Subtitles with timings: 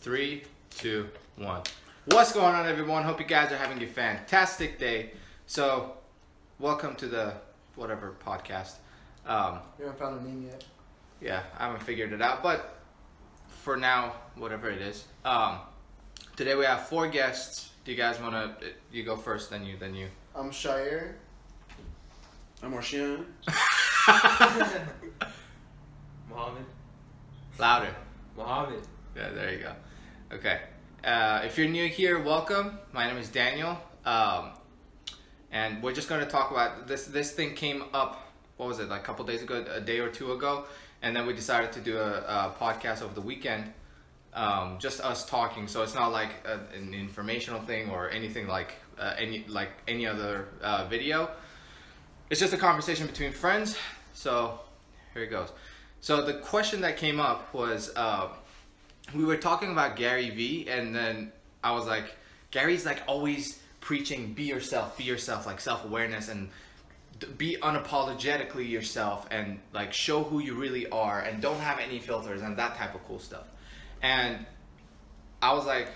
[0.00, 1.62] Three, two, one.
[2.06, 3.02] What's going on, everyone?
[3.04, 5.10] Hope you guys are having a fantastic day.
[5.46, 5.92] So,
[6.58, 7.34] welcome to the
[7.76, 8.74] whatever podcast.
[9.26, 10.64] Um, We haven't found a name yet.
[11.20, 12.78] yeah, I haven't figured it out, but
[13.62, 15.04] for now, whatever it is.
[15.24, 15.58] Um,
[16.36, 17.70] today we have four guests.
[17.84, 18.66] Do you guys want to?
[18.90, 20.08] You go first, then you, then you.
[20.34, 21.16] I'm Shire.
[22.62, 23.24] I'm Arshian.
[26.28, 26.64] Mohammed.
[27.58, 27.94] Louder.
[28.36, 28.80] Mohammed.
[29.16, 29.72] Yeah, there you go.
[30.32, 30.60] Okay.
[31.02, 32.78] Uh, if you're new here, welcome.
[32.92, 33.76] My name is Daniel.
[34.04, 34.52] Um,
[35.50, 37.06] and we're just going to talk about this.
[37.06, 40.08] This thing came up, what was it, like a couple days ago, a day or
[40.08, 40.66] two ago.
[41.02, 43.72] And then we decided to do a, a podcast over the weekend.
[44.32, 45.66] Um, just us talking.
[45.66, 50.06] So it's not like a, an informational thing or anything like uh, any like any
[50.06, 51.28] other uh, video.
[52.30, 53.76] It's just a conversation between friends.
[54.12, 54.60] So
[55.12, 55.50] here it goes.
[56.00, 57.90] So the question that came up was.
[59.14, 61.32] We were talking about Gary Vee, and then
[61.62, 62.16] I was like,
[62.50, 66.50] Gary's like always preaching, be yourself, be yourself, like self awareness, and
[67.36, 72.42] be unapologetically yourself, and like show who you really are, and don't have any filters,
[72.42, 73.46] and that type of cool stuff.
[74.02, 74.46] And
[75.42, 75.88] I was like,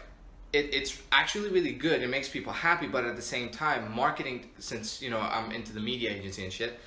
[0.53, 2.03] it, it's actually really good.
[2.03, 5.73] It makes people happy, but at the same time, marketing, since you know I'm into
[5.73, 6.79] the media agency and shit,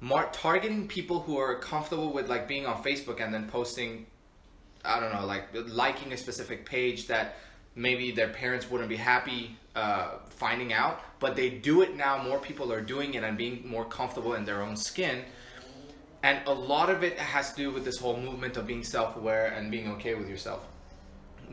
[0.00, 4.06] mar- targeting people who are comfortable with like being on Facebook and then posting
[4.84, 7.36] I don't know, like liking a specific page that
[7.74, 12.22] maybe their parents wouldn't be happy uh, finding out, but they do it now.
[12.22, 15.24] More people are doing it and being more comfortable in their own skin.
[16.22, 19.16] And a lot of it has to do with this whole movement of being self
[19.16, 20.66] aware and being okay with yourself.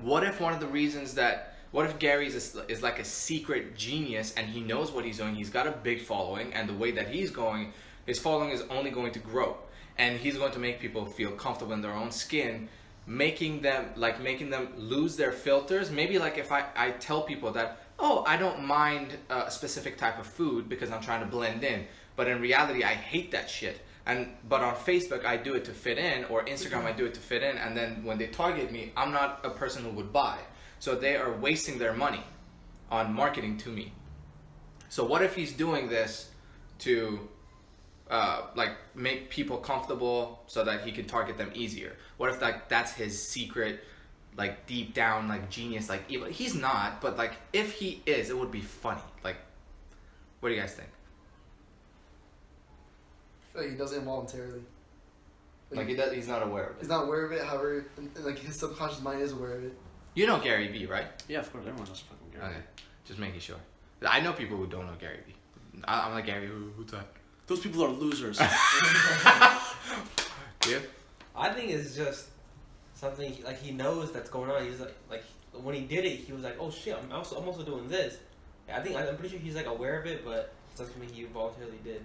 [0.02, 3.76] What if one of the reasons that, what if Gary is, is like a secret
[3.76, 5.36] genius and he knows what he's doing?
[5.36, 7.74] He's got a big following, and the way that he's going,
[8.06, 9.58] his following is only going to grow.
[9.98, 12.70] And he's going to make people feel comfortable in their own skin
[13.10, 15.90] making them like making them lose their filters.
[15.90, 20.20] Maybe like if i, I tell people that oh i don't mind a specific type
[20.20, 21.86] of food because i'm trying to blend in
[22.16, 23.82] but in reality i hate that shit.
[24.06, 27.16] And but on facebook i do it to fit in or instagram i do it
[27.16, 30.14] to fit in and then when they target me i'm not a person who would
[30.14, 30.38] buy.
[30.78, 32.24] So they are wasting their money
[32.92, 33.92] on marketing to me.
[34.88, 36.30] So what if he's doing this
[36.80, 37.28] to
[38.10, 41.96] uh, like make people comfortable so that he can target them easier?
[42.20, 43.82] What if like that's his secret,
[44.36, 46.28] like deep down like genius like evil?
[46.28, 49.00] He's not, but like if he is, it would be funny.
[49.24, 49.38] Like,
[50.42, 50.90] what do you guys think?
[53.42, 54.60] I feel like he does it involuntarily.
[55.72, 56.80] Like he does, he's not aware of it.
[56.82, 57.86] He's not aware of it, however,
[58.20, 59.74] like his subconscious mind is aware of it.
[60.14, 61.06] You know Gary Vee, right?
[61.30, 62.52] Yeah, of course, everyone knows fucking Gary.
[62.52, 62.64] Okay,
[63.06, 63.56] just making sure.
[64.06, 65.36] I know people who don't know Gary Vee.
[65.86, 67.08] I, I'm like Gary, who, who's that?
[67.48, 68.42] Those people are losers.
[70.68, 70.80] Yeah.
[71.36, 72.28] I think it's just
[72.96, 74.66] something he- like he knows that's going on.
[74.66, 75.24] He's like, like
[75.54, 78.18] when he did it, he was like, "Oh shit, I'm also I'm also doing this."
[78.72, 81.24] I think I'm pretty sure he's like aware of it, but it's not something he
[81.26, 82.04] voluntarily did.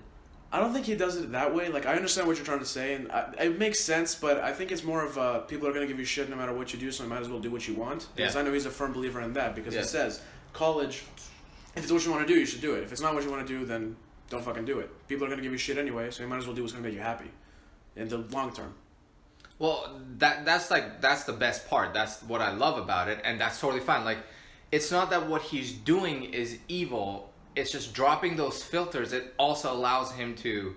[0.50, 1.68] I don't think he does it that way.
[1.68, 4.52] Like, I understand what you're trying to say, and I, it makes sense, but I
[4.52, 6.72] think it's more of uh, people are going to give you shit no matter what
[6.72, 8.06] you do, so you might as well do what you want.
[8.14, 8.40] Because Yeah.
[8.40, 9.80] I know he's a firm believer in that, because Yeah.
[9.80, 11.02] he says, college,
[11.74, 12.84] if it's what you want to do, you should do it.
[12.84, 13.96] If it's not what you want to do, then
[14.30, 14.90] don't fucking do it.
[15.08, 16.72] People are going to give you shit anyway, so you might as well do what's
[16.72, 17.30] going to make you happy
[17.96, 18.72] in the long term.
[19.58, 21.94] Well, that that's like that's the best part.
[21.94, 24.04] That's what I love about it, and that's totally fine.
[24.04, 24.18] Like,
[24.72, 27.32] it's not that what he's doing is evil.
[27.54, 29.12] It's just dropping those filters.
[29.12, 30.74] It also allows him to,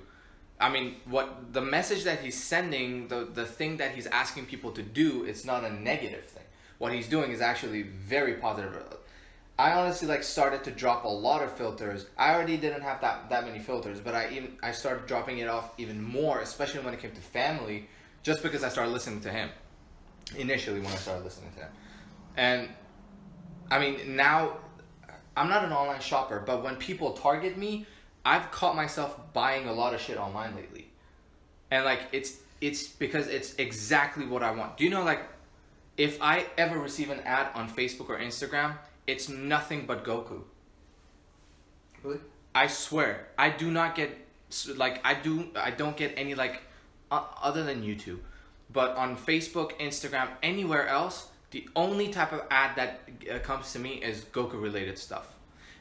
[0.59, 4.71] I mean, what the message that he's sending, the the thing that he's asking people
[4.73, 6.43] to do, it's not a negative thing.
[6.77, 8.75] What he's doing is actually very positive.
[9.59, 12.05] I honestly like started to drop a lot of filters.
[12.15, 15.47] I already didn't have that that many filters, but I even I started dropping it
[15.47, 17.87] off even more, especially when it came to family,
[18.27, 19.49] just because I started listening to him.
[20.35, 21.71] Initially, when I started listening to him,
[22.35, 22.69] and
[23.71, 24.57] I mean now,
[25.37, 27.85] I'm not an online shopper, but when people target me,
[28.25, 30.89] I've caught myself buying a lot of shit online lately,
[31.71, 34.75] and like it's it's because it's exactly what I want.
[34.75, 35.21] Do you know like
[35.95, 38.77] if I ever receive an ad on Facebook or Instagram,
[39.07, 40.41] it's nothing but Goku.
[42.03, 42.19] Really?
[42.53, 44.09] I swear, I do not get
[44.75, 46.61] like I do I don't get any like
[47.11, 48.19] other than YouTube,
[48.71, 53.01] but on Facebook, Instagram, anywhere else, the only type of ad that
[53.31, 55.33] uh, comes to me is Goku related stuff,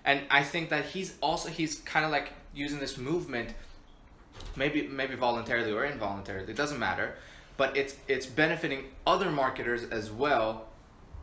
[0.05, 3.51] and I think that he's also he's kind of like using this movement,
[4.55, 7.17] maybe maybe voluntarily or involuntarily, it doesn't matter,
[7.57, 10.67] but it's it's benefiting other marketers as well.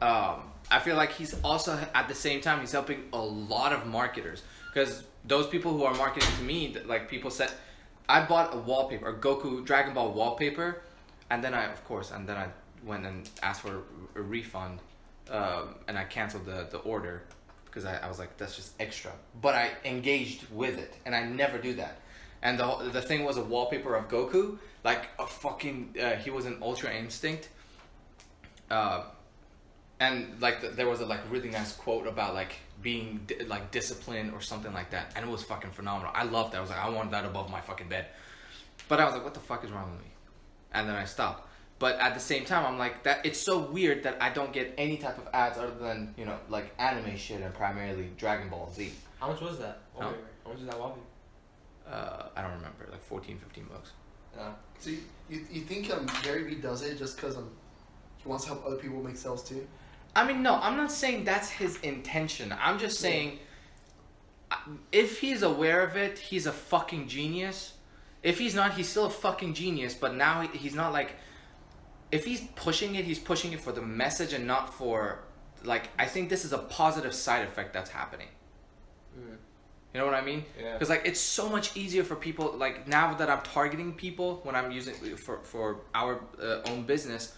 [0.01, 3.85] Um, I feel like he's also at the same time he's helping a lot of
[3.85, 4.41] marketers
[4.73, 7.51] because those people who are marketing to me, like people said,
[8.07, 10.81] I bought a wallpaper, a Goku Dragon Ball wallpaper,
[11.29, 12.47] and then I, of course, and then I
[12.85, 13.83] went and asked for
[14.15, 14.79] a refund
[15.29, 17.23] um, and I canceled the the order
[17.65, 19.11] because I, I was like, that's just extra.
[19.41, 21.99] But I engaged with it, and I never do that.
[22.41, 25.95] And the the thing was a wallpaper of Goku, like a fucking.
[26.01, 27.49] Uh, he was an Ultra Instinct.
[28.69, 29.03] Uh,
[29.99, 33.71] and like th- there was a like really nice quote about like being di- like
[33.71, 36.11] disciplined or something like that, and it was fucking phenomenal.
[36.13, 36.57] I loved that.
[36.57, 38.07] I was like, I want that above my fucking bed.
[38.87, 40.11] But I was like, what the fuck is wrong with me?
[40.73, 41.49] And then I stopped.
[41.79, 43.25] But at the same time, I'm like that.
[43.25, 46.37] It's so weird that I don't get any type of ads other than you know
[46.49, 48.91] like anime shit and primarily Dragon Ball Z.
[49.19, 49.79] How much was that?
[49.97, 50.11] Huh?
[50.43, 51.07] How much was that wallpaper?
[51.89, 53.91] Uh, I don't remember, like 14, 15 bucks.
[54.35, 54.51] Yeah.
[54.79, 54.99] So you,
[55.29, 57.49] you, you think um, Gary Vee does it just because um,
[58.17, 59.67] he wants to help other people make sales too?
[60.15, 62.53] I mean, no, I'm not saying that's his intention.
[62.59, 63.39] I'm just saying,
[64.51, 64.55] uh,
[64.91, 67.73] if he's aware of it, he's a fucking genius.
[68.21, 69.93] If he's not, he's still a fucking genius.
[69.93, 71.15] But now he's not like,
[72.11, 75.23] if he's pushing it, he's pushing it for the message and not for,
[75.63, 78.27] like, I think this is a positive side effect that's happening.
[79.17, 79.37] mm,
[79.93, 80.45] You know what I mean?
[80.59, 80.73] Yeah.
[80.73, 82.55] Because like it's so much easier for people.
[82.57, 87.35] Like now that I'm targeting people when I'm using for for our uh, own business,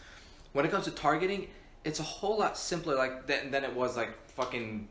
[0.54, 1.48] when it comes to targeting,
[1.86, 4.88] it's a whole lot simpler like than, than it was like fucking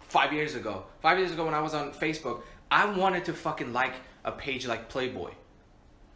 [0.00, 0.84] five years ago.
[1.02, 3.94] Five years ago when I was on Facebook, I wanted to fucking like
[4.24, 5.32] a page like Playboy,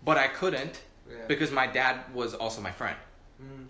[0.05, 0.81] but I couldn't
[1.11, 1.17] yeah.
[1.27, 2.97] because my dad was also my friend.
[3.43, 3.67] Mm.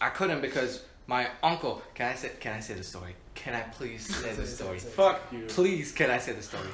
[0.00, 1.82] I couldn't because my uncle.
[1.94, 2.30] Can I say?
[2.38, 3.16] Can I say the story?
[3.34, 4.78] Can I please say the story?
[4.78, 5.46] Fuck you.
[5.48, 6.68] Please, can I say the story?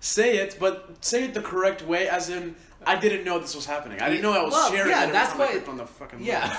[0.00, 2.54] Say it, but say it the correct way, as in
[2.92, 4.00] I didn't know this was happening.
[4.00, 5.12] I didn't know I was Well, sharing yeah, it.
[5.12, 6.56] that's time I why- clicked on the fucking Yeah.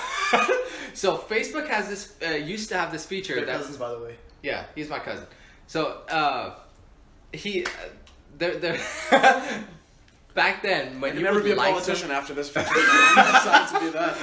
[0.93, 3.99] so Facebook has this uh, used to have this feature They're that cousins, by the
[3.99, 4.15] way.
[4.43, 5.25] yeah, he's my cousin.
[5.67, 5.79] So
[6.09, 6.55] uh,
[7.33, 7.69] he uh,
[8.37, 8.79] there there
[10.33, 12.49] back then when You you never would be a politician some- after this.
[12.55, 14.15] fucking I'm decided to be that.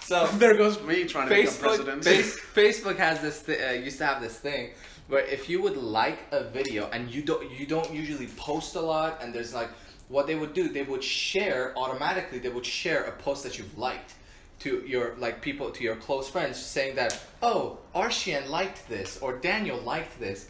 [0.00, 2.04] so There goes me trying to become president.
[2.04, 4.70] Face, Facebook has this th- uh, used to have this thing
[5.08, 8.80] where if you would like a video and you don't you don't usually post a
[8.80, 9.68] lot and there's like
[10.14, 13.76] what they would do they would share automatically they would share a post that you've
[13.88, 14.10] liked
[14.64, 17.12] to your like people to your close friends saying that
[17.50, 20.48] oh Arshian liked this or Daniel liked this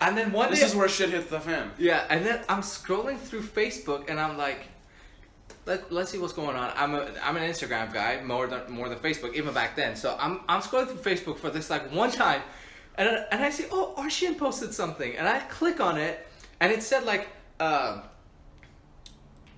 [0.00, 1.70] and then one This day is where shit hits the fan.
[1.78, 4.60] yeah, and then I'm scrolling through Facebook and I'm like,
[5.64, 6.72] let, let's see what's going on.
[6.76, 9.94] I'm a I'm an Instagram guy more than more than Facebook even back then.
[9.94, 12.42] So I'm I'm scrolling through Facebook for this like one time,
[12.98, 16.26] and I- and I see oh Arshian posted something and I click on it
[16.60, 17.28] and it said like
[17.60, 18.00] uh,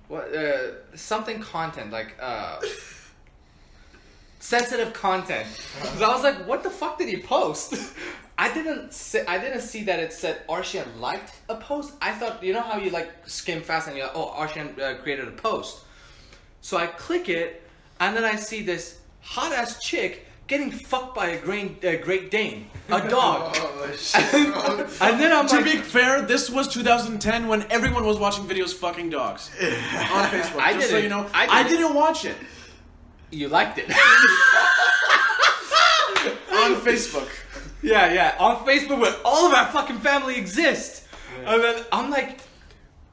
[0.07, 2.59] what uh, something content like uh.
[4.45, 5.47] sensitive content.
[5.97, 7.73] So I was like, what the fuck did he post?
[8.37, 11.93] I didn't say, I didn't see that it said Arshian liked a post.
[11.99, 14.95] I thought you know how you like skim fast and you're like, oh Arshian uh,
[15.01, 15.79] created a post.
[16.61, 17.63] So I click it
[17.99, 22.29] and then I see this hot ass chick getting fucked by a great, uh, Great
[22.31, 23.55] Dane, a dog.
[23.87, 24.79] Oh, shit, bro.
[25.07, 28.73] and then I'm To like, be fair, this was 2010 when everyone was watching videos
[28.73, 29.67] fucking dogs on
[30.33, 30.59] Facebook.
[30.59, 31.03] I just so didn't.
[31.03, 31.77] you know, I I didn't.
[31.81, 32.35] didn't watch it
[33.31, 33.89] you liked it.
[36.51, 37.27] on Facebook.
[37.81, 41.07] Yeah, yeah, on Facebook where all of our fucking family exists.
[41.45, 42.39] And then I'm like,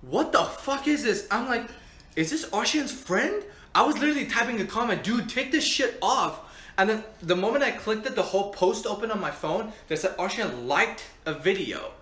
[0.02, 1.26] what the fuck is this?
[1.30, 1.68] I'm like,
[2.16, 3.42] is this Arshian's friend?
[3.74, 6.40] I was literally typing a comment, dude, take this shit off.
[6.78, 9.98] And then the moment I clicked it, the whole post opened on my phone that
[9.98, 11.92] said Arshian liked a video.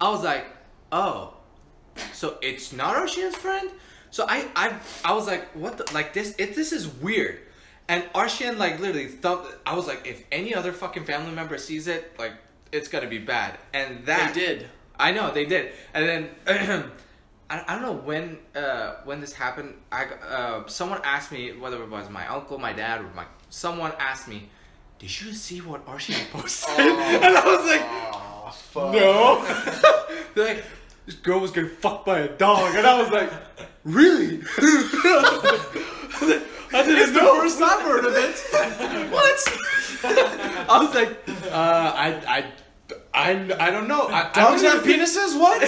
[0.00, 0.46] I was like,
[0.92, 1.34] oh,
[2.12, 3.70] so it's not Arshian's friend?
[4.10, 4.74] So I, I,
[5.04, 7.40] I was like, what the, like this, it, this is weird.
[7.88, 11.88] And Arshian like literally thump, I was like, if any other fucking family member sees
[11.88, 12.32] it, like,
[12.70, 13.58] it's gonna be bad.
[13.72, 14.68] And that They did.
[14.98, 16.30] I know they did, and then
[17.50, 19.74] I, I don't know when uh, when this happened.
[19.92, 23.92] I uh, someone asked me whether it was my uncle, my dad, or my someone
[23.98, 24.48] asked me,
[24.98, 27.84] "Did you see what Archie posted?" and I was like,
[28.54, 28.92] fuck.
[28.92, 29.44] "No."
[30.34, 30.64] They're like,
[31.06, 33.30] "This girl was getting fucked by a dog," and I was like,
[33.84, 34.42] "Really?"
[36.70, 37.40] I didn't It's the know.
[37.40, 39.10] first I've heard of it.
[39.10, 39.38] What?
[40.70, 41.16] I was like,
[41.50, 42.44] uh, I, I,
[43.14, 44.02] I, I don't know.
[44.08, 45.38] I, I Dogs don't have penises?
[45.40, 45.60] What?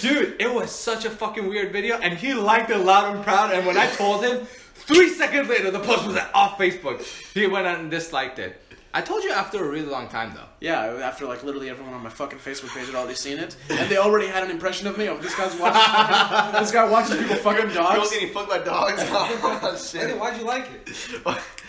[0.00, 3.52] Dude, it was such a fucking weird video, and he liked it loud and proud.
[3.52, 4.46] And when I told him,
[4.86, 7.02] three seconds later, the post was off Facebook.
[7.34, 8.60] He went out and disliked it.
[8.96, 10.46] I told you after a really long time, though.
[10.60, 13.90] Yeah, after like literally everyone on my fucking Facebook page had already seen it, and
[13.90, 15.08] they already had an impression of me.
[15.08, 15.80] Oh, this guy's watching.
[15.82, 18.10] fucking, this guy watches people fucking Girls dogs.
[18.12, 19.02] getting fucked by dogs.
[19.10, 19.60] Oh,
[19.92, 20.16] Hey, shit.
[20.16, 20.90] why'd you like it?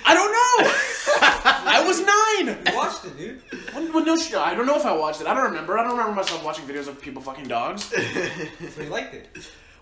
[0.05, 0.71] I don't know.
[1.67, 2.57] I was nine.
[2.71, 3.41] You watched it, dude.
[3.73, 4.35] Well, well, no, shit.
[4.35, 5.25] I don't know if I watched it.
[5.25, 5.79] I don't remember.
[5.79, 7.85] I don't remember myself watching videos of people fucking dogs.
[7.85, 9.27] So you liked it.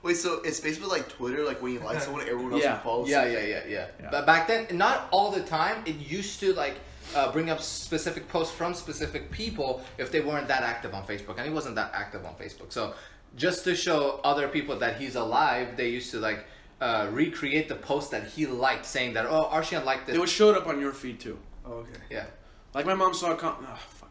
[0.03, 2.79] Wait, so it's basically like Twitter, like when you like someone, everyone else Yeah.
[2.79, 3.09] follows.
[3.09, 4.09] Yeah, yeah, yeah, yeah, Yeah.
[4.11, 5.81] But back then, not all the time.
[5.85, 6.75] It used to like
[7.15, 11.37] uh, bring up specific posts from specific people if they weren't that active on Facebook,
[11.37, 12.71] and he wasn't that active on Facebook.
[12.73, 12.93] So
[13.37, 16.45] just to show other people that he's alive, they used to like
[16.81, 20.15] uh, recreate the post that he liked, saying that oh, Arshian liked this.
[20.15, 21.39] It was showed up on your feed too.
[21.65, 21.99] Oh, okay.
[22.11, 22.25] yeah.
[22.73, 24.09] Like my mom saw a com- oh, fuck.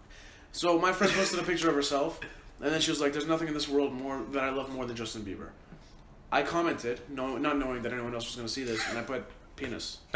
[0.52, 2.18] So my friend posted a picture of herself,
[2.62, 4.86] and then she was like, "There's nothing in this world more that I love more
[4.86, 5.48] than Justin Bieber."
[6.32, 9.02] I commented, no, not knowing that anyone else was going to see this, and I
[9.02, 9.24] put
[9.54, 9.98] penis.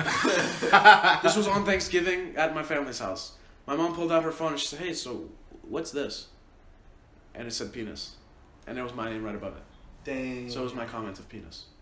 [1.23, 3.32] this was on Thanksgiving at my family's house.
[3.66, 5.28] My mom pulled out her phone and she said, "Hey, so
[5.68, 6.28] what's this?"
[7.35, 8.14] And it said penis,
[8.66, 9.62] and there was my name right above it.
[10.04, 10.49] Dang.
[10.50, 11.66] So it was my comment of penis.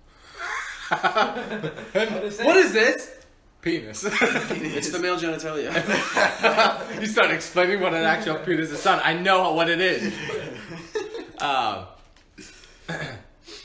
[0.90, 3.24] What is this?
[3.62, 4.04] Penis.
[4.04, 5.72] It's the male genitalia.
[7.00, 8.80] you start explaining what an actual penis is.
[8.80, 10.12] Son, I know what it is.
[11.40, 11.86] Um,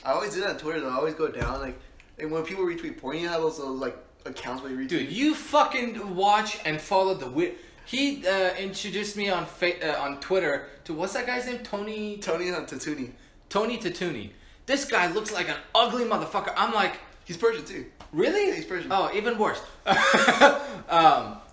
[0.04, 0.90] I always do that on Twitter though.
[0.90, 1.78] I always go down like,
[2.18, 4.90] and when people retweet porn, you have those, those like accounts where you retweet.
[4.90, 7.56] Dude, you fucking watch and follow the weird.
[7.86, 11.60] He uh, introduced me on fa- uh, on Twitter to what's that guy's name?
[11.60, 13.12] Tony Tony on Tatuni.
[13.50, 14.30] Tony Tatuni.
[14.66, 16.54] This guy looks like an ugly motherfucker.
[16.56, 16.94] I'm like,
[17.26, 17.86] He's Persian too.
[18.12, 18.48] really?
[18.48, 18.92] Yeah, he's Persian.
[18.92, 19.60] Oh, even worse.
[19.86, 19.96] um,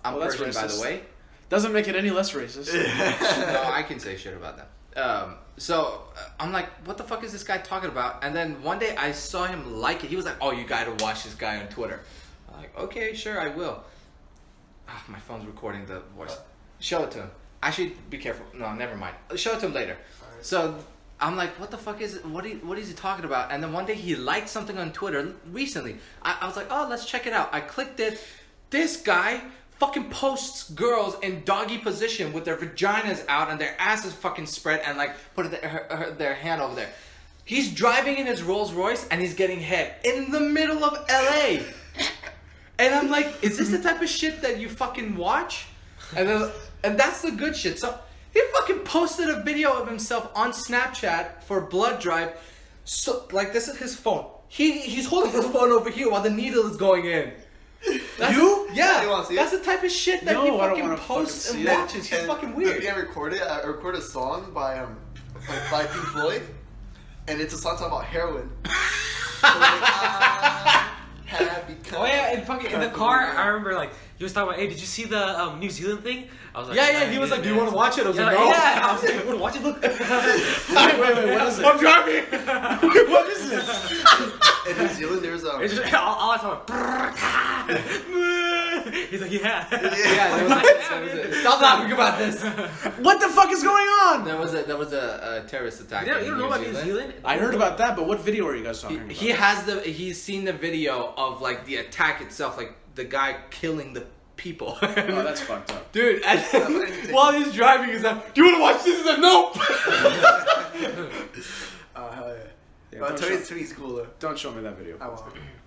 [0.03, 1.01] I'm Well, Persian, by the way.
[1.49, 2.73] Doesn't make it any less racist.
[2.73, 4.67] no, I can say shit about them.
[4.97, 8.23] Um, so uh, I'm like, what the fuck is this guy talking about?
[8.23, 10.09] And then one day I saw him like it.
[10.09, 12.01] He was like, oh, you gotta watch this guy on Twitter.
[12.51, 13.83] I'm like, okay, sure, I will.
[14.89, 16.37] Ah, my phone's recording the voice.
[16.79, 17.31] Show it to him.
[17.61, 18.45] Actually, be careful.
[18.53, 19.15] No, never mind.
[19.35, 19.97] Show it to him later.
[20.21, 20.45] Alright.
[20.45, 20.75] So
[21.19, 22.25] I'm like, what the fuck is it?
[22.25, 23.51] What, he, what is he talking about?
[23.51, 25.97] And then one day he liked something on Twitter recently.
[26.21, 27.49] I, I was like, oh, let's check it out.
[27.53, 28.19] I clicked it.
[28.69, 29.41] This guy
[29.79, 34.81] fucking posts girls in doggy position with their vaginas out and their asses fucking spread
[34.85, 36.89] and like put their, her, her- their hand over there.
[37.45, 41.59] He's driving in his Rolls Royce and he's getting head in the middle of LA.
[42.79, 45.67] And I'm like, is this the type of shit that you fucking watch?
[46.15, 46.51] And
[46.83, 47.79] and that's the good shit.
[47.79, 47.97] So
[48.33, 52.37] he fucking posted a video of himself on Snapchat for blood drive.
[52.83, 54.25] So like this is his phone.
[54.47, 57.31] He he's holding his phone over here while the needle is going in.
[58.17, 58.67] That's You?
[58.73, 59.03] yeah.
[59.03, 60.97] You wanna see that's the type of shit that No, he I don't fucking wanna
[60.97, 61.71] fucking posts see and it.
[61.79, 62.07] watches.
[62.07, 62.81] He's And fucking The weird.
[62.81, 64.97] thing I recorded, I recorded a song by um
[65.47, 66.41] like, by Pink Floyd,
[67.27, 68.49] and it's a song talking about heroin.
[69.39, 70.89] So, like, I
[71.27, 74.59] have Oh yeah, in fucking in the car, I remember like he was talking about,
[74.59, 76.27] hey, did you see the um, New Zealand thing?
[76.55, 77.11] I was like, Yeah, yeah.
[77.11, 78.51] He was like, "Do you want to watch it?" I was Yeah, like, like, "No."
[78.51, 78.81] yeah.
[78.87, 79.61] I was like, "You wanna watch it?
[79.63, 81.65] Look." wait, wait, wait, what is it?
[81.65, 82.23] I'm driving.
[83.11, 83.67] what is this?
[84.67, 85.21] in New Zealand.
[85.21, 86.49] There's um It's just all, all I saw.
[87.67, 89.67] was- He's like, yeah.
[89.71, 92.41] Yeah, there was, a, there was a, stop laughing about this.
[92.99, 94.25] What the fuck is going on?
[94.25, 96.07] That was a there was a, a terrorist attack.
[96.07, 96.85] You don't, in you don't know New about New Zealand.
[97.09, 97.13] Zealand?
[97.25, 99.11] I heard about that, but what video are you guys talking He, about?
[99.17, 103.37] he has the he's seen the video of like the attack itself, like the guy
[103.49, 104.77] killing the people.
[104.81, 104.87] oh,
[105.23, 105.91] that's fucked up.
[105.93, 109.05] Dude, and then, while he's driving, he's like, "Do you want to watch this?" He's
[109.05, 109.57] like, "Nope."
[111.95, 112.43] uh, hell yeah.
[112.91, 114.07] Yeah, uh, don't, Tony's, show, cool though.
[114.19, 114.97] don't show me that video.
[114.99, 115.21] I won't.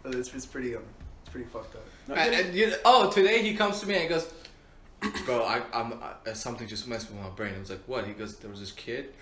[0.07, 0.83] It's, it's pretty um
[1.23, 1.85] it's pretty fucked up.
[2.09, 4.33] No, and, and you oh, today he comes to me and goes,
[5.25, 5.95] "Bro, I, I'm
[6.27, 8.61] I, something just messed with my brain." I was like, "What?" He goes, "There was
[8.61, 9.13] this kid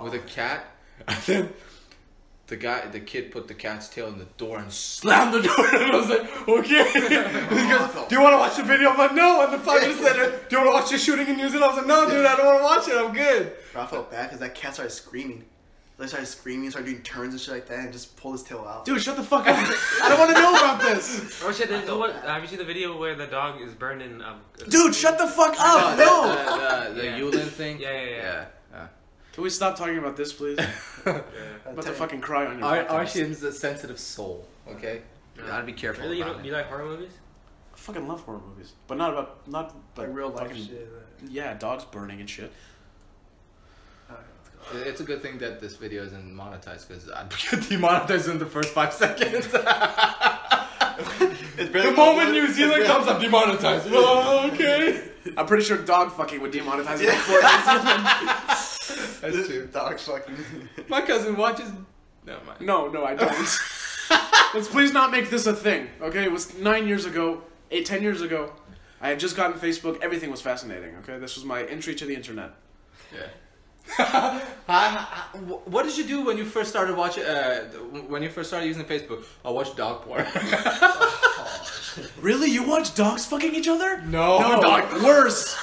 [0.00, 0.64] with a cat,
[1.08, 1.52] and then."
[2.50, 5.66] The guy, the kid put the cat's tail in the door and slammed the door.
[5.72, 6.82] And I was like, okay.
[6.92, 8.90] he goes, do you want to watch the video?
[8.90, 9.44] I'm like, no.
[9.44, 11.66] And then five minutes later, do you want to watch the shooting in New Zealand?
[11.66, 12.96] I was like, no, dude, I don't want to watch it.
[13.06, 13.52] I'm good.
[13.72, 15.44] Bro, I felt bad because that cat started screaming.
[15.96, 18.42] Like started screaming, and started doing turns and shit like that, and just pulled his
[18.42, 18.84] tail out.
[18.84, 19.54] Dude, shut the fuck up.
[20.02, 21.40] I don't want to know about this.
[21.44, 21.68] Oh shit!
[21.68, 24.22] Then, what, have you seen the video where the dog is burned in?
[24.22, 24.40] Um,
[24.70, 25.98] Dude, shut the fuck up.
[25.98, 26.88] No.
[26.88, 27.18] The, the, the Yeah.
[27.20, 27.80] Yulin thing?
[27.80, 28.16] Yeah, yeah, yeah.
[28.16, 28.44] yeah.
[29.40, 30.58] Can we stop talking about this, please?
[31.06, 31.20] I'm Uh,
[31.70, 32.90] about to fucking cry on your Ar- podcast.
[33.24, 35.00] Arshian's a sensitive soul, okay?
[35.34, 36.48] You gotta be careful Really, you, about don't, it.
[36.48, 37.12] you like horror movies?
[37.72, 40.92] I fucking love horror movies, but not about not like but real life fucking- shit.
[41.30, 42.52] Yeah, dogs burning and shit.
[44.10, 44.78] Alright, let's go.
[44.90, 48.44] It's a good thing that this video isn't monetized because I'd get demonetized in the
[48.44, 49.48] first five seconds.
[51.56, 53.86] It's the moment New Zealand comes, I'm demonetized.
[53.90, 55.08] Oh, okay.
[55.36, 57.04] I'm pretty sure dog fucking would demonetize it.
[57.04, 57.16] Yeah.
[57.16, 57.40] before
[59.20, 59.66] That's true.
[59.72, 60.36] Dog fucking.
[60.88, 61.70] My cousin watches.
[62.26, 62.60] Never mind.
[62.60, 63.30] No, no, I don't.
[64.54, 65.88] Let's please not make this a thing.
[66.00, 68.52] Okay, it was nine years ago, eight, ten years ago.
[69.00, 70.00] I had just gotten Facebook.
[70.02, 70.96] Everything was fascinating.
[70.96, 72.50] Okay, this was my entry to the internet.
[73.14, 73.26] Yeah.
[73.96, 77.24] Hi- hi- wh- what did you do when you first started watching?
[77.24, 77.64] Uh,
[78.08, 79.24] when you first started using Facebook?
[79.44, 80.26] I watched dog porn.
[82.20, 84.00] Really, you watch dogs fucking each other?
[84.02, 85.02] no, No, dog.
[85.02, 85.56] Worse.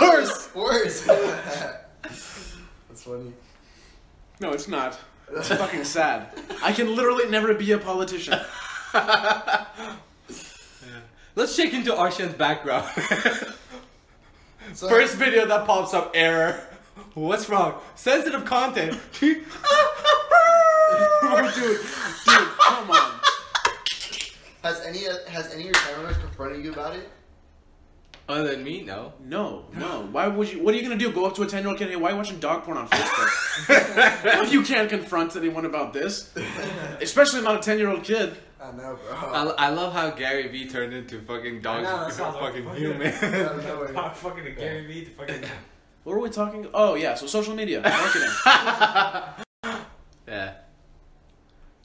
[0.00, 0.39] Worse.
[0.54, 1.04] Worse.
[2.02, 3.32] That's funny.
[4.40, 4.98] No, it's not.
[5.32, 6.28] It's fucking sad.
[6.62, 8.38] I can literally never be a politician.
[11.36, 12.88] Let's check into Arshian's background.
[14.72, 16.62] So, First video that pops up, error.
[17.14, 17.80] What's wrong?
[17.96, 18.96] Sensitive content.
[19.18, 19.46] dude, dude,
[22.24, 23.20] come on.
[24.62, 27.10] has any has any of your family members confronted you about it?
[28.30, 29.12] Other than me, no.
[29.20, 30.08] No, no.
[30.12, 30.62] Why would you?
[30.62, 31.10] What are you gonna do?
[31.12, 31.88] Go up to a ten-year-old kid?
[31.90, 34.50] Hey, why are you watching dog porn on Facebook?
[34.52, 36.30] you can't confront anyone about this,
[37.00, 38.36] especially not a ten-year-old kid.
[38.62, 39.16] I know, bro.
[39.16, 42.64] I, I love how Gary Vee turned into fucking dog, know, that sounds like fucking
[42.66, 43.06] fucking- human.
[43.08, 43.90] Out of.
[43.94, 45.44] Fuck, fucking to Gary Vee to fucking.
[46.04, 46.66] What were we talking?
[46.72, 48.28] Oh yeah, so social media marketing.
[50.26, 50.52] yeah.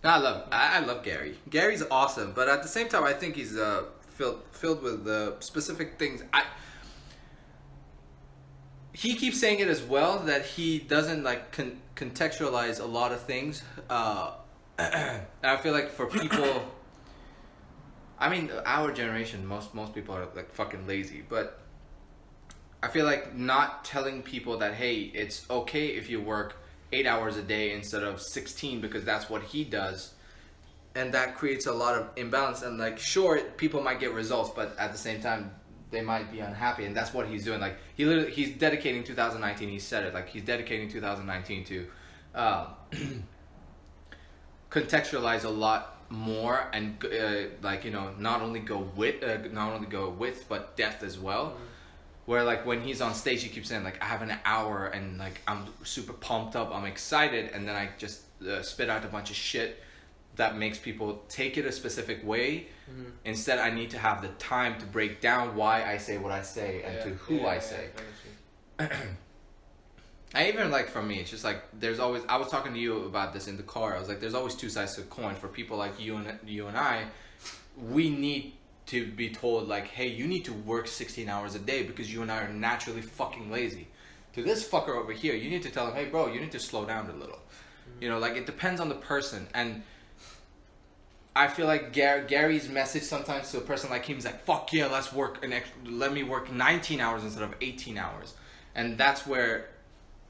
[0.03, 1.35] No, I love I, I love Gary.
[1.49, 3.83] Gary's awesome, but at the same time, I think he's uh,
[4.15, 6.23] filled filled with uh, specific things.
[6.33, 6.43] I
[8.93, 13.21] he keeps saying it as well that he doesn't like con- contextualize a lot of
[13.21, 13.61] things.
[13.89, 14.31] Uh,
[14.79, 16.63] I feel like for people,
[18.19, 21.59] I mean, our generation, most most people are like fucking lazy, but
[22.81, 26.55] I feel like not telling people that hey, it's okay if you work
[26.93, 30.13] eight hours a day instead of sixteen because that's what he does,
[30.95, 32.61] and that creates a lot of imbalance.
[32.61, 35.51] And like, sure, people might get results, but at the same time,
[35.91, 37.59] they might be unhappy, and that's what he's doing.
[37.61, 39.69] Like, he literally he's dedicating 2019.
[39.69, 41.87] He said it like he's dedicating 2019 to.
[42.33, 42.67] Um,
[44.71, 49.71] contextualize a lot more and uh, like you know not only go with uh, not
[49.71, 51.55] only go with but depth as well
[52.25, 55.17] where like when he's on stage he keeps saying like i have an hour and
[55.17, 59.07] like i'm super pumped up i'm excited and then i just uh, spit out a
[59.07, 59.81] bunch of shit
[60.35, 63.09] that makes people take it a specific way mm-hmm.
[63.23, 66.41] instead i need to have the time to break down why i say what i
[66.41, 67.89] say and to who i say
[70.35, 72.23] I even like for me, it's just like there's always.
[72.27, 73.95] I was talking to you about this in the car.
[73.95, 75.33] I was like, there's always two sides to a coin.
[75.33, 77.05] For people like you and you and I,
[77.89, 78.53] we need
[78.87, 82.21] to be told like, hey, you need to work 16 hours a day because you
[82.21, 83.87] and I are naturally fucking lazy.
[84.33, 86.59] To this fucker over here, you need to tell him, hey, bro, you need to
[86.59, 87.37] slow down a little.
[87.37, 88.03] Mm-hmm.
[88.03, 89.83] You know, like it depends on the person and.
[91.35, 94.71] I feel like Gar- Gary's message sometimes to a person like him is like, "Fuck
[94.71, 98.35] yeah, let's work an ex- let me work 19 hours instead of 18 hours,"
[98.73, 99.69] and that's where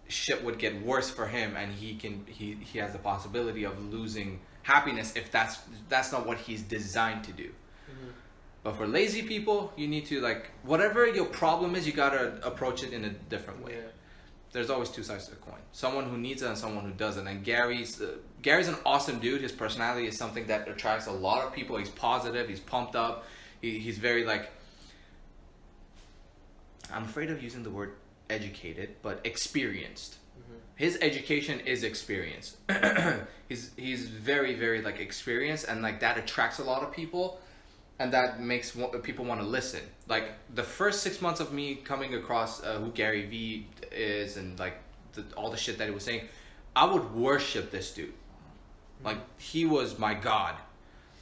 [0.08, 3.80] shit would get worse for him, and he can he he has the possibility of
[3.94, 7.50] losing happiness if that's that's not what he's designed to do.
[7.50, 8.10] Mm-hmm.
[8.64, 12.82] But for lazy people, you need to like whatever your problem is, you gotta approach
[12.82, 13.76] it in a different way
[14.56, 15.60] there's always two sides to the coin.
[15.74, 17.28] Someone who needs it and someone who doesn't.
[17.28, 19.42] And Gary's uh, Gary's an awesome dude.
[19.42, 21.76] His personality is something that attracts a lot of people.
[21.76, 22.48] He's positive.
[22.48, 23.26] He's pumped up.
[23.62, 24.50] He, he's very like.
[26.90, 27.96] I'm afraid of using the word
[28.30, 30.20] educated, but experienced.
[30.78, 32.56] His education is experience.
[33.50, 37.42] he's he's very very like experienced and like that attracts a lot of people
[38.00, 39.82] and that makes people want to listen.
[40.08, 44.60] Like the first six months of me coming across uh, who Gary Vee is and
[44.60, 44.76] like
[45.14, 46.28] the, all the shit that he was saying,
[46.76, 48.10] I would worship this dude.
[48.10, 49.06] Mm-hmm.
[49.06, 50.56] Like he was my god.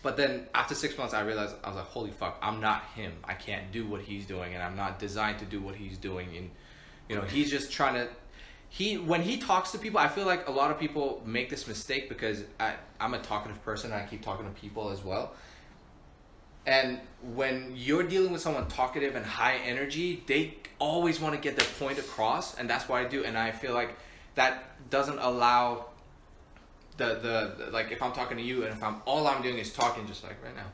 [0.02, 3.14] But then after six months, I realized I was like, holy fuck, I'm not him.
[3.24, 6.36] I can't do what he's doing, and I'm not designed to do what he's doing.
[6.36, 6.52] And
[7.08, 8.10] you know, he's just trying to.
[8.68, 11.68] He when he talks to people, I feel like a lot of people make this
[11.68, 15.34] mistake because I, I'm a talkative person and I keep talking to people as well.
[16.66, 17.00] And
[17.34, 21.68] when you're dealing with someone talkative and high energy, they always want to get their
[21.80, 23.24] point across, and that's what I do.
[23.24, 23.96] And I feel like
[24.36, 25.86] that doesn't allow
[26.98, 29.58] the, the the like if I'm talking to you and if I'm all I'm doing
[29.58, 30.70] is talking just like right now.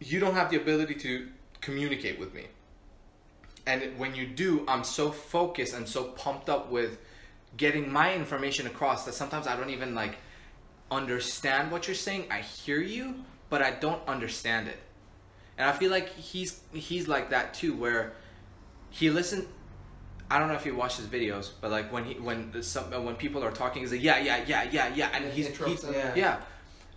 [0.00, 1.28] You don't have the ability to
[1.60, 2.44] communicate with me.
[3.66, 6.98] And when you do, I'm so focused and so pumped up with
[7.56, 10.16] getting my information across that sometimes I don't even like
[10.90, 12.26] understand what you're saying.
[12.30, 14.78] I hear you, but I don't understand it.
[15.58, 18.12] And I feel like he's he's like that too, where
[18.96, 19.46] he listen.
[20.30, 23.00] I don't know if you watch his videos, but like when he when some uh,
[23.00, 25.84] when people are talking, he's like yeah yeah yeah yeah yeah, and Yeah, he's, interrupts
[25.84, 26.14] he's yeah.
[26.16, 26.40] Yeah.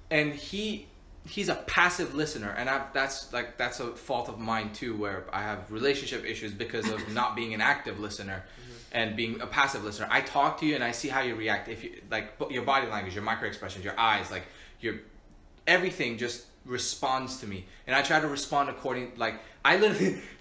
[0.10, 0.88] and he
[1.28, 5.26] he's a passive listener, and I that's like that's a fault of mine too, where
[5.34, 8.74] I have relationship issues because of not being an active listener mm-hmm.
[8.94, 10.08] and being a passive listener.
[10.10, 11.68] I talk to you and I see how you react.
[11.68, 14.44] If you like your body language, your micro expressions, your eyes, like
[14.80, 14.96] your
[15.68, 19.14] everything just responds to me, and I try to respond according.
[19.18, 19.36] Like
[19.66, 20.22] I literally,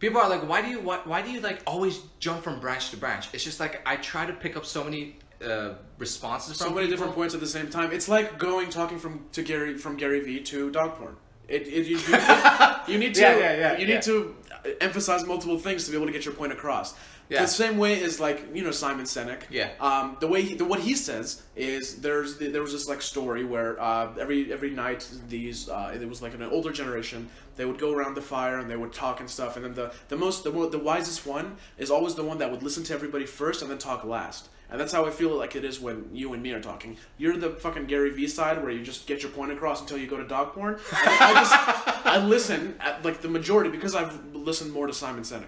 [0.00, 2.90] people are like, why do you why, why do you like always jump from branch
[2.90, 3.28] to branch?
[3.32, 6.90] It's just like I try to pick up so many uh, responses so many people.
[6.90, 7.92] different points at the same time.
[7.92, 11.16] It's like going talking from to Gary from Gary Vee to dog porn.
[11.48, 13.94] It, it you, you, you need to Yeah, yeah, yeah, you yeah.
[13.94, 14.36] need to
[14.80, 16.94] emphasize multiple things to be able to get your point across.
[17.30, 17.42] Yeah.
[17.42, 19.42] The same way as like you know Simon Sinek.
[19.50, 19.70] Yeah.
[19.80, 23.44] Um, the way he, the, what he says is there's there was this like story
[23.44, 27.78] where uh, every every night these uh, it was like an older generation they would
[27.78, 30.42] go around the fire and they would talk and stuff and then the the most
[30.44, 33.70] the, the wisest one is always the one that would listen to everybody first and
[33.70, 34.48] then talk last.
[34.70, 36.96] And that's how I feel like it is when you and me are talking.
[37.18, 40.06] You're the fucking Gary Vee side where you just get your point across until you
[40.06, 40.74] go to dog porn.
[40.74, 45.24] And I just I listen at like the majority because I've listened more to Simon
[45.24, 45.46] Sinek,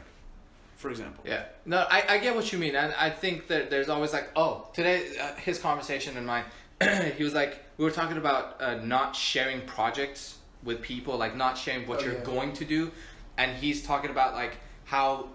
[0.83, 1.23] for example.
[1.27, 1.45] Yeah.
[1.64, 2.75] No, I, I get what you mean.
[2.75, 6.45] And I think that there's always like, oh, today, uh, his conversation and mine,
[7.16, 11.57] he was like, we were talking about uh, not sharing projects with people, like not
[11.57, 12.25] sharing what Oh, you're yeah.
[12.25, 12.90] going to do.
[13.38, 15.29] And he's talking about like how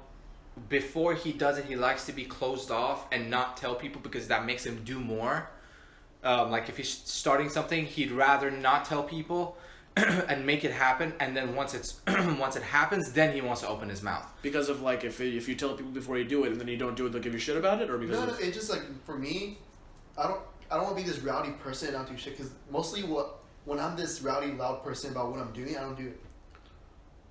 [0.69, 4.27] before he does it, he likes to be closed off and not tell people because
[4.27, 5.49] that makes him do more.
[6.23, 9.55] Um, like if he's starting something, he'd rather not tell people
[10.29, 11.13] and make it happen.
[11.19, 14.25] And then once it's once it happens, then he wants to open his mouth.
[14.41, 16.77] Because of like if if you tell people before you do it and then you
[16.77, 18.55] don't do it, they'll give you shit about it, or because No, no, of, it's
[18.55, 19.57] just like for me,
[20.17, 22.37] I don't, I don't want to be this rowdy person and not do shit.
[22.37, 25.97] Because mostly, what when I'm this rowdy, loud person about what I'm doing, I don't
[25.97, 26.21] do it.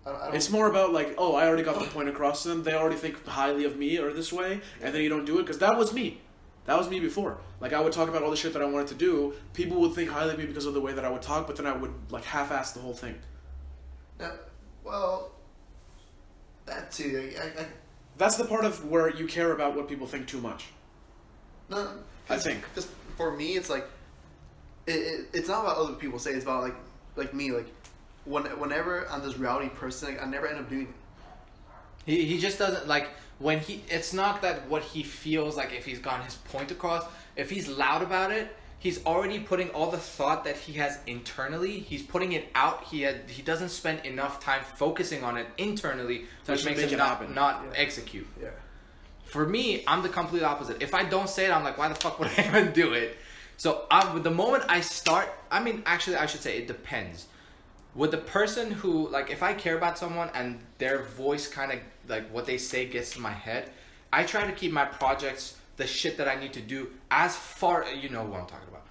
[0.04, 2.42] I don't, I don't, it's more about like oh I already got the point across
[2.42, 2.62] to them.
[2.62, 5.42] They already think highly of me or this way, and then you don't do it
[5.42, 6.20] because that was me.
[6.66, 7.38] That was me before.
[7.60, 9.34] Like I would talk about all the shit that I wanted to do.
[9.54, 11.56] People would think highly of me because of the way that I would talk, but
[11.56, 13.18] then I would like half-ass the whole thing.
[14.18, 14.32] No,
[14.84, 15.30] well,
[16.66, 17.32] that too.
[17.38, 17.66] I, I, I,
[18.18, 20.66] That's the part of where you care about what people think too much.
[21.68, 21.88] no,
[22.28, 22.62] I think.
[22.74, 23.86] Because for me, it's like,
[24.86, 26.32] it, it, it's not about other people say.
[26.32, 26.74] It's about like,
[27.14, 27.52] like me.
[27.52, 27.66] Like,
[28.24, 30.94] when, whenever I'm this rowdy person, like, I never end up doing it.
[32.04, 33.82] He, he just doesn't like when he.
[33.88, 37.04] It's not that what he feels like if he's gotten his point across.
[37.36, 41.80] If he's loud about it, he's already putting all the thought that he has internally.
[41.80, 42.84] He's putting it out.
[42.84, 46.90] He had he doesn't spend enough time focusing on it internally, To which makes make
[46.90, 47.78] him it not not Yeah.
[47.78, 48.26] execute.
[48.42, 48.48] Yeah.
[49.24, 50.80] For me, I'm the complete opposite.
[50.82, 53.16] If I don't say it, I'm like, why the fuck would I even do it?
[53.58, 57.26] So um, the moment I start, I mean, actually, I should say it depends.
[57.94, 61.78] With the person who, like, if I care about someone and their voice kind of,
[62.08, 63.70] like, what they say gets to my head,
[64.12, 67.84] I try to keep my projects, the shit that I need to do, as far,
[67.92, 68.86] you know what I'm talking about.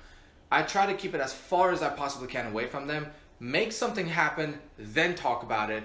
[0.51, 3.07] I try to keep it as far as I possibly can away from them,
[3.39, 5.83] make something happen, then talk about it.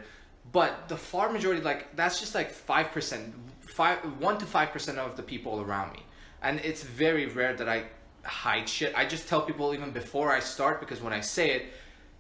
[0.53, 4.99] But the far majority, like that's just like five percent, five one to five percent
[4.99, 6.03] of the people around me,
[6.43, 7.85] and it's very rare that I
[8.25, 8.93] hide shit.
[8.97, 11.67] I just tell people even before I start because when I say it,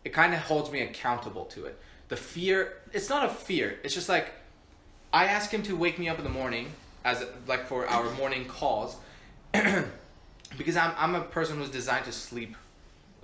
[0.04, 1.78] it kind of holds me accountable to it.
[2.08, 3.78] The fear, it's not a fear.
[3.82, 4.32] It's just like
[5.12, 6.72] I ask him to wake me up in the morning
[7.04, 8.96] as like for our morning calls
[9.52, 12.56] because I'm I'm a person who's designed to sleep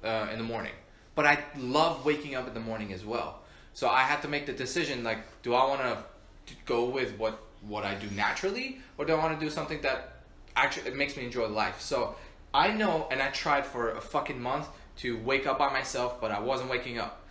[0.02, 0.72] uh, in the morning,
[1.14, 3.40] but I love waking up in the morning as well.
[3.74, 7.40] So I had to make the decision like, do I want to go with what
[7.60, 10.22] what I do naturally, or do I want to do something that
[10.56, 11.80] actually it makes me enjoy life?
[11.80, 12.16] So
[12.52, 14.66] I know, and I tried for a fucking month
[14.98, 17.22] to wake up by myself, but I wasn't waking up.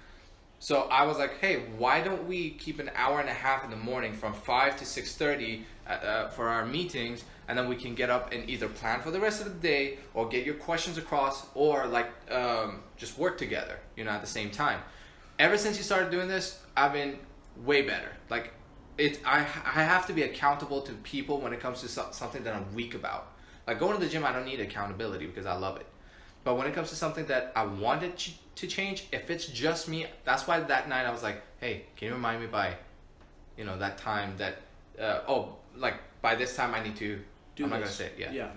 [0.66, 3.70] So I was like, hey, why don't we keep an hour and a half in
[3.70, 7.94] the morning from five to six thirty uh, for our meetings, and then we can
[7.94, 10.98] get up and either plan for the rest of the day, or get your questions
[10.98, 14.80] across, or like um, just work together, you know, at the same time.
[15.38, 17.20] Ever since you started doing this, I've been
[17.64, 18.10] way better.
[18.32, 18.52] Like,
[18.98, 22.44] it, I, I have to be accountable to people when it comes to so- something
[22.44, 23.34] that I'm weak about.
[23.68, 25.86] Like going to the gym, I don't need accountability because I love it.
[26.46, 28.14] But when it comes to something that I wanted
[28.56, 32.08] to change, if it's just me, that's why that night I was like, hey, can
[32.08, 32.76] you remind me by,
[33.58, 34.56] you know, that time that,
[34.98, 37.20] uh, oh, like by this time I need to,
[37.56, 38.32] Do I'm not going to say it, yeah.
[38.32, 38.50] yeah,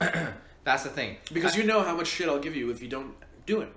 [0.00, 0.32] yeah.
[0.64, 1.16] That's the thing.
[1.32, 3.68] Because I- you know how much shit I'll give you if you don't do it.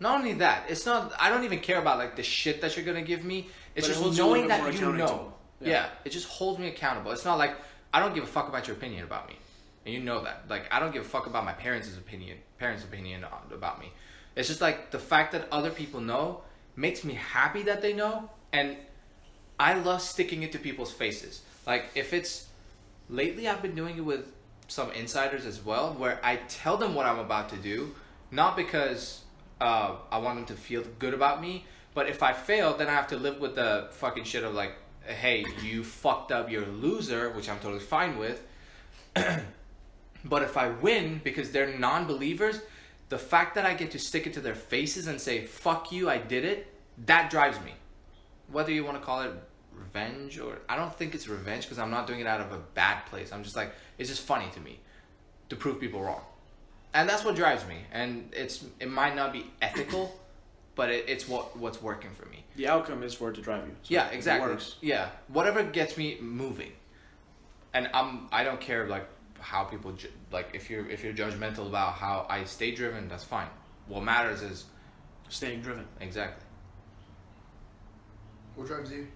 [0.00, 1.12] Not only that, it's not.
[1.20, 3.46] I don't even care about like the shit that you're gonna give me.
[3.76, 5.32] It's But just holds you a little knowing that you know.
[5.60, 5.68] Yeah.
[5.70, 5.86] Yeah.
[6.04, 7.12] it just holds me accountable.
[7.12, 7.56] It's not like
[7.92, 9.36] I don't give a fuck about your opinion about me,
[9.84, 10.44] and you know that.
[10.48, 13.92] Like I don't give a fuck about my parents' opinion, parents' opinion on- about me.
[14.36, 16.42] It's just like the fact that other people know
[16.76, 18.76] makes me happy that they know, and
[19.58, 21.42] I love sticking it to people's faces.
[21.66, 22.46] Like if it's
[23.08, 24.32] lately, I've been doing it with
[24.68, 27.94] some insiders as well, where I tell them what I'm about to do,
[28.30, 29.20] not because
[29.60, 32.92] uh, I want them to feel good about me, but if I fail, then I
[32.92, 34.72] have to live with the fucking shit of like,
[35.06, 38.42] hey, you fucked up, you're a loser, which I'm totally fine with.
[40.24, 42.60] but if I win because they're non-believers,
[43.08, 46.08] the fact that I get to stick it to their faces and say, fuck you,
[46.08, 46.66] I did it,
[47.06, 47.72] that drives me.
[48.50, 49.30] Whether you want to call it
[49.72, 52.58] revenge or I don't think it's revenge because I'm not doing it out of a
[52.58, 53.32] bad place.
[53.32, 54.78] I'm just like it's just funny to me
[55.48, 56.22] to prove people wrong.
[56.92, 57.78] And that's what drives me.
[57.92, 60.20] And it's it might not be ethical
[60.76, 62.44] but it, it's what what's working for me.
[62.56, 63.74] The outcome is for it to drive you.
[63.82, 64.48] So yeah, exactly.
[64.50, 66.72] works- Yeah, whatever gets me moving,
[67.72, 69.06] and I'm I don't care like
[69.44, 73.24] how people ju- like if you're if you're judgmental about how I stay driven, that's
[73.24, 73.48] fine.
[73.86, 74.64] What matters is
[75.28, 75.86] Staying driven.
[76.00, 76.44] exactly.
[78.54, 79.06] What drives you?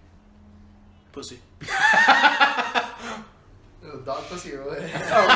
[1.11, 1.39] Pussy.
[3.81, 4.81] No, dog pussy or what?
[5.11, 5.27] Oh.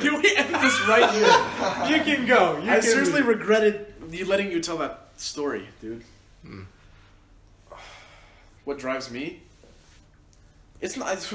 [0.00, 1.96] Can we end this right here?
[1.96, 2.56] You can go.
[2.58, 6.02] You I can seriously regretted you letting you tell that story, dude.
[6.44, 6.62] Hmm.
[8.64, 9.42] What drives me?
[10.80, 11.32] It's not it's,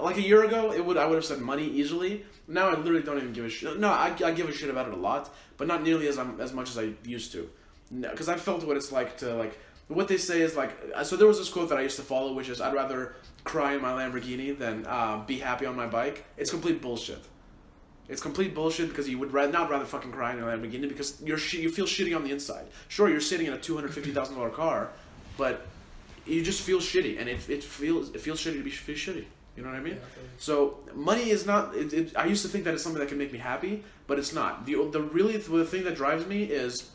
[0.00, 0.72] like a year ago.
[0.72, 2.24] It would I would have said money easily.
[2.46, 3.78] Now I literally don't even give a shit.
[3.78, 6.40] No, I, I give a shit about it a lot, but not nearly as I'm,
[6.40, 7.48] as much as I used to.
[8.00, 10.76] Because I felt what it's like to like what they say is like.
[11.04, 13.74] So there was this quote that I used to follow, which is I'd rather cry
[13.74, 16.24] in my Lamborghini than uh, be happy on my bike.
[16.36, 17.22] It's complete bullshit.
[18.08, 21.22] It's complete bullshit because you would ra- not rather fucking cry in a Lamborghini because
[21.22, 22.66] you're you feel shitty on the inside.
[22.88, 24.90] Sure, you're sitting in a two hundred fifty thousand dollar car,
[25.38, 25.66] but
[26.26, 29.24] you just feel shitty, and it, it feels it feels shitty to be feel shitty.
[29.56, 29.98] You know what I mean?
[30.38, 31.74] So money is not.
[31.76, 34.18] It, it, I used to think that it's something that can make me happy, but
[34.18, 34.66] it's not.
[34.66, 36.90] the The really the thing that drives me is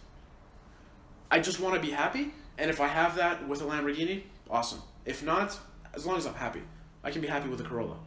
[1.32, 4.82] I just want to be happy, and if I have that with a Lamborghini, awesome.
[5.06, 5.58] If not,
[5.93, 6.62] as long as I'm happy,
[7.04, 7.98] I can be happy with a Corolla.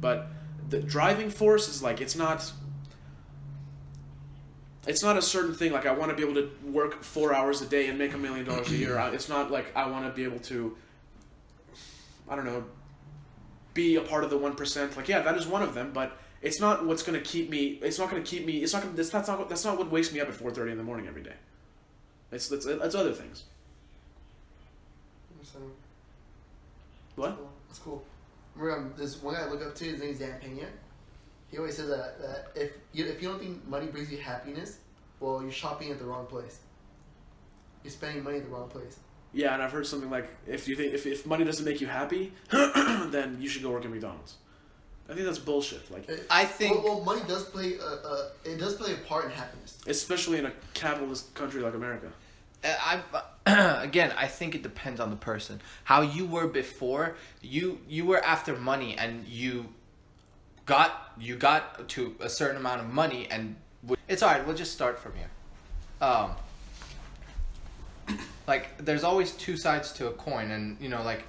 [0.00, 0.28] But
[0.68, 2.52] the driving force is like it's not.
[4.86, 5.72] It's not a certain thing.
[5.72, 8.18] Like I want to be able to work four hours a day and make a
[8.18, 8.98] million dollars a year.
[9.12, 10.76] It's not like I want to be able to.
[12.28, 12.64] I don't know.
[13.74, 14.96] Be a part of the one percent.
[14.96, 17.78] Like yeah, that is one of them, but it's not what's going to keep me.
[17.82, 18.58] It's not going to keep me.
[18.62, 18.82] It's not.
[18.82, 19.38] Gonna, that's not.
[19.38, 21.34] what- That's not what wakes me up at four thirty in the morning every day.
[22.30, 23.44] It's it's, it's other things.
[27.16, 27.38] What?
[27.68, 28.02] That's cool.
[28.56, 29.84] Remember, um, this one guy I look up to.
[29.84, 30.66] His name's Dan Pena.
[31.50, 34.78] He always says that, that if you if you don't think money brings you happiness,
[35.20, 36.60] well, you're shopping at the wrong place.
[37.84, 38.98] You're spending money at the wrong place.
[39.34, 41.86] Yeah, and I've heard something like if you think if, if money doesn't make you
[41.86, 44.36] happy, then you should go work at McDonald's.
[45.08, 45.90] I think that's bullshit.
[45.90, 49.24] Like I think- well, well, money does play a, a it does play a part
[49.26, 49.78] in happiness.
[49.86, 52.12] especially in a capitalist country like America.
[52.64, 53.00] Uh,
[53.46, 55.60] I again, I think it depends on the person.
[55.84, 59.66] How you were before, you you were after money, and you
[60.66, 63.56] got you got to a certain amount of money, and
[64.08, 64.46] it's alright.
[64.46, 65.30] We'll just start from here.
[66.00, 66.32] Um,
[68.46, 71.24] like there's always two sides to a coin, and you know, like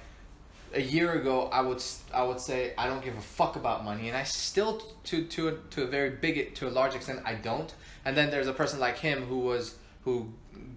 [0.74, 1.82] a year ago, I would
[2.12, 5.48] I would say I don't give a fuck about money, and I still to to
[5.48, 7.72] a, to a very big to a large extent I don't.
[8.04, 10.32] And then there's a person like him who was who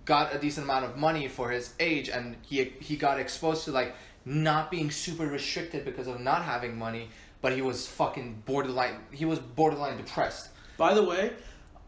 [0.06, 3.72] got a decent amount of money for his age, and he he got exposed to
[3.72, 7.10] like not being super restricted because of not having money,
[7.42, 9.00] but he was fucking borderline.
[9.12, 10.50] He was borderline depressed.
[10.78, 11.34] By the way,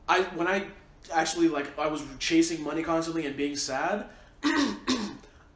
[0.08, 0.66] I when I
[1.12, 4.06] actually like I was chasing money constantly and being sad.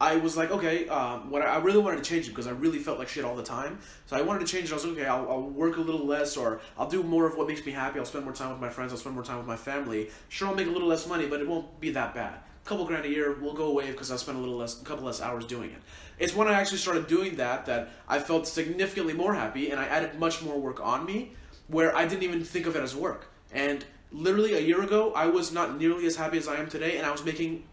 [0.00, 2.50] I was like, okay, um, what I, I really wanted to change it because I
[2.50, 3.78] really felt like shit all the time.
[4.06, 4.72] So I wanted to change it.
[4.72, 7.36] I was like, okay, I'll, I'll work a little less, or I'll do more of
[7.36, 7.98] what makes me happy.
[7.98, 8.92] I'll spend more time with my friends.
[8.92, 10.10] I'll spend more time with my family.
[10.28, 12.34] Sure, I'll make a little less money, but it won't be that bad.
[12.34, 14.84] A couple grand a year will go away because I'll spend a little less, a
[14.84, 15.78] couple less hours doing it.
[16.18, 19.86] It's when I actually started doing that that I felt significantly more happy, and I
[19.86, 21.32] added much more work on me,
[21.68, 23.28] where I didn't even think of it as work.
[23.52, 26.96] And literally a year ago, I was not nearly as happy as I am today,
[26.96, 27.64] and I was making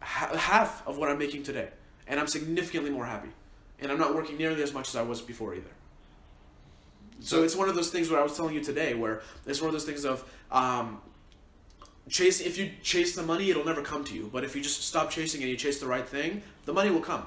[0.00, 1.68] ha- half of what I'm making today,
[2.08, 3.28] and I'm significantly more happy,
[3.78, 5.70] and I'm not working nearly as much as I was before either.
[7.20, 9.68] So it's one of those things where I was telling you today, where it's one
[9.68, 11.00] of those things of um,
[12.08, 12.40] chase.
[12.40, 14.28] If you chase the money, it'll never come to you.
[14.32, 17.00] But if you just stop chasing and you chase the right thing, the money will
[17.00, 17.26] come.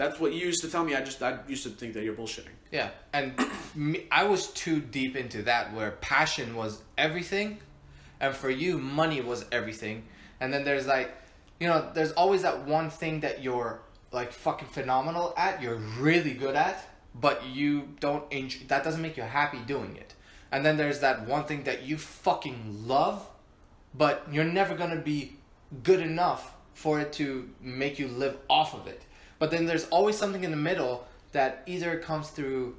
[0.00, 0.94] That's what you used to tell me.
[0.94, 2.56] I just I used to think that you're bullshitting.
[2.72, 3.38] Yeah, and
[3.74, 7.58] me, I was too deep into that where passion was everything,
[8.18, 10.04] and for you, money was everything.
[10.40, 11.14] And then there's like,
[11.58, 16.32] you know, there's always that one thing that you're like fucking phenomenal at, you're really
[16.32, 16.82] good at,
[17.14, 18.60] but you don't enjoy.
[18.68, 20.14] That doesn't make you happy doing it.
[20.50, 23.28] And then there's that one thing that you fucking love,
[23.94, 25.36] but you're never gonna be
[25.82, 29.02] good enough for it to make you live off of it.
[29.40, 32.76] But then there's always something in the middle that either comes through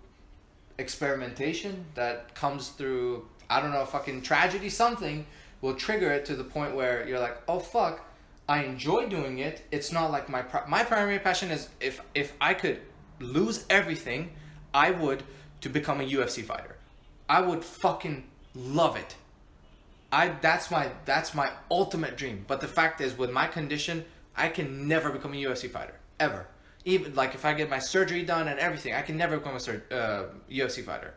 [0.77, 5.25] experimentation, that comes through I don't know, fucking tragedy, something
[5.59, 8.05] will trigger it to the point where you're like, oh fuck,
[8.47, 9.61] I enjoy doing it.
[9.71, 12.79] It's not like my pri- my primary passion is if if I could
[13.19, 14.31] lose everything,
[14.73, 15.23] I would
[15.61, 16.77] to become a UFC fighter.
[17.27, 18.23] I would fucking
[18.55, 19.15] love it.
[20.11, 22.45] I that's my that's my ultimate dream.
[22.47, 26.47] But the fact is, with my condition, I can never become a UFC fighter ever.
[26.85, 29.59] Even like if I get my surgery done and everything, I can never become a
[29.59, 31.13] sur- uh, UFC fighter.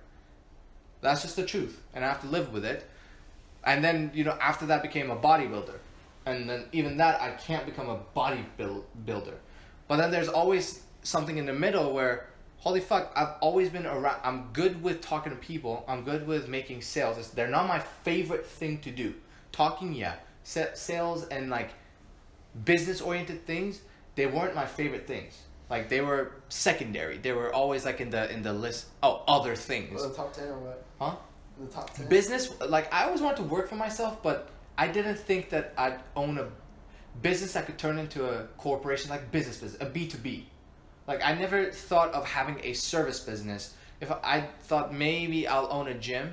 [1.01, 2.87] That's just the truth, and I have to live with it.
[3.65, 5.79] and then you know after that became a bodybuilder,
[6.27, 9.35] and then even that I can't become a bodybuilder.
[9.89, 12.27] But then there's always something in the middle where
[12.59, 14.21] holy fuck I've always been around.
[14.23, 15.85] I'm good with talking to people.
[15.89, 17.19] I'm good with making sales.
[17.19, 19.15] It's, they're not my favorite thing to do.
[19.53, 21.71] Talking, yeah, Sa- sales and like
[22.65, 23.81] business oriented things
[24.15, 25.43] they weren't my favorite things
[25.75, 29.55] like they were secondary they were always like in the in the list oh other
[29.71, 30.79] things Or the top ten or what?
[31.01, 31.17] huh
[31.61, 32.07] The top ten.
[32.09, 32.43] business
[32.77, 34.39] like i always wanted to work for myself but
[34.79, 36.47] i didn't think that i'd own a
[37.29, 40.29] business that could turn into a corporation like business business a b2b
[41.11, 41.59] like i never
[41.89, 46.27] thought of having a service business if i, I thought maybe i'll own a gym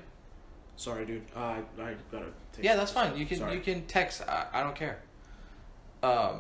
[0.78, 1.22] Sorry, dude.
[1.36, 1.58] Uh, I
[1.90, 2.30] I gotta.
[2.54, 3.54] Take yeah that's fine you can Sorry.
[3.56, 4.98] you can text I, I don't care
[6.02, 6.36] um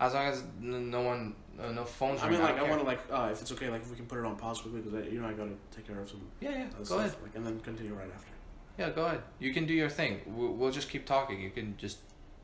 [0.00, 2.80] as long as n- no one uh, no phones I mean, like, don't I want
[2.82, 4.80] to like, uh, if it's okay, like, if we can put it on pause quickly
[4.80, 7.34] because you know I gotta take care of some yeah yeah go stuff, ahead like,
[7.36, 8.32] and then continue right after.
[8.78, 11.76] yeah go ahead you can do your thing we'll, we'll just keep talking you can
[11.76, 11.98] just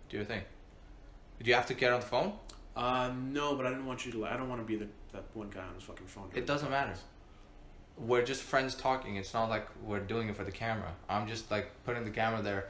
[0.09, 0.42] do your thing
[1.42, 2.33] do you have to get on the phone
[2.77, 4.18] Uh, no, but I didn't want you to.
[4.18, 6.29] Like, I don't want to be the that one guy on his fucking phone.
[6.35, 6.94] It doesn't matter.
[7.96, 9.14] We're just friends talking.
[9.14, 10.90] It's not like we're doing it for the camera.
[11.09, 12.62] I'm just like putting the camera there.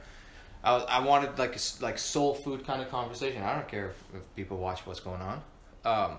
[0.63, 3.41] I, was, I wanted like a like soul food kind of conversation.
[3.41, 5.41] I don't care if, if people watch what's going on.
[5.85, 6.17] Um.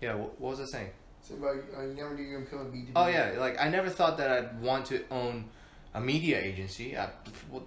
[0.00, 0.14] Yeah.
[0.14, 0.90] What, what was I saying?
[1.20, 2.90] So about uh, you never knew you were gonna become a B2B.
[2.96, 3.34] Oh yeah.
[3.38, 5.46] Like I never thought that I'd want to own
[5.94, 6.96] a media agency.
[6.96, 7.10] I,
[7.50, 7.64] well,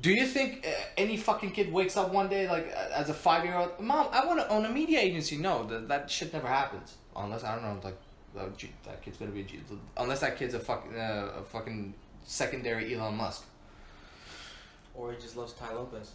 [0.00, 3.44] do you think uh, any fucking kid wakes up one day like as a five
[3.44, 5.36] year old, mom, I want to own a media agency?
[5.36, 7.98] No, that that shit never happens unless I don't know like
[8.34, 9.60] that, that kid's gonna be a G,
[9.96, 13.44] unless that kid's a fucking uh, a fucking secondary Elon Musk.
[14.94, 16.12] Or he just loves Tai Lopez.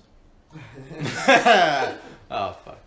[2.31, 2.79] oh fuck.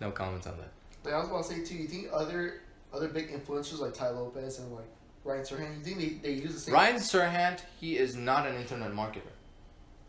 [0.00, 0.72] No comments on that.
[1.04, 1.76] Like I was about to say too.
[1.76, 2.60] You think other
[2.92, 4.84] other big influencers like Tai Lopez and like
[5.24, 6.74] Ryan Serhant, you think they, they use the same?
[6.74, 9.32] Ryan Serhant, he is not an internet marketer.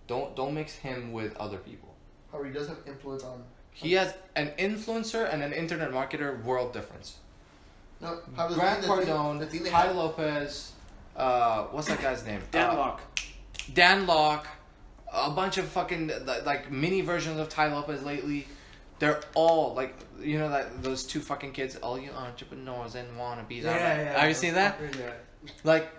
[0.07, 1.93] Don't don't mix him with other people.
[2.31, 3.43] However, he does have influence on.
[3.71, 7.17] He has an influencer and an internet marketer world difference.
[8.01, 10.73] No, however, the Grant thing- the thing- Cardone, the thing Ty have- Lopez,
[11.15, 12.41] uh, what's that guy's name?
[12.51, 13.01] Dan uh, Lok.
[13.73, 14.45] Dan Lok,
[15.11, 16.11] a bunch of fucking
[16.45, 18.45] like mini versions of Tai Lopez lately.
[19.03, 23.63] They're all like you know that those two fucking kids, all you entrepreneurs and wannabes.
[23.63, 24.17] Yeah, yeah.
[24.17, 24.79] Have you seen that?
[25.65, 25.89] Like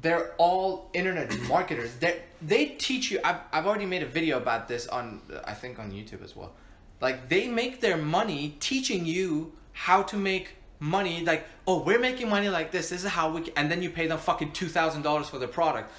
[0.00, 1.94] they're all internet marketers.
[1.96, 3.20] They they teach you.
[3.22, 6.52] I've I've already made a video about this on I think on YouTube as well.
[6.98, 11.26] Like they make their money teaching you how to make money.
[11.26, 12.88] Like oh we're making money like this.
[12.88, 13.42] This is how we.
[13.42, 15.92] Can, and then you pay them fucking two thousand dollars for their product.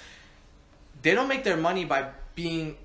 [1.02, 2.78] They don't make their money by being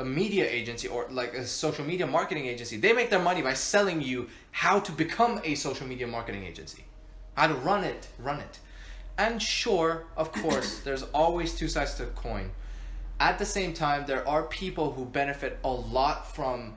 [0.00, 2.78] a media agency or like a social media marketing agency.
[2.78, 6.84] They make their money by selling you how to become a social media marketing agency,
[7.34, 8.58] how to run it, run it.
[9.18, 12.50] And sure, of course, there's always two sides to a coin.
[13.20, 16.76] At the same time, there are people who benefit a lot from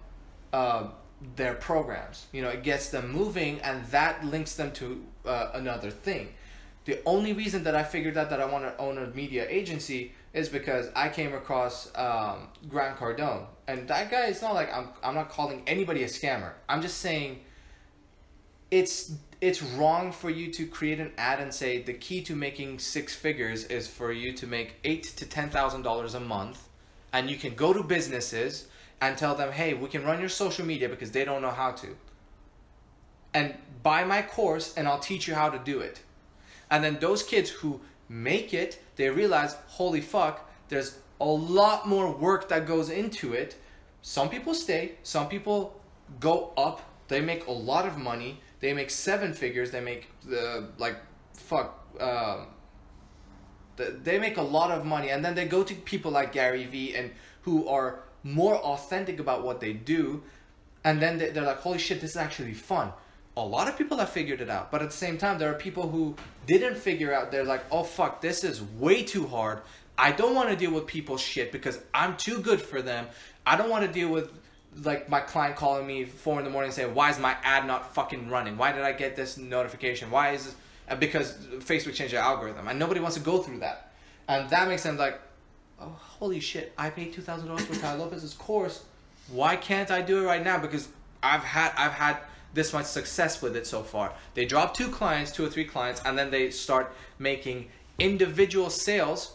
[0.52, 0.90] uh,
[1.38, 2.28] their programs.
[2.34, 6.34] You know, it gets them moving, and that links them to uh, another thing.
[6.84, 10.12] The only reason that I figured out that I want to own a media agency
[10.34, 14.26] is because I came across um, Grant Cardone, and that guy.
[14.26, 14.90] It's not like I'm.
[15.04, 16.54] I'm not calling anybody a scammer.
[16.68, 17.42] I'm just saying
[18.72, 22.80] it's it's wrong for you to create an ad and say the key to making
[22.80, 26.68] six figures is for you to make eight to ten thousand dollars a month,
[27.12, 28.68] and you can go to businesses
[29.02, 31.72] and tell them, hey, we can run your social media because they don't know how
[31.72, 31.96] to.
[33.34, 36.02] And buy my course, and I'll teach you how to do it.
[36.72, 42.12] And then those kids who make it, they realize, holy fuck, there's a lot more
[42.12, 43.56] work that goes into it.
[44.02, 45.80] Some people stay, some people
[46.20, 50.70] go up, they make a lot of money, they make seven figures, they make the
[50.78, 50.98] like
[51.34, 52.48] fuck um
[53.76, 55.10] they make a lot of money.
[55.10, 59.44] And then they go to people like Gary Vee and who are more authentic about
[59.44, 60.22] what they do.
[60.84, 62.94] And then they're like holy shit this is actually fun
[63.36, 65.56] a lot of people have figured it out but at the same time there are
[65.56, 66.16] people who
[66.46, 67.32] didn't figure out.
[67.32, 69.60] They're like oh fuck this is way too hard.
[69.98, 73.08] I don't want to deal with people's shit because i'm too good for them.
[73.46, 74.32] I don't want to deal with
[74.84, 77.94] like my client calling me four in the morning saying why is my ad not
[77.94, 78.58] fucking running?
[78.58, 80.12] Why did i get this notification?
[80.12, 80.56] Why is this
[80.90, 81.38] Uh, because
[81.70, 83.94] facebook changed their algorithm and nobody wants to go through that.
[84.28, 85.20] And that makes them like
[85.80, 88.84] oh holy shit i paid $2000 for tai lopez's course.
[89.30, 90.58] Why can't i do it right now?
[90.60, 90.90] Because
[91.22, 92.18] i've had i've had
[92.54, 96.02] this much success with it so far they drop two clients two or three clients
[96.06, 97.68] and then they start making
[98.00, 99.34] individual sales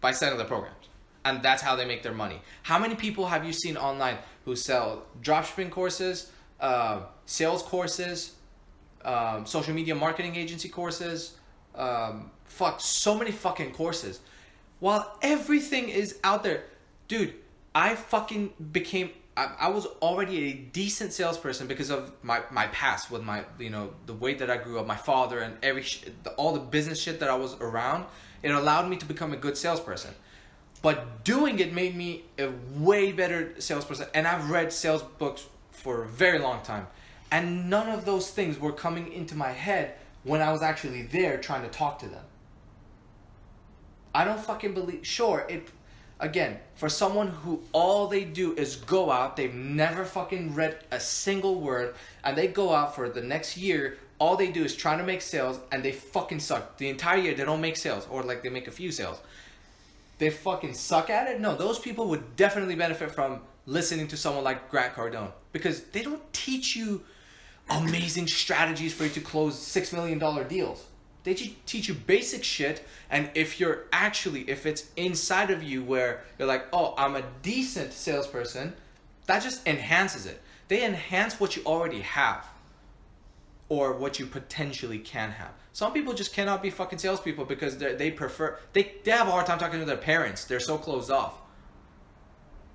[0.00, 0.88] by selling the programs
[1.24, 4.56] and that's how they make their money how many people have you seen online who
[4.56, 6.30] sell dropshipping courses
[6.60, 8.32] uh, sales courses
[9.04, 11.34] um, social media marketing agency courses
[11.74, 14.20] um, fuck, so many fucking courses.
[14.80, 16.64] While everything is out there,
[17.08, 17.34] dude,
[17.74, 19.10] I fucking became.
[19.34, 23.94] I, was already a decent salesperson because of my my past with my you know
[24.04, 27.00] the way that I grew up, my father, and every sh- the, all the business
[27.00, 28.04] shit that I was around.
[28.42, 30.14] It allowed me to become a good salesperson.
[30.82, 34.08] But doing it made me a way better salesperson.
[34.14, 36.88] And I've read sales books for a very long time.
[37.30, 41.38] And none of those things were coming into my head when I was actually there
[41.38, 42.24] trying to talk to them.
[44.14, 45.06] I don't fucking believe.
[45.06, 45.68] Sure, it.
[46.22, 51.00] Again, for someone who all they do is go out, they've never fucking read a
[51.00, 54.98] single word, and they go out for the next year, all they do is trying
[54.98, 56.78] to make sales, and they fucking suck.
[56.78, 59.20] The entire year, they don't make sales, or like they make a few sales.
[60.18, 61.40] They fucking suck at it?
[61.40, 66.02] No, those people would definitely benefit from listening to someone like Grant Cardone because they
[66.02, 67.02] don't teach you
[67.68, 70.86] amazing strategies for you to close six million dollar deals.
[71.24, 76.24] They teach you basic shit, and if you're actually, if it's inside of you where
[76.38, 78.72] you're like, oh, I'm a decent salesperson,
[79.26, 80.40] that just enhances it.
[80.66, 82.44] They enhance what you already have,
[83.68, 85.52] or what you potentially can have.
[85.72, 89.46] Some people just cannot be fucking salespeople because they prefer they they have a hard
[89.46, 90.44] time talking to their parents.
[90.44, 91.34] They're so closed off.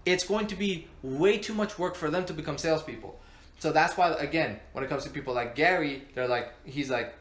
[0.06, 3.20] It's going to be way too much work for them to become salespeople.
[3.60, 7.14] So that's why, again, when it comes to people like Gary, they're like, he's like,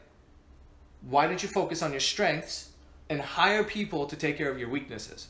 [1.01, 2.69] why don't you focus on your strengths
[3.09, 5.27] and hire people to take care of your weaknesses?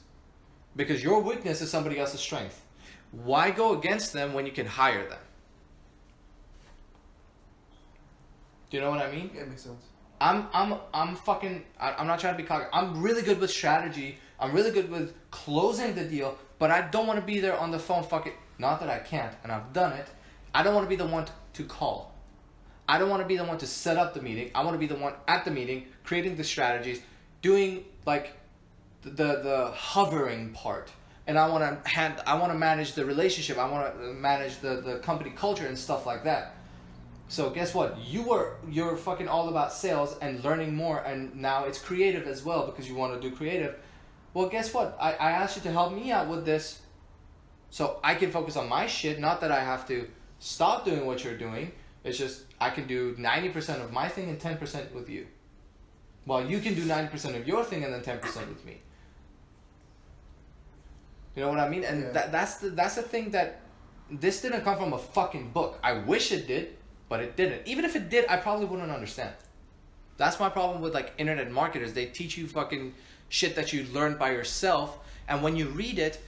[0.75, 2.63] Because your weakness is somebody else's strength.
[3.11, 5.19] Why go against them when you can hire them?
[8.69, 9.31] Do you know what I mean?
[9.33, 9.83] Yeah, it makes sense.
[10.19, 12.65] I'm I'm I'm fucking I- I'm not trying to be cocky.
[12.73, 14.17] I'm really good with strategy.
[14.39, 17.71] I'm really good with closing the deal, but I don't want to be there on
[17.71, 20.07] the phone fucking not that I can't and I've done it.
[20.53, 22.13] I don't want to be the one to call.
[22.89, 24.51] I don't want to be the one to set up the meeting.
[24.55, 27.01] I want to be the one at the meeting creating the strategies,
[27.41, 28.33] doing like
[29.01, 30.89] the the, the hovering part.
[31.27, 33.57] And I want to hand I want to manage the relationship.
[33.57, 36.55] I want to manage the the company culture and stuff like that.
[37.29, 37.97] So guess what?
[37.99, 42.43] You were you're fucking all about sales and learning more, and now it's creative as
[42.43, 43.75] well because you want to do creative.
[44.33, 44.97] Well, guess what?
[44.99, 46.81] I, I asked you to help me out with this,
[47.69, 49.19] so I can focus on my shit.
[49.19, 50.07] Not that I have to
[50.39, 51.73] stop doing what you're doing.
[52.03, 55.27] It's just I can do ninety percent of my thing and ten percent with you.
[56.25, 58.81] While you can do ninety percent of your thing and then ten percent with me.
[61.35, 61.83] You know what I mean?
[61.83, 62.11] And Yeah.
[62.11, 63.61] that that's the that's the thing that
[64.09, 65.79] this didn't come from a fucking book.
[65.83, 66.75] I wish it did,
[67.09, 67.67] but it didn't.
[67.67, 69.33] Even if it did, I probably wouldn't understand.
[70.17, 71.93] That's my problem with like internet marketers.
[71.93, 72.93] They teach you fucking
[73.29, 76.19] shit that you learned by yourself, and when you read it,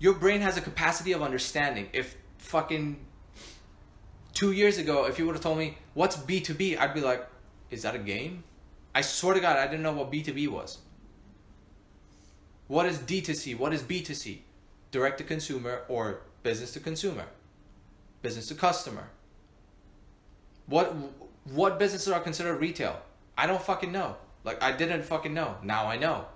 [0.00, 1.88] your brain has a capacity of understanding.
[1.92, 2.98] If fucking
[4.38, 7.00] two years ago, if you would have told me what's B two B, I'd be
[7.00, 7.26] like,
[7.72, 8.44] is that a game?
[8.94, 10.78] I swear to God, I didn't know what B two B was.
[12.68, 13.56] What is D two C?
[13.56, 14.44] What is B two C?
[14.92, 17.24] Direct to consumer or business to consumer,
[18.22, 19.08] business to customer.
[20.66, 20.94] What
[21.52, 23.00] what businesses are considered retail?
[23.36, 24.18] I don't fucking know.
[24.44, 25.56] Like I didn't fucking know.
[25.64, 26.26] Now I know.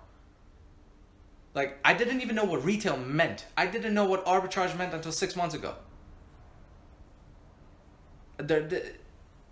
[1.54, 3.46] Like I didn't even know what retail meant.
[3.56, 5.76] I didn't know what arbitrage meant until six months ago.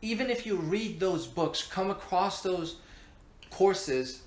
[0.02, 2.76] Even if you read those books, come across those
[3.50, 4.22] courses,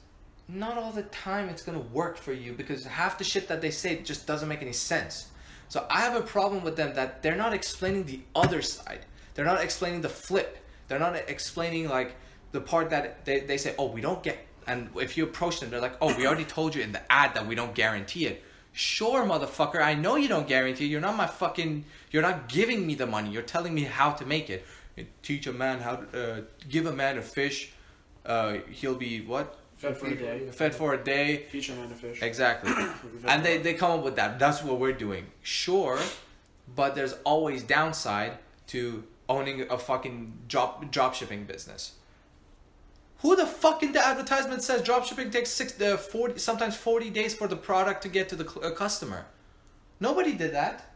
[0.47, 3.71] not all the time it's gonna work for you because half the shit that they
[3.71, 5.27] say just doesn't make any sense.
[5.69, 9.05] So I have a problem with them that they're not explaining the other side.
[9.33, 10.59] They're not explaining the flip.
[10.87, 12.15] They're not explaining like
[12.51, 14.37] the part that they, they say, oh, we don't get.
[14.67, 17.33] And if you approach them, they're like, oh, we already told you in the ad
[17.33, 18.43] that we don't guarantee it.
[18.73, 20.87] Sure, motherfucker, I know you don't guarantee.
[20.87, 21.85] You're not my fucking.
[22.11, 23.29] You're not giving me the money.
[23.29, 24.65] You're telling me how to make it.
[25.21, 27.71] Teach a man how to uh, give a man a fish.
[28.25, 29.59] Uh, he'll be what?
[29.77, 30.49] Fed for a day.
[30.51, 31.45] Fed for a day.
[31.51, 32.21] Teach a man to fish.
[32.21, 32.71] Exactly.
[33.27, 34.39] and they, they come up with that.
[34.39, 35.27] That's what we're doing.
[35.41, 35.99] Sure,
[36.75, 38.33] but there's always downside
[38.67, 41.93] to owning a fucking drop drop shipping business.
[43.23, 47.33] Who the fuck in the advertisement says dropshipping takes six, uh, 40, sometimes 40 days
[47.33, 49.25] for the product to get to the uh, customer?
[50.01, 50.93] Nobody did that.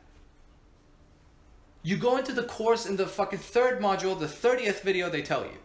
[1.84, 5.44] You go into the course in the fucking third module, the 30th video, they tell
[5.44, 5.58] you.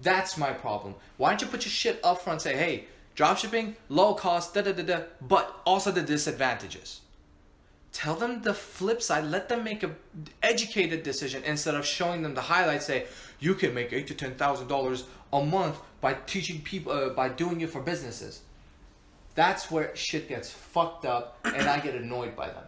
[0.00, 0.94] That's my problem.
[1.18, 4.62] Why don't you put your shit up front and say, hey, dropshipping, low cost, da
[4.62, 7.02] da da da, but also the disadvantages.
[7.92, 9.24] Tell them the flip side.
[9.24, 9.90] Let them make a
[10.42, 12.86] educated decision instead of showing them the highlights.
[12.86, 13.06] Say
[13.38, 17.28] you can make eight to ten thousand dollars a month by teaching people uh, by
[17.28, 18.40] doing it for businesses.
[19.34, 22.64] That's where shit gets fucked up, and I get annoyed by them.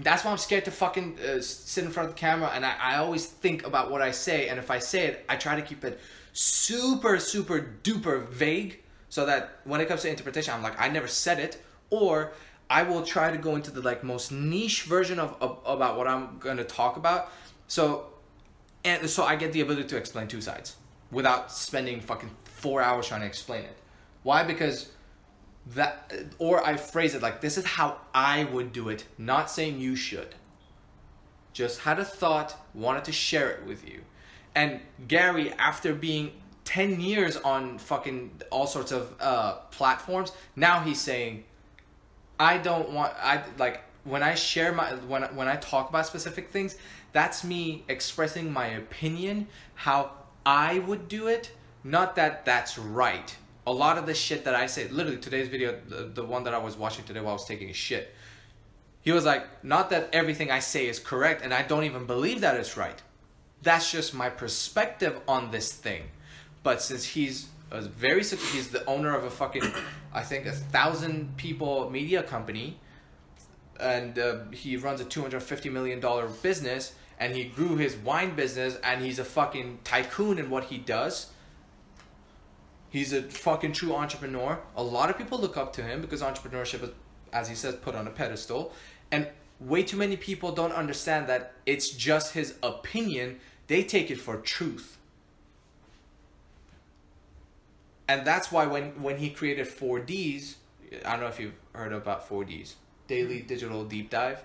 [0.00, 2.74] That's why I'm scared to fucking uh, sit in front of the camera, and I,
[2.80, 5.62] I always think about what I say, and if I say it, I try to
[5.62, 6.00] keep it
[6.34, 11.06] super super duper vague so that when it comes to interpretation I'm like I never
[11.06, 12.32] said it or
[12.70, 16.06] I will try to go into the like most niche version of, of about what
[16.06, 17.30] I'm going to talk about.
[17.66, 18.06] So
[18.84, 20.76] and so I get the ability to explain two sides
[21.10, 23.76] without spending fucking 4 hours trying to explain it.
[24.22, 24.42] Why?
[24.42, 24.90] Because
[25.68, 29.80] that or I phrase it like this is how I would do it not saying
[29.80, 30.34] you should.
[31.52, 34.00] Just had a thought, wanted to share it with you.
[34.54, 36.32] And Gary, after being
[36.64, 41.44] 10 years on fucking all sorts of uh, platforms, now he's saying,
[42.38, 46.50] I don't want, I like, when I share my, when, when I talk about specific
[46.50, 46.76] things,
[47.12, 50.12] that's me expressing my opinion, how
[50.44, 53.34] I would do it, not that that's right.
[53.66, 56.54] A lot of the shit that I say, literally today's video, the, the one that
[56.54, 58.14] I was watching today while I was taking a shit,
[59.00, 62.40] he was like, not that everything I say is correct, and I don't even believe
[62.40, 63.00] that it's right.
[63.62, 66.04] That's just my perspective on this thing.
[66.62, 67.48] But since he's
[67.82, 69.64] very he's the owner of a fucking,
[70.12, 72.78] I think a thousand people media company,
[73.80, 77.96] and uh, he runs a two hundred fifty million dollar business, and he grew his
[77.96, 81.30] wine business, and he's a fucking tycoon in what he does.
[82.90, 84.60] He's a fucking true entrepreneur.
[84.76, 86.90] A lot of people look up to him because entrepreneurship is,
[87.32, 88.72] as he says, put on a pedestal.
[89.10, 89.26] And
[89.58, 93.40] way too many people don't understand that it's just his opinion.
[93.66, 94.98] They take it for truth.
[98.08, 100.56] And that's why when, when he created 4Ds,
[101.04, 102.74] I don't know if you've heard about 4Ds,
[103.08, 104.42] Daily Digital Deep Dive.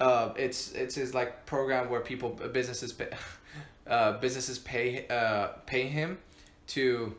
[0.00, 3.08] Uh, it's it's his like program where people businesses pay,
[3.86, 6.18] uh, businesses pay uh, pay him
[6.66, 7.14] to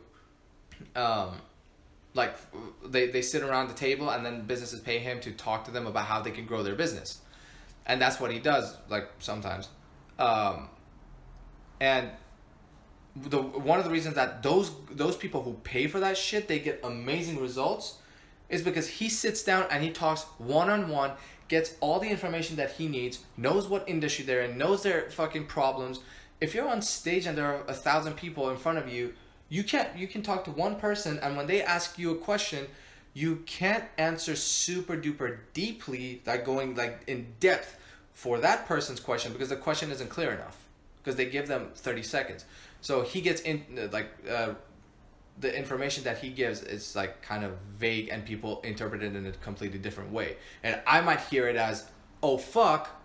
[0.94, 1.40] um,
[2.16, 2.34] like
[2.84, 5.86] they, they sit around the table and then businesses pay him to talk to them
[5.86, 7.20] about how they can grow their business.
[7.86, 9.68] And that's what he does like sometimes.
[10.18, 10.70] Um,
[11.80, 12.10] and
[13.22, 16.58] the one of the reasons that those those people who pay for that shit they
[16.58, 17.96] get amazing results
[18.48, 21.12] is because he sits down and he talks one on one
[21.48, 25.46] gets all the information that he needs knows what industry they're in knows their fucking
[25.46, 26.00] problems.
[26.40, 29.14] If you're on stage and there are a thousand people in front of you
[29.48, 32.66] you can't you can talk to one person and when they ask you a question
[33.14, 37.78] you can't answer super duper deeply like going like in depth
[38.12, 40.65] for that person's question because the question isn't clear enough
[41.06, 42.44] because they give them 30 seconds
[42.80, 44.54] so he gets in like uh,
[45.38, 49.24] the information that he gives is like kind of vague and people interpret it in
[49.26, 51.86] a completely different way and i might hear it as
[52.22, 53.00] oh fuck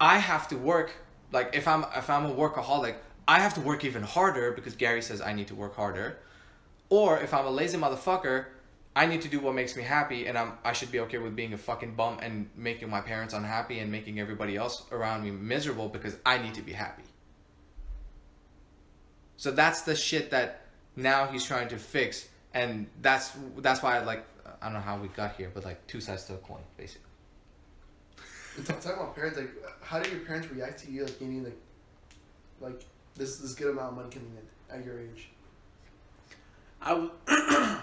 [0.00, 0.96] i have to work
[1.30, 2.96] like if i'm if i'm a workaholic
[3.28, 6.18] I have to work even harder because Gary says I need to work harder.
[6.88, 8.46] Or if I'm a lazy motherfucker,
[8.96, 11.36] I need to do what makes me happy and I'm I should be okay with
[11.36, 15.30] being a fucking bum and making my parents unhappy and making everybody else around me
[15.30, 17.07] miserable because I need to be happy.
[19.38, 20.66] So that's the shit that
[20.96, 24.26] now he's trying to fix and that's that's why I like
[24.60, 27.02] I don't know how we got here, but like two sides to a coin, basically.
[28.56, 29.50] And talk, talking about parents, like,
[29.82, 31.56] how do your parents react to you, like, getting, like,
[32.60, 32.84] like
[33.14, 35.28] this this good amount of money coming in at your age?
[36.82, 37.10] I, w-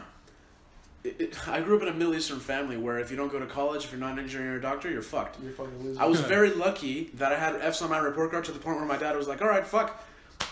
[1.06, 3.40] it, it, I grew up in a Middle Eastern family where if you don't go
[3.40, 5.42] to college, if you're not an engineer or a doctor, you're fucked.
[5.42, 6.02] You're fucking loser.
[6.02, 8.78] I was very lucky that I had F's on my report card to the point
[8.78, 10.04] where my dad was like, all right, fuck.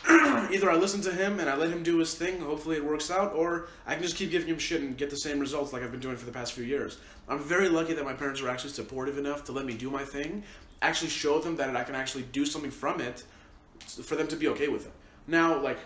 [0.51, 3.09] Either I listen to him and I let him do his thing, hopefully it works
[3.09, 5.81] out, or I can just keep giving him shit and get the same results like
[5.81, 6.97] I've been doing for the past few years.
[7.29, 10.03] I'm very lucky that my parents were actually supportive enough to let me do my
[10.03, 10.43] thing,
[10.81, 13.23] actually show them that I can actually do something from it
[14.03, 14.93] for them to be okay with it.
[15.25, 15.79] Now, like,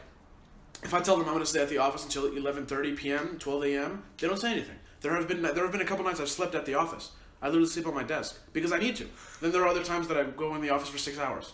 [0.84, 3.64] if I tell them I'm going to stay at the office until 11:30 p.m., 12
[3.66, 4.78] a.m., they don't say anything.
[5.02, 7.12] There have been there have been a couple nights I've slept at the office.
[7.42, 9.08] I literally sleep on my desk because I need to.
[9.42, 11.54] Then there are other times that I go in the office for six hours.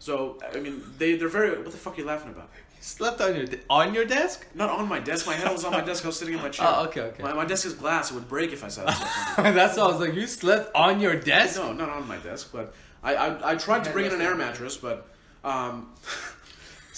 [0.00, 1.50] So I mean, they they're very.
[1.62, 2.48] What the fuck are you laughing about?
[2.76, 4.46] You slept on your de- on your desk?
[4.54, 5.26] Not on my desk.
[5.26, 6.04] My head was on my desk.
[6.04, 6.66] I was sitting in my chair.
[6.68, 7.22] Oh, okay, okay.
[7.22, 8.10] My, my desk is glass.
[8.10, 8.86] It would break if I sat.
[8.88, 9.54] on.
[9.54, 11.60] That's why I was like, you slept on your desk?
[11.60, 14.34] No, not on my desk, but I I, I tried to bring in an air
[14.34, 15.06] mattress, but
[15.44, 15.92] um,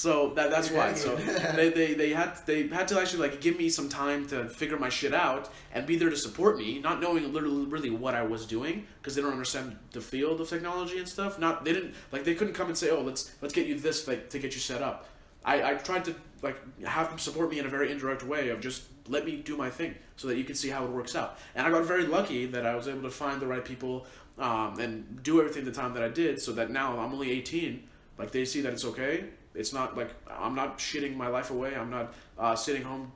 [0.03, 0.95] so that that's why.
[0.95, 1.15] So
[1.55, 4.77] they, they, they had they had to actually like give me some time to figure
[4.77, 8.25] my shit out and be there to support me, not knowing literally really what I
[8.25, 11.39] was doing because they don't understand the field of technology and stuff.
[11.39, 14.09] Not they didn't like they couldn't come and say, oh let's let's get you this
[14.09, 15.07] like to get you set up.
[15.45, 18.61] I, I tried to like have them support me in a very indirect way of
[18.61, 21.39] just let me do my thing so that you can see how it works out.
[21.55, 24.81] And I got very lucky that I was able to find the right people um,
[24.81, 27.85] and do everything the time that I did, so that now I'm only 18.
[28.19, 29.27] Like they see that it's okay.
[29.55, 31.75] It's not like I'm not shitting my life away.
[31.75, 33.13] I'm not uh, sitting home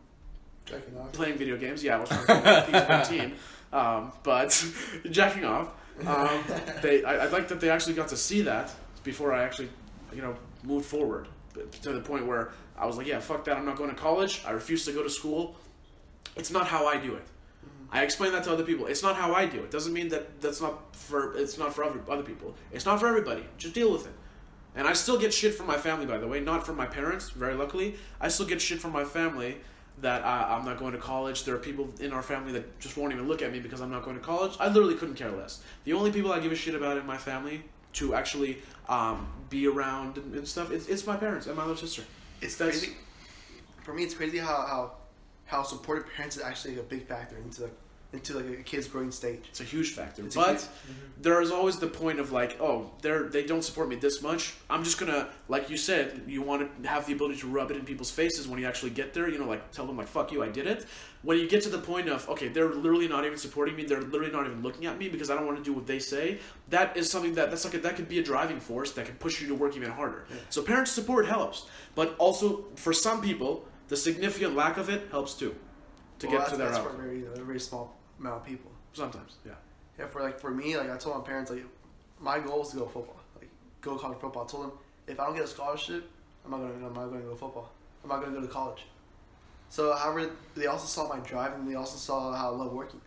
[1.12, 1.82] playing video games.
[1.82, 3.32] Yeah, I was trying to play 15,
[3.72, 4.64] um, but
[5.10, 5.68] jacking off.
[6.06, 6.44] Um,
[6.82, 8.70] they, I, I like that they actually got to see that
[9.02, 9.70] before I actually,
[10.14, 11.28] you know, moved forward.
[11.54, 13.56] to the point where I was like, yeah, fuck that.
[13.56, 14.42] I'm not going to college.
[14.46, 15.56] I refuse to go to school.
[16.36, 17.26] It's not how I do it.
[17.90, 18.86] I explain that to other people.
[18.86, 19.70] It's not how I do it.
[19.70, 22.54] Doesn't mean that that's not for it's not for other other people.
[22.72, 23.44] It's not for everybody.
[23.58, 24.12] Just deal with it.
[24.76, 27.30] And I still get shit from my family, by the way, not from my parents.
[27.30, 29.56] Very luckily, I still get shit from my family
[30.02, 31.44] that I, I'm not going to college.
[31.44, 33.90] There are people in our family that just won't even look at me because I'm
[33.90, 34.54] not going to college.
[34.60, 35.62] I literally couldn't care less.
[35.84, 37.62] The only people I give a shit about in my family
[37.94, 38.58] to actually
[38.90, 42.02] um, be around and, and stuff, it's, it's my parents and my little sister.
[42.42, 42.96] It's That's- crazy.
[43.82, 44.92] For me, it's crazy how how
[45.44, 47.72] how supportive parents is actually a big factor into like
[48.12, 49.40] into like a kid's growing stage.
[49.48, 50.24] It's a huge factor.
[50.24, 51.22] It's but huge- mm-hmm.
[51.22, 54.54] there is always the point of like, oh, they're they don't support me this much.
[54.70, 57.76] I'm just gonna, like you said, you want to have the ability to rub it
[57.76, 59.28] in people's faces when you actually get there.
[59.28, 60.86] You know, like tell them like, fuck you, I did it.
[61.22, 63.84] When you get to the point of okay, they're literally not even supporting me.
[63.84, 65.98] They're literally not even looking at me because I don't want to do what they
[65.98, 66.38] say.
[66.70, 69.16] That is something that that's like a, that could be a driving force that can
[69.16, 70.26] push you to work even harder.
[70.50, 75.34] So parent support helps, but also for some people, the significant lack of it helps
[75.34, 75.54] too.
[76.20, 76.84] To Well, get to their that's out.
[76.90, 78.70] for a very a very small amount of people.
[78.92, 79.52] Sometimes, yeah.
[79.98, 81.64] Yeah, for like for me, like I told my parents, like
[82.20, 83.50] my goal is to go football, like
[83.80, 84.44] go college football.
[84.44, 84.72] I told them
[85.06, 86.08] if I don't get a scholarship,
[86.44, 87.70] I'm not gonna I'm not gonna go football.
[88.02, 88.84] I'm not gonna go to college.
[89.68, 93.00] So, however, they also saw my drive and they also saw how I love working.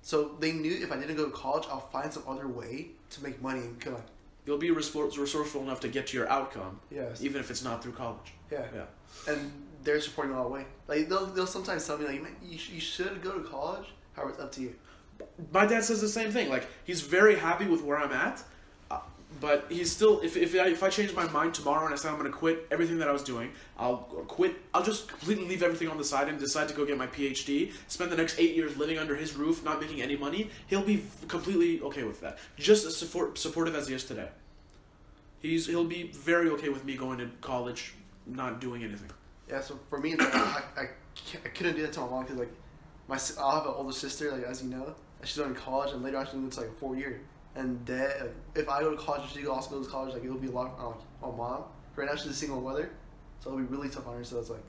[0.00, 3.22] So they knew if I didn't go to college, I'll find some other way to
[3.22, 4.02] make money and kind of
[4.46, 7.92] You'll be resourceful enough to get to your outcome, yes, even if it's not through
[7.92, 8.32] college.
[8.50, 8.64] yeah.
[8.74, 8.86] Yeah.
[9.32, 9.52] And
[9.84, 10.66] they're supporting all the way.
[10.88, 13.86] Like they'll they'll sometimes tell me like "Man, you, you should go to college.
[14.14, 14.74] However, it's up to you.
[15.52, 16.48] My dad says the same thing.
[16.48, 18.42] Like he's very happy with where I'm at,
[18.90, 19.00] uh,
[19.40, 20.20] but he's still.
[20.20, 22.36] If if I, if I change my mind tomorrow and I say I'm going to
[22.36, 24.56] quit everything that I was doing, I'll quit.
[24.74, 27.72] I'll just completely leave everything on the side and decide to go get my PhD.
[27.88, 30.50] Spend the next eight years living under his roof, not making any money.
[30.66, 32.38] He'll be completely okay with that.
[32.56, 34.28] Just as support, supportive as he is today.
[35.40, 37.94] He's he'll be very okay with me going to college,
[38.26, 39.10] not doing anything.
[39.52, 40.82] Yeah, so for me, like, I, I,
[41.44, 42.52] I couldn't do that to my mom because like
[43.06, 45.92] my I'll have an older sister, like as you know, and she's going to college,
[45.92, 47.20] and later on she's going to like a four year.
[47.54, 50.14] And dad, like, uh, if I go to college, she also goes to college.
[50.14, 51.64] Like it'll be a lot uh, on on mom.
[51.96, 52.92] Right now she's a single mother,
[53.40, 54.24] so it'll be really tough on her.
[54.24, 54.64] So it's like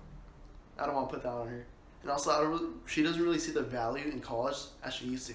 [0.77, 1.65] I don't want to put that on her.
[2.01, 5.05] And also, I don't really, she doesn't really see the value in college as she
[5.05, 5.33] used to.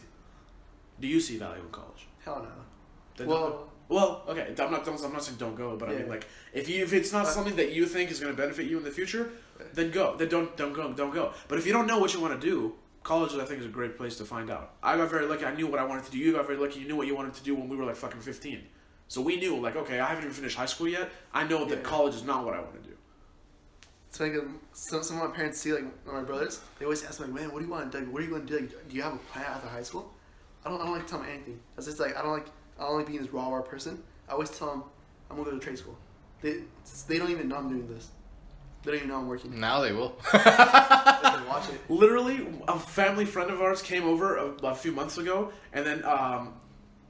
[1.01, 2.07] Do you see value in college?
[2.22, 2.51] Hell no.
[3.16, 4.55] Then Well, Well, okay.
[4.59, 4.86] I'm not.
[4.86, 7.30] I'm not saying don't go, but I mean, like, if you if it's not Uh,
[7.30, 9.30] something that you think is going to benefit you in the future,
[9.72, 10.14] then go.
[10.16, 10.93] Then don't don't go.
[10.93, 11.32] Don't go.
[11.49, 13.70] But if you don't know what you want to do, college I think is a
[13.70, 14.74] great place to find out.
[14.82, 15.47] I got very lucky.
[15.47, 16.18] I knew what I wanted to do.
[16.18, 16.80] You got very lucky.
[16.80, 18.62] You knew what you wanted to do when we were like fucking 15.
[19.09, 21.11] So we knew like, okay, I haven't even finished high school yet.
[21.32, 21.82] I know that Yeah.
[21.84, 22.95] college is not what I want to do.
[24.11, 26.61] It's like um, some some of my parents see like my brothers.
[26.78, 28.11] They always ask me like, "Man, what do you want to do?
[28.11, 28.59] What are you going to do?
[28.66, 30.12] Like, do you have a plan after high school?"
[30.64, 30.80] I don't.
[30.80, 31.59] I don't like to tell them anything.
[31.74, 32.49] That's just like I don't like.
[32.79, 34.03] I don't like being this raw raw person.
[34.29, 34.85] I always tell them
[35.31, 35.97] I'm gonna go to trade school.
[36.43, 36.62] They
[37.09, 38.09] they don't even know I'm doing this.
[38.83, 39.59] They don't even know I'm working.
[39.59, 40.16] Now they will.
[40.33, 41.81] They can watch it.
[41.91, 46.05] Literally, a family friend of ours came over a, a few months ago, and then
[46.05, 46.55] um,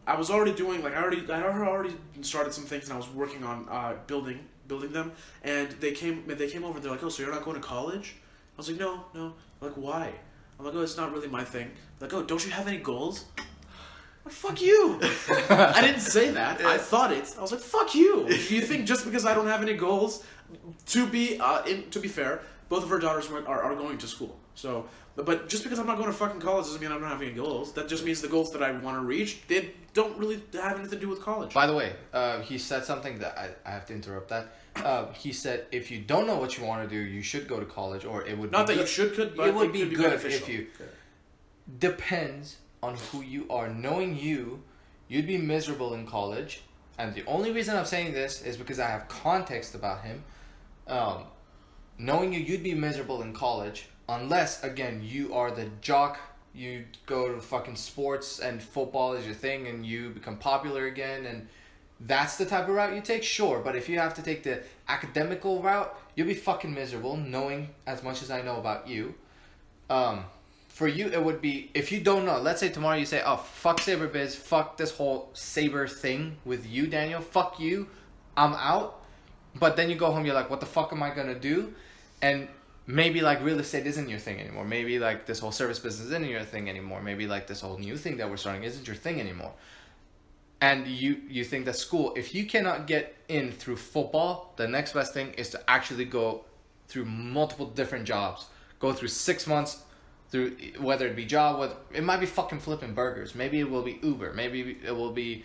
[0.07, 3.09] I was already doing like I already I already started some things, and I was
[3.11, 5.13] working on uh, building building them.
[5.43, 6.81] And they came they came over.
[6.81, 8.17] They're like, "Oh, so you're not going to college?"
[8.55, 10.13] I was like, "No, no." I'm like, why?
[10.59, 12.79] I'm like, "Oh, it's not really my thing." They're like, "Oh, don't you have any
[12.79, 13.27] goals?"
[14.29, 14.99] Fuck you!
[15.51, 16.61] I didn't say that.
[16.65, 17.35] I thought it.
[17.39, 20.25] I was like, "Fuck you!" Do you think just because I don't have any goals,
[20.87, 23.99] to be uh, in, to be fair, both of her daughters went, are, are going
[23.99, 24.39] to school.
[24.55, 27.29] So, but- just because I'm not going to fucking college doesn't mean I'm not having
[27.29, 27.73] any goals.
[27.75, 30.91] That just means the goals that I want to reach they don't really have anything
[30.91, 31.55] to do with college.
[31.55, 34.49] By the way, uh, he said something that I, I have to interrupt that.
[34.77, 37.59] Uh, he said if you don't know what you want to do, you should go
[37.61, 39.73] to college, or it would Not be that you good- should could, but it would
[39.73, 40.43] be could good beneficial.
[40.43, 40.67] if you
[41.79, 43.69] depends on who you are.
[43.69, 44.63] Knowing you,
[45.09, 46.63] you'd be miserable in college,
[46.99, 50.25] and the only reason I'm saying this is because I have context about him.
[50.87, 51.25] Um,
[51.99, 56.19] knowing you, you'd be miserable in college unless, again, you are the jock.
[56.55, 61.27] You go to fucking sports and football is your thing, and you become popular again,
[61.27, 61.47] and
[62.01, 63.23] that's the type of route you take.
[63.23, 67.17] Sure, but if you have to take the academical route, you'll be fucking miserable.
[67.17, 69.15] Knowing as much as I know about you,
[69.91, 70.25] um,
[70.79, 72.39] for you it would be if you don't know.
[72.39, 76.69] Let's say tomorrow you say, "Oh fuck Saber Biz, fuck this whole Saber thing with
[76.69, 77.21] you, Daniel.
[77.21, 77.89] Fuck you,
[78.37, 79.03] I'm out."
[79.57, 81.75] But then you go home, you're like, "What the fuck am I gonna do?"
[82.23, 82.47] And
[82.87, 84.65] maybe like real estate isn't your thing anymore.
[84.65, 87.03] Maybe like this whole service business isn't your thing anymore.
[87.03, 89.55] Maybe like this whole new thing that we're starting isn't your thing anymore.
[90.61, 94.93] And you you think that school, if you cannot get in through football, the next
[94.93, 96.45] best thing is to actually go
[96.87, 98.47] through multiple different jobs.
[98.79, 99.83] Go through six months
[100.31, 103.35] through whether it be job, whether it might be fucking flipping burgers.
[103.35, 104.33] Maybe it will be Uber.
[104.35, 105.45] Maybe it will be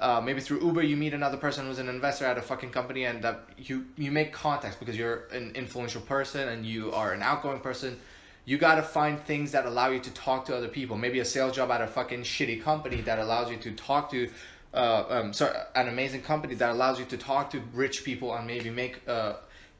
[0.00, 3.04] uh, maybe through Uber you meet another person who's an investor at a fucking company
[3.04, 7.22] and that you you make contacts because you're an influential person and you are an
[7.22, 7.98] outgoing person.
[8.44, 10.96] You gotta find things that allow you to talk to other people.
[10.96, 14.30] Maybe a sales job at a fucking shitty company that allows you to talk to,
[14.72, 18.46] uh, um, sorry, an amazing company that allows you to talk to rich people and
[18.46, 19.34] maybe make uh,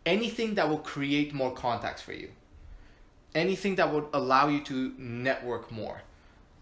[0.04, 2.30] anything that will create more contacts for you.
[3.38, 6.02] Anything that would allow you to network more.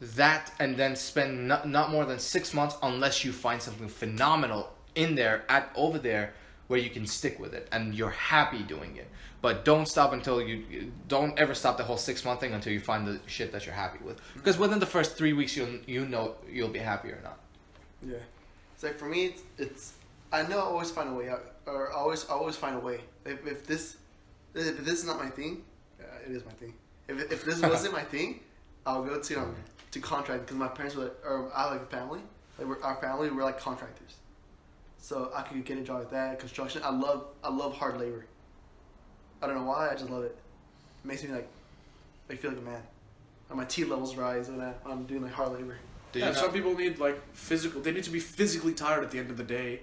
[0.01, 4.69] That and then spend not, not more than six months unless you find something phenomenal
[4.95, 6.35] in there at over there
[6.67, 9.09] where you can stick with it and you're happy doing it.
[9.41, 12.73] But don't stop until you you- don't ever stop the whole six month thing until
[12.73, 14.19] you find the shit that you're happy with.
[14.19, 14.35] Mm.
[14.35, 17.39] Because within the first three weeks you'll you know you'll be happy or not.
[18.03, 18.25] Yeah.
[18.75, 19.93] It's like for me, it's, it's
[20.31, 22.81] I know I always find a way out, or I always I always find a
[22.81, 23.01] way.
[23.25, 23.97] If, if this
[24.55, 25.65] if this is not my thing,
[26.27, 26.75] it is my thing.
[27.09, 28.41] If, if this wasn't my thing,
[28.85, 29.55] I'll go to um,
[29.93, 32.21] to contract because my parents were or I have like a family.
[32.59, 34.17] Like we're, our family, we're like contractors,
[34.99, 36.39] so I could get a job like that.
[36.39, 38.27] Construction, I love I love hard labor.
[39.43, 40.37] I don't know why, I just love it.
[41.05, 41.49] It makes me like
[42.31, 42.83] I feel like a man.
[43.49, 45.77] And my T levels rise when, I, when I'm doing like hard labor.
[46.13, 47.81] Did yeah, some people need like physical.
[47.81, 49.81] They need to be physically tired at the end of the day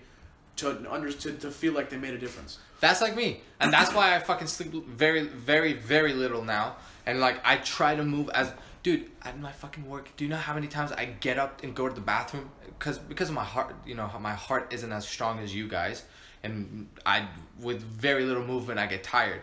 [0.58, 2.60] to under to, to feel like they made a difference.
[2.80, 6.76] That's like me, and that's why I fucking sleep very, very, very little now.
[7.06, 8.51] And like I try to move as
[8.84, 10.10] dude at my fucking work.
[10.18, 12.99] Do you know how many times I get up and go to the bathroom because
[12.99, 13.76] because of my heart?
[13.86, 16.04] You know, my heart isn't as strong as you guys,
[16.43, 17.28] and I
[17.60, 19.41] with very little movement I get tired.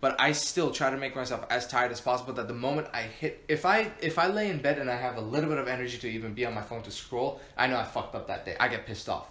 [0.00, 2.32] But I still try to make myself as tired as possible.
[2.34, 5.16] That the moment I hit, if I if I lay in bed and I have
[5.16, 7.78] a little bit of energy to even be on my phone to scroll, I know
[7.78, 8.56] I fucked up that day.
[8.60, 9.28] I get pissed off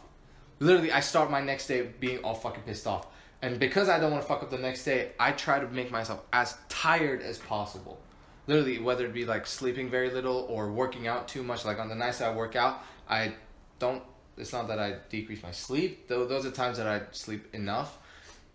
[0.61, 3.07] literally I start my next day being all fucking pissed off.
[3.41, 5.91] And because I don't want to fuck up the next day, I try to make
[5.91, 7.99] myself as tired as possible.
[8.45, 11.65] Literally, whether it be like sleeping very little or working out too much.
[11.65, 13.33] Like on the nights that I work out, I
[13.79, 14.03] don't.
[14.37, 16.07] It's not that I decrease my sleep.
[16.07, 17.97] Though those are times that I sleep enough.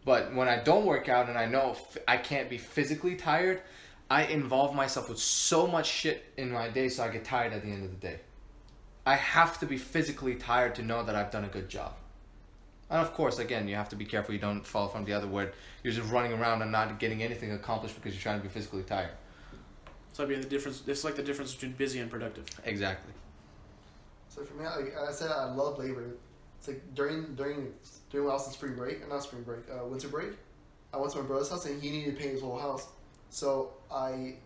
[0.04, 1.76] But when I don't work out and I know
[2.06, 3.62] I can't be physically tired,
[4.08, 7.62] I involve myself with so much shit in my day, so I get tired at
[7.62, 8.20] the end of the day.
[9.06, 11.94] I have to be physically tired to know that I've done a good job.
[12.90, 15.26] And of course, again, you have to be careful you don't fall from the other
[15.26, 15.54] word.
[15.82, 18.82] You're just running around and not getting anything accomplished because you're trying to be physically
[18.82, 19.10] tired.
[20.12, 20.82] So like being the difference.
[20.86, 22.46] It's like the difference between busy and productive.
[22.64, 23.12] Exactly.
[24.28, 26.04] So for me, like I said, I love labor.
[26.58, 27.74] It's like during during
[28.10, 30.30] during when I was in spring break, not spring break, uh, winter break.
[30.92, 32.88] I went to my brother's house and he needed to paint his whole house.
[33.30, 34.36] So I,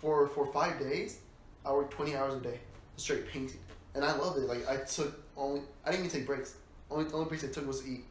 [0.00, 1.20] for for five days,
[1.66, 2.60] I worked twenty hours a day,
[2.96, 3.58] straight painting,
[3.94, 4.48] and I loved it.
[4.48, 6.54] Like I took only, I didn't even take breaks.
[6.90, 8.04] Only the only breaks I took was to eat.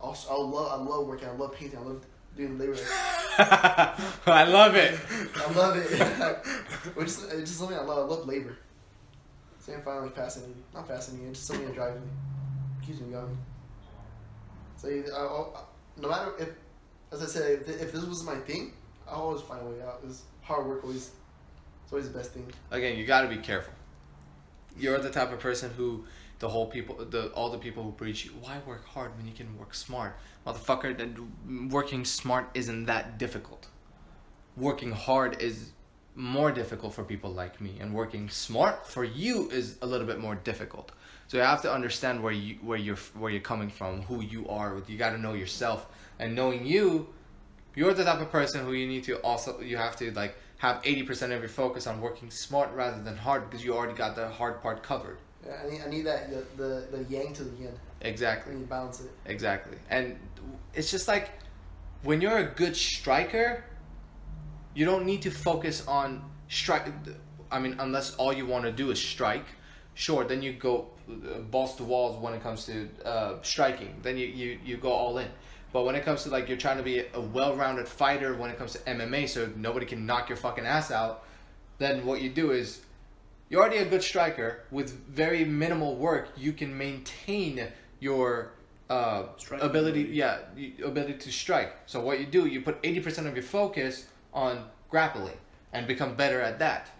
[0.00, 1.28] Also, I love I love working.
[1.28, 1.78] I love painting.
[1.78, 2.04] I love
[2.36, 2.76] doing labor.
[3.38, 4.98] I love it.
[5.36, 6.46] I love it.
[6.96, 8.10] Which is it's just something I love.
[8.10, 8.56] I love labor.
[9.58, 10.62] Something finally fascinating.
[10.74, 11.28] Not fascinating.
[11.28, 12.06] It's just something that drives me.
[12.86, 13.36] Keeps me going.
[14.76, 15.60] So you- I, I,
[16.00, 16.48] no matter if,
[17.12, 18.72] as I said, if, if this was my thing,
[19.08, 20.00] I always find a way out.
[20.06, 21.10] It's hard work always.
[21.84, 22.46] It's always the best thing.
[22.70, 23.72] Again, you got to be careful.
[24.76, 26.04] You're the type of person who
[26.38, 29.58] the whole people, the all the people who preach, why work hard when you can
[29.58, 30.16] work smart,
[30.46, 30.96] motherfucker?
[30.96, 33.66] That working smart isn't that difficult.
[34.56, 35.70] Working hard is
[36.14, 40.18] more difficult for people like me, and working smart for you is a little bit
[40.18, 40.92] more difficult.
[41.28, 44.48] So you have to understand where you where you're where you're coming from, who you
[44.48, 44.80] are.
[44.86, 45.86] You got to know yourself,
[46.18, 47.08] and knowing you,
[47.74, 50.82] you're the type of person who you need to also you have to like have
[50.82, 54.28] 80% of your focus on working smart rather than hard because you already got the
[54.28, 55.18] hard part covered.
[55.46, 57.72] Yeah, I need, I need that the, the, the yang to the yin.
[58.00, 58.52] exactly.
[58.52, 59.10] When you balance it.
[59.26, 59.78] exactly.
[59.88, 60.18] And
[60.74, 61.30] it's just like
[62.02, 63.64] when you're a good striker
[64.74, 66.86] you don't need to focus on strike
[67.50, 69.46] i mean unless all you want to do is strike
[69.94, 73.94] sure then you go uh, balls to walls when it comes to uh, striking.
[74.02, 75.28] Then you, you you go all in
[75.72, 78.58] but when it comes to like you're trying to be a well-rounded fighter when it
[78.58, 81.24] comes to mma so nobody can knock your fucking ass out
[81.78, 82.80] then what you do is
[83.48, 84.60] you're already a good striker.
[84.70, 87.68] With very minimal work you can maintain
[88.00, 88.52] your
[88.90, 90.02] uh, ability.
[90.02, 90.38] yeah
[90.84, 91.72] ability to strike.
[91.86, 95.36] So what you do you put 80% of your focus on grappling
[95.72, 96.90] and become better at that.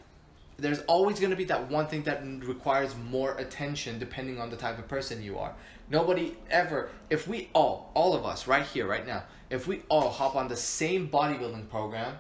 [0.59, 4.57] There's always going to be that one thing that requires more attention depending on the
[4.57, 5.55] type of person you are
[5.91, 10.11] nobody ever if we all all of us right here right now if we all
[10.11, 12.15] hop on the same bodybuilding program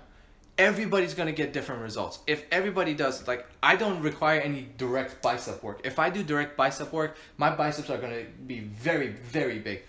[0.58, 2.18] everybody's to get different results.
[2.26, 5.80] If everybody does like i don't require any direct bicep work.
[5.84, 9.82] If i do direct bicep work my biceps are to be very very big.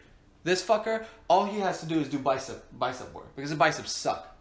[0.43, 3.91] This fucker all he has to do is do bicep bicep work because the biceps
[3.91, 4.37] suck.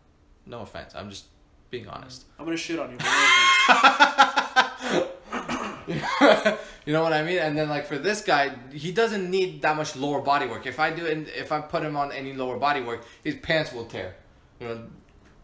[0.47, 1.25] No offense i'm just
[1.71, 2.25] being honest.
[2.39, 2.99] I'm gonna shit on you.
[6.89, 7.25] but no offense.
[7.25, 7.39] you know what I mean?
[7.39, 10.67] And then like for this guy, he doesn't need that much lower body work.
[10.67, 13.73] If I do it, if I put him on any lower body work, his pants
[13.73, 14.17] will tear.
[14.61, 14.89] You know,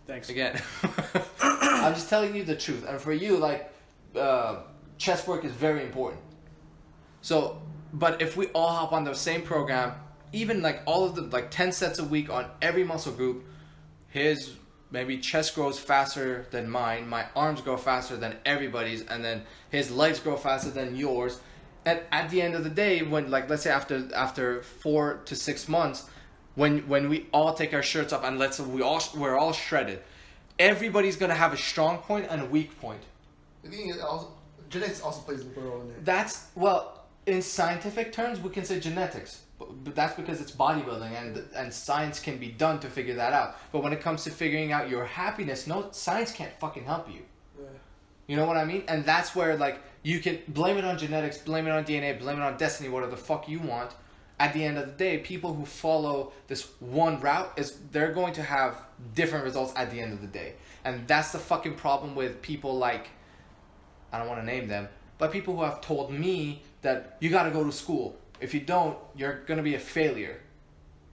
[0.06, 0.30] Thanks.
[0.30, 0.62] again.
[1.40, 2.86] I'm just telling you the truth.
[2.88, 3.72] And for you, like,
[4.16, 4.62] uh,
[4.98, 6.22] chest work is very important.
[7.22, 9.94] So, but if we all hop on the same program,
[10.32, 13.44] even like all of the like 10 sets a week on every muscle group,
[14.08, 14.52] his
[14.94, 19.90] maybe chest grows faster than mine, my arms grow faster than everybody's, and then his
[19.90, 21.40] legs grow faster than yours.
[21.84, 25.34] And at the end of the day, when like let's say after after four to
[25.36, 26.08] six months,
[26.54, 29.52] when when we all take our shirts off and let's say we all we're all
[29.52, 30.00] shredded,
[30.58, 33.02] everybody's gonna have a strong point and a weak point.
[33.66, 34.32] I think also
[34.70, 36.04] genetics also plays a role in it.
[36.04, 41.10] That's well, in scientific terms, we can say genetics, but, but that's because it's bodybuilding
[41.10, 43.56] and and science can be done to figure that out.
[43.72, 47.22] But when it comes to figuring out your happiness, no science can't fucking help you.
[47.58, 47.66] Yeah.
[48.26, 48.84] You know what I mean?
[48.88, 52.38] And that's where like you can blame it on genetics, blame it on DNA, blame
[52.38, 53.92] it on destiny, whatever the fuck you want.
[54.40, 58.32] At the end of the day, people who follow this one route is they're going
[58.34, 58.76] to have
[59.14, 60.54] different results at the end of the day.
[60.84, 63.10] And that's the fucking problem with people like
[64.12, 64.88] I don't want to name them,
[65.18, 68.16] but people who have told me that you got to go to school.
[68.40, 70.40] If you don't, you're going to be a failure.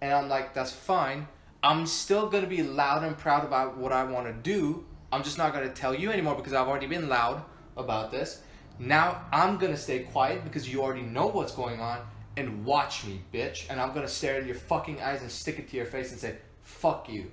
[0.02, 1.28] And I'm like, that's fine.
[1.64, 4.86] I'm still going to be loud and proud about what I want to do.
[5.12, 7.44] I'm just not going to tell you anymore because I've already been loud
[7.78, 8.42] about this.
[8.80, 12.00] Now I'm going to stay quiet because you already know what's going on
[12.36, 13.70] and watch me, bitch.
[13.70, 16.12] And I'm going to stare in your fucking eyes and stick it to your face
[16.12, 17.30] and say, fuck you.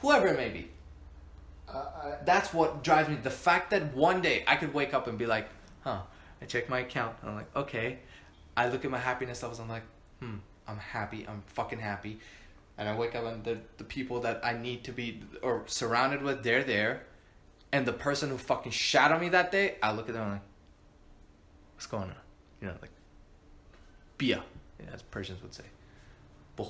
[0.00, 0.70] Whoever it may be.
[1.68, 3.16] Uh, That's what drives me.
[3.16, 5.48] The fact that one day I could wake up and be like,
[5.82, 6.00] huh,
[6.40, 7.16] I check my account.
[7.20, 7.98] And I'm like, okay.
[8.56, 9.60] I look at my happiness levels.
[9.60, 9.82] I'm like,
[10.20, 10.36] hmm,
[10.66, 11.26] I'm happy.
[11.28, 12.18] I'm fucking happy.
[12.76, 16.22] And I wake up and the, the people that I need to be or surrounded
[16.22, 17.04] with, they're there.
[17.72, 20.24] And the person who fucking shot on me that day, I look at them and
[20.24, 20.42] I'm like,
[21.74, 22.16] what's going on?
[22.60, 22.90] You know, like,
[24.18, 24.42] bia,
[24.80, 25.64] yeah, as Persians would say.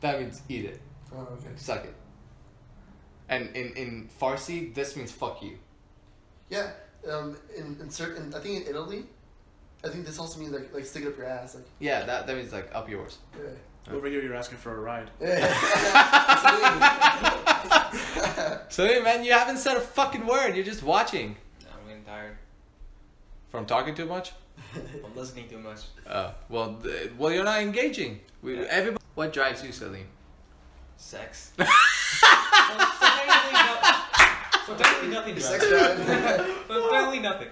[0.00, 0.80] That means eat it.
[1.14, 1.50] oh, okay.
[1.56, 1.94] Suck it.
[3.28, 5.58] And in, in Farsi, this means fuck you.
[6.48, 6.70] Yeah.
[7.10, 7.36] Um.
[7.56, 9.04] In, in certain, I think in Italy,
[9.84, 11.54] I think this also means like like stick it up your ass.
[11.54, 11.64] Like.
[11.78, 13.18] Yeah, that, that means like up yours.
[13.36, 13.94] Yeah.
[13.94, 15.10] Over here, you're asking for a ride.
[18.70, 20.54] So hey man, you haven't said a fucking word.
[20.54, 21.34] You're just watching.
[21.72, 22.36] I'm getting tired.
[23.48, 24.32] From talking too much?
[24.74, 25.80] I'm listening too much.
[26.06, 28.20] Uh, well, th- well, you're not engaging.
[28.42, 29.02] We, everybody.
[29.14, 30.06] What drives you, Salim?
[30.96, 31.52] Sex.
[31.58, 31.70] so, so
[33.00, 33.76] technically, no,
[34.68, 35.98] so technically nothing drives Sex drive.
[36.68, 37.48] So technically nothing.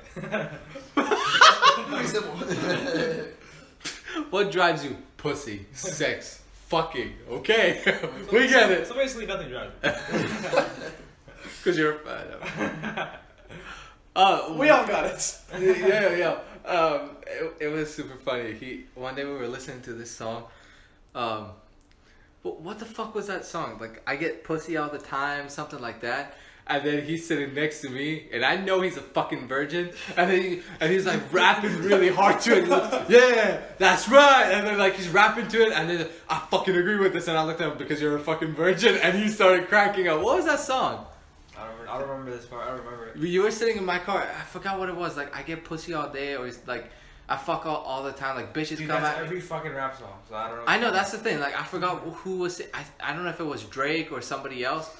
[1.88, 2.36] Pretty simple.
[4.30, 4.96] What drives you?
[5.18, 7.12] Pussy, sex, fucking.
[7.28, 7.82] Okay,
[8.32, 8.86] we get it.
[8.86, 9.72] So basically nothing drives.
[11.64, 11.98] Cause you're.
[12.06, 13.06] Uh,
[14.16, 15.38] uh, We all got it.
[15.60, 16.70] yeah, yeah, yeah.
[16.70, 18.54] Um, it, it was super funny.
[18.54, 20.44] He one day we were listening to this song.
[21.14, 21.48] Um,
[22.42, 23.78] but what the fuck was that song?
[23.80, 26.36] Like I get pussy all the time, something like that.
[26.68, 29.90] And then he's sitting next to me, and I know he's a fucking virgin.
[30.16, 32.68] And then he, and he's like rapping really hard to it.
[32.68, 34.50] Like, yeah, that's right.
[34.52, 37.28] And then like he's rapping to it, and then I fucking agree with this.
[37.28, 40.20] And I looked at him because you're a fucking virgin, and he started cracking up.
[40.20, 41.06] What was that song?
[41.56, 42.66] I don't, remember, I don't remember this part.
[42.66, 43.16] I don't remember it.
[43.16, 44.22] You were sitting in my car.
[44.22, 45.16] I forgot what it was.
[45.16, 46.90] Like I get pussy all day, or it's like
[47.28, 48.36] I fuck all, all the time.
[48.36, 49.26] Like bitches Dude, come that's at me.
[49.26, 50.18] every fucking rap song.
[50.28, 50.64] So I don't know.
[50.66, 51.38] I know that's the thing.
[51.38, 52.60] Like I forgot who was.
[52.74, 54.90] I, I don't know if it was Drake or somebody else.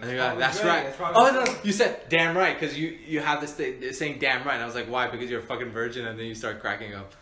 [0.00, 0.72] And they're like, that's Drake.
[0.72, 0.86] right.
[0.86, 1.64] It's probably Oh no, Drake.
[1.64, 4.54] you said damn right because you you have this thing saying damn right.
[4.54, 5.08] And I was like, why?
[5.08, 7.12] Because you're a fucking virgin, and then you start cracking up.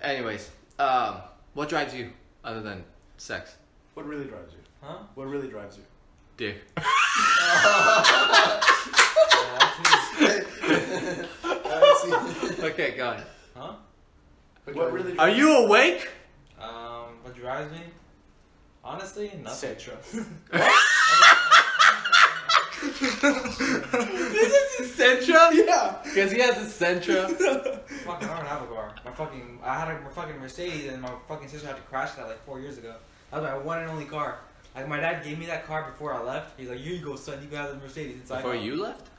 [0.00, 0.48] Anyways,
[0.78, 1.16] um,
[1.54, 2.10] what drives you
[2.44, 2.84] other than
[3.16, 3.56] sex?
[3.94, 4.58] What really drives you?
[4.82, 4.98] Huh?
[5.16, 5.82] What really drives you?
[6.36, 6.58] Dick.
[10.20, 10.44] Yeah,
[11.64, 12.62] I see.
[12.64, 13.22] okay, go on.
[13.56, 13.72] huh?
[14.72, 16.08] What really Are you awake?
[16.60, 17.80] Um, what drives me?
[18.88, 19.76] Honestly, nothing.
[19.76, 19.96] Cetra.
[24.32, 25.52] this is Sentra.
[25.52, 25.98] Yeah.
[26.02, 27.28] Because he has a Sentra.
[27.88, 28.94] Fucking, I don't have a car.
[29.04, 32.12] My fucking, I had a my fucking Mercedes, and my fucking sister had to crash
[32.12, 32.94] that like four years ago.
[33.30, 34.38] That was my one and only car.
[34.74, 36.58] Like my dad gave me that car before I left.
[36.58, 37.42] He's like, "Here you go, son.
[37.42, 39.10] You got the Mercedes." Inside Before you left?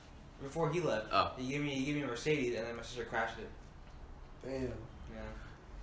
[0.42, 1.10] Before he left.
[1.12, 1.34] Oh.
[1.38, 3.50] He gave me he gave me a Mercedes, and then my sister crashed it.
[4.44, 4.64] Damn.
[4.64, 5.22] Yeah.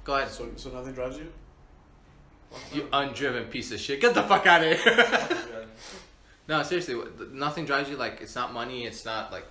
[0.02, 0.28] Go ahead.
[0.28, 1.32] So, so nothing drives you?
[2.72, 4.00] You undriven piece of shit.
[4.00, 4.96] Get the fuck out of here.
[4.96, 5.98] Nothing drives me.
[6.48, 6.96] no, seriously,
[7.32, 7.96] nothing drives you.
[7.96, 8.84] Like, it's not money.
[8.86, 9.44] It's not like.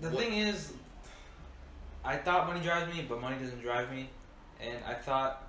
[0.00, 0.72] The what- thing is,
[2.04, 4.08] I thought money drives me, but money doesn't drive me,
[4.60, 5.48] and I thought,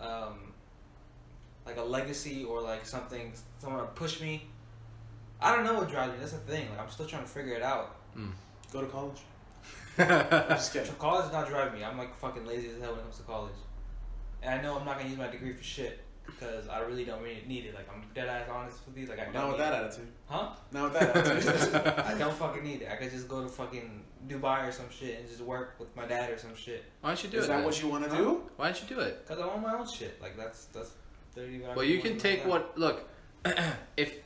[0.00, 0.52] um,
[1.66, 4.46] like a legacy or like something, someone to push me.
[5.40, 6.18] I don't know what drives me.
[6.20, 6.68] That's the thing.
[6.70, 7.96] Like I'm still trying to figure it out.
[8.72, 9.18] Go to college.
[9.98, 10.08] I'm
[10.50, 10.92] just kidding.
[10.98, 11.84] College does not drive me.
[11.84, 13.52] I'm like fucking lazy as hell when it comes to college.
[14.42, 17.22] And I know I'm not gonna use my degree for shit because I really don't
[17.22, 17.74] really need it.
[17.74, 19.06] Like I'm dead ass honest with you.
[19.06, 19.34] Like I don't.
[19.34, 19.86] Not with need that it.
[19.86, 20.08] attitude.
[20.26, 20.48] Huh?
[20.72, 21.98] Not with that attitude.
[22.06, 22.88] I don't fucking need it.
[22.90, 26.06] I could just go to fucking Dubai or some shit and just work with my
[26.06, 26.84] dad or some shit.
[27.00, 27.48] Why don't you do Is it?
[27.48, 27.64] that then?
[27.64, 28.42] what you want to do?
[28.56, 29.24] Why don't you do it?
[29.26, 30.20] Cause I want my own shit.
[30.20, 30.92] Like that's that's.
[31.36, 32.76] literally what I'm Well, you can take what.
[32.78, 33.08] Look,
[33.96, 34.16] if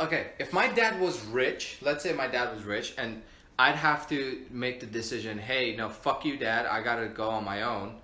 [0.00, 3.22] okay, if my dad was rich, let's say my dad was rich, and
[3.58, 5.38] I'd have to make the decision.
[5.38, 6.66] Hey, no, fuck you, dad.
[6.66, 7.96] I gotta go on my own.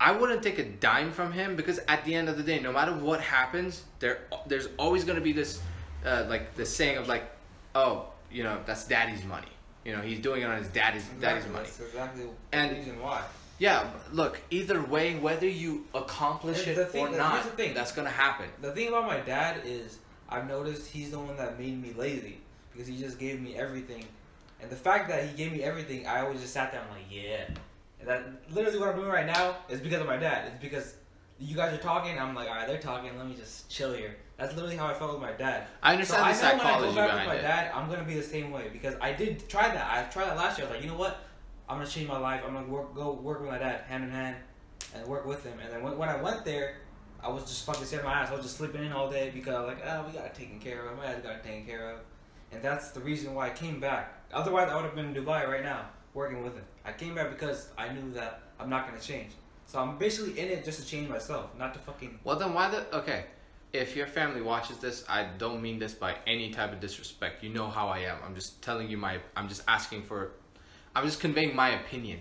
[0.00, 2.72] I wouldn't take a dime from him because at the end of the day, no
[2.72, 5.60] matter what happens, there there's always gonna be this,
[6.04, 7.24] uh, like the saying of like,
[7.74, 9.46] oh, you know, that's daddy's money.
[9.84, 11.64] You know, he's doing it on his daddy's Exactly, daddy's money.
[11.64, 13.22] That's exactly And- the reason why.
[13.58, 17.72] Yeah, look, either way, whether you accomplish it the thing- or here's not, the thing.
[17.72, 18.46] that's gonna happen.
[18.60, 22.40] The thing about my dad is I've noticed he's the one that made me lazy
[22.72, 24.04] because he just gave me everything,
[24.60, 26.96] and the fact that he gave me everything, I always just sat there and I'm
[26.96, 27.44] like, yeah.
[28.04, 30.46] And that literally what I'm doing right now is because of my dad.
[30.48, 30.94] It's because
[31.38, 32.18] you guys are talking.
[32.18, 33.16] I'm like, all right, they're talking.
[33.16, 34.16] Let me just chill here.
[34.36, 35.66] That's literally how I felt with my dad.
[35.82, 37.42] I understand So understand I the know when I psychology go back with my it.
[37.42, 39.90] dad, I'm gonna be the same way because I did try that.
[39.90, 40.66] I tried that last year.
[40.66, 41.18] I was like, you know what?
[41.68, 42.42] I'm gonna change my life.
[42.46, 44.36] I'm gonna work, go work with my dad hand in hand,
[44.94, 45.58] and work with him.
[45.62, 46.76] And then when, when I went there,
[47.22, 48.30] I was just fucking sitting my ass.
[48.30, 50.34] I was just sleeping in all day because I was like, oh, we got it
[50.34, 50.98] taken care of.
[50.98, 52.00] My dad got it taken care of,
[52.52, 54.14] and that's the reason why I came back.
[54.32, 56.64] Otherwise, I would have been in Dubai right now working with him.
[56.84, 59.32] I came back because I knew that I'm not gonna change.
[59.66, 62.18] So I'm basically in it just to change myself, not to fucking.
[62.24, 63.26] Well, then why the okay?
[63.72, 67.42] If your family watches this, I don't mean this by any type of disrespect.
[67.42, 68.18] You know how I am.
[68.24, 69.18] I'm just telling you my.
[69.36, 70.32] I'm just asking for.
[70.94, 72.20] I'm just conveying my opinion.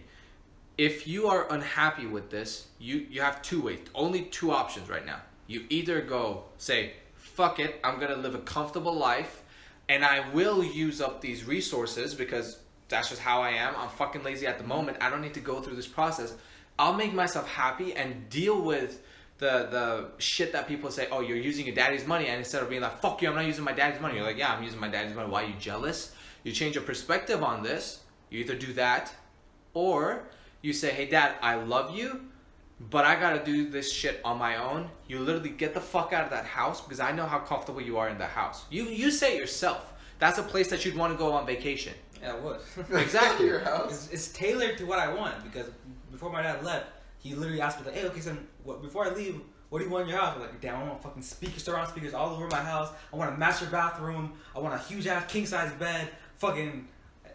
[0.78, 3.80] If you are unhappy with this, you you have two ways.
[3.94, 5.20] Only two options right now.
[5.46, 9.44] You either go say, "Fuck it, I'm gonna live a comfortable life,
[9.88, 12.63] and I will use up these resources because
[12.94, 13.74] that's just how I am.
[13.76, 14.98] I'm fucking lazy at the moment.
[15.02, 16.36] I don't need to go through this process.
[16.78, 19.02] I'll make myself happy and deal with
[19.40, 21.08] the the shit that people say.
[21.12, 23.46] Oh, you're using your daddy's money, and instead of being like, "Fuck you, I'm not
[23.46, 25.56] using my daddy's money," you're like, "Yeah, I'm using my daddy's money." Why are you
[25.60, 26.14] jealous?
[26.44, 28.02] You change your perspective on this.
[28.30, 29.12] You either do that,
[29.74, 30.30] or
[30.62, 32.30] you say, "Hey, dad, I love you."
[32.80, 34.90] But I gotta do this shit on my own.
[35.08, 37.98] You literally get the fuck out of that house because I know how comfortable you
[37.98, 38.66] are in that house.
[38.70, 39.94] You you say it yourself.
[40.20, 41.94] That's a place that you'd want to go on vacation.
[42.24, 42.60] Yeah, I would.
[43.02, 43.48] Exactly.
[43.48, 43.92] Your house.
[43.92, 45.70] It's, it's tailored to what I want because
[46.12, 46.86] before my dad left,
[47.20, 49.92] he literally asked me like, "Hey, okay, son, what, before I leave, what do you
[49.92, 52.48] want in your house?" I'm like, "Damn, I want fucking speakers, surround speakers all over
[52.48, 52.90] my house.
[53.12, 54.34] I want a master bathroom.
[54.56, 56.10] I want a huge ass king size bed.
[56.38, 56.88] Fucking."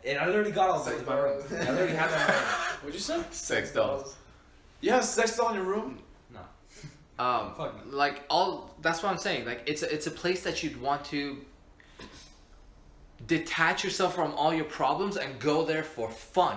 [0.07, 1.43] And I literally got all those in my room.
[1.51, 2.21] I literally have that.
[2.23, 2.79] in my room.
[2.83, 3.23] What'd you say?
[3.31, 4.17] Sex dolls.
[4.81, 5.99] You have sex doll in your room?
[6.33, 6.41] No.
[7.23, 7.97] Um, Fuck no.
[7.97, 9.45] like all that's what I'm saying.
[9.45, 11.39] Like it's a, it's a place that you'd want to
[13.29, 16.57] detach yourself from all your problems and go there for fun.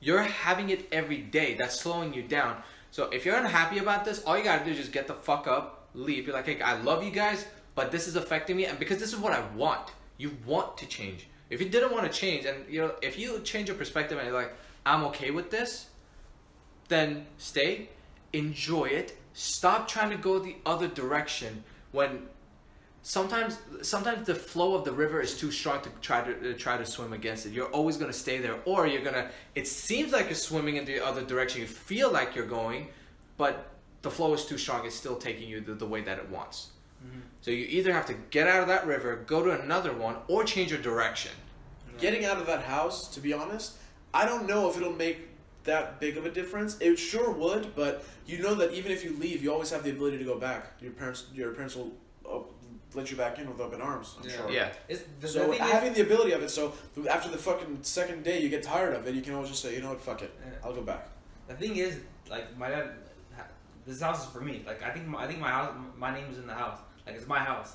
[0.00, 1.54] You're having it every day.
[1.54, 2.62] That's slowing you down.
[2.90, 5.46] So if you're unhappy about this, all you gotta do is just get the fuck
[5.46, 6.26] up, leave.
[6.26, 9.12] You're like, hey, I love you guys, but this is affecting me, and because this
[9.12, 9.92] is what I want.
[10.16, 11.28] You want to change.
[11.50, 14.26] If you didn't want to change, and you know, if you change your perspective and
[14.26, 14.54] you're like,
[14.86, 15.86] I'm okay with this,
[16.88, 17.88] then stay,
[18.32, 19.18] enjoy it.
[19.32, 22.22] Stop trying to go the other direction when
[23.02, 26.76] sometimes sometimes the flow of the river is too strong to try to uh, try
[26.76, 27.52] to swim against it.
[27.52, 30.76] You're always going to stay there or you're going to it seems like you're swimming
[30.76, 31.60] in the other direction.
[31.60, 32.88] You feel like you're going,
[33.36, 33.70] but
[34.02, 34.86] the flow is too strong.
[34.86, 36.68] It's still taking you the, the way that it wants.
[37.40, 40.44] So you either have to get out of that river, go to another one, or
[40.44, 41.32] change your direction.
[41.98, 43.76] Getting out of that house, to be honest,
[44.14, 45.28] I don't know if it'll make
[45.64, 46.76] that big of a difference.
[46.80, 49.90] It sure would, but you know that even if you leave, you always have the
[49.90, 50.80] ability to go back.
[50.80, 51.92] Your parents, your parents will
[52.94, 54.14] let you back in with open arms.
[54.20, 54.36] I'm Yeah.
[54.36, 54.50] sure.
[54.50, 54.72] Yeah.
[54.88, 56.72] It's, the, So the thing is- having the ability of it, so
[57.10, 59.14] after the fucking second day, you get tired of it.
[59.14, 60.52] You can always just say, you know what, fuck it, Yeah.
[60.64, 61.08] I'll go back.
[61.48, 61.98] The thing is,
[62.30, 62.90] like my dad,
[63.86, 64.62] this house is for me.
[64.66, 66.78] Like I think, my, I think my house, my name is in the house.
[67.06, 67.74] Like it's my house.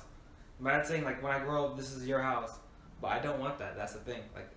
[0.58, 2.52] My dad's saying like when I grow up, this is your house,
[3.00, 3.76] but I don't want that.
[3.76, 4.22] That's the thing.
[4.34, 4.48] Like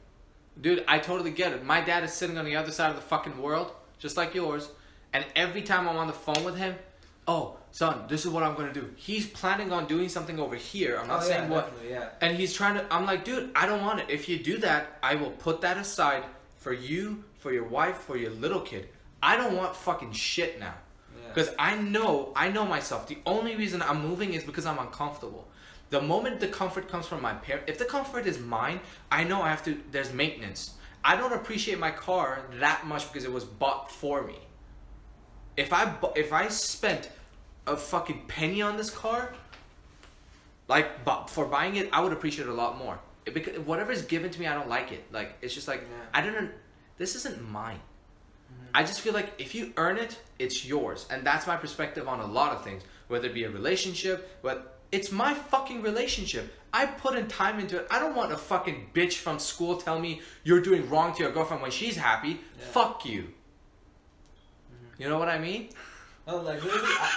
[0.59, 1.63] Dude, I totally get it.
[1.65, 4.69] My dad is sitting on the other side of the fucking world, just like yours,
[5.13, 6.75] and every time I'm on the phone with him,
[7.31, 8.89] oh, son, this is what I'm gonna do.
[8.95, 10.97] He's planning on doing something over here.
[10.99, 11.73] I'm not oh, saying yeah, what.
[11.89, 12.09] Yeah.
[12.21, 12.85] And he's trying to.
[12.93, 14.09] I'm like, dude, I don't want it.
[14.09, 16.23] If you do that, I will put that aside
[16.57, 18.89] for you, for your wife, for your little kid.
[19.23, 20.73] I don't want fucking shit now.
[20.73, 21.33] Yeah.
[21.33, 23.07] Because I know, I know myself.
[23.07, 25.47] The only reason I'm moving is because I'm uncomfortable.
[25.91, 28.79] The moment the comfort comes from my parent, if the comfort is mine,
[29.11, 29.77] I know I have to.
[29.91, 30.75] There's maintenance.
[31.03, 34.39] I don't appreciate my car that much because it was bought for me.
[35.57, 37.09] If I if I spent
[37.71, 39.33] a fucking penny on this car,
[40.67, 42.97] Like, but for buying it, I would appreciate it a lot more.
[43.25, 45.03] It, because whatever is given to me, I don't like it.
[45.11, 46.05] Like, it's just like Yeah.
[46.13, 46.51] I don't.
[46.97, 47.79] This isn't mine.
[47.79, 48.77] Mm-hmm.
[48.77, 52.19] I just feel like if you earn it, it's yours, and that's my perspective on
[52.21, 52.83] a lot of things.
[53.09, 56.53] Whether it be a relationship, but it's my fucking relationship.
[56.73, 57.87] I put in time into it.
[57.91, 61.31] I don't want a fucking bitch from school tell me you're doing wrong to your
[61.33, 62.29] girlfriend when she's happy.
[62.29, 62.65] Yeah.
[62.71, 63.23] Fuck you.
[63.23, 65.01] Mm-hmm.
[65.01, 65.69] You know what I mean?
[66.31, 67.09] No, like literally, I,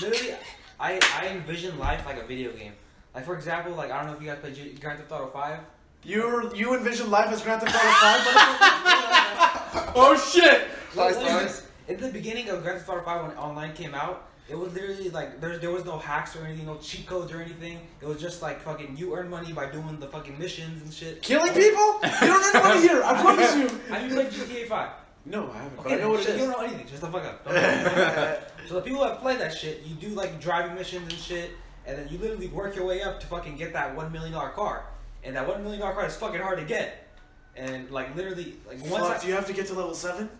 [0.00, 0.34] literally,
[0.78, 2.72] I I envision life like a video game.
[3.14, 5.30] Like for example, like I don't know if you guys play G- Grand Theft Auto
[5.30, 5.58] Five.
[6.04, 8.20] You you envision life as Grand Theft Auto Five?
[9.96, 10.68] oh shit!
[10.90, 11.66] Five Like, stars.
[11.88, 15.10] In the beginning of Grand Theft Auto 5 when online came out, it was literally
[15.10, 17.80] like there, there was no hacks or anything, no cheat codes or anything.
[18.00, 21.20] It was just like fucking you earn money by doing the fucking missions and shit.
[21.22, 21.98] Killing people?
[22.22, 23.02] You don't earn money here.
[23.04, 23.68] I promise you.
[23.92, 24.90] Have you played GTA 5?
[25.24, 25.76] No, I haven't.
[25.76, 26.40] But Okay, I know what it shit, is.
[26.40, 26.86] You don't know anything.
[26.88, 27.46] Just the fuck up.
[28.68, 31.50] So the people that play that shit, you do like driving missions and shit,
[31.84, 34.50] and then you literally work your way up to fucking get that one million dollar
[34.50, 34.86] car,
[35.24, 37.08] and that one million dollar car is fucking hard to get.
[37.56, 40.30] And like literally, like once Fuck, I, do you have to get to level seven?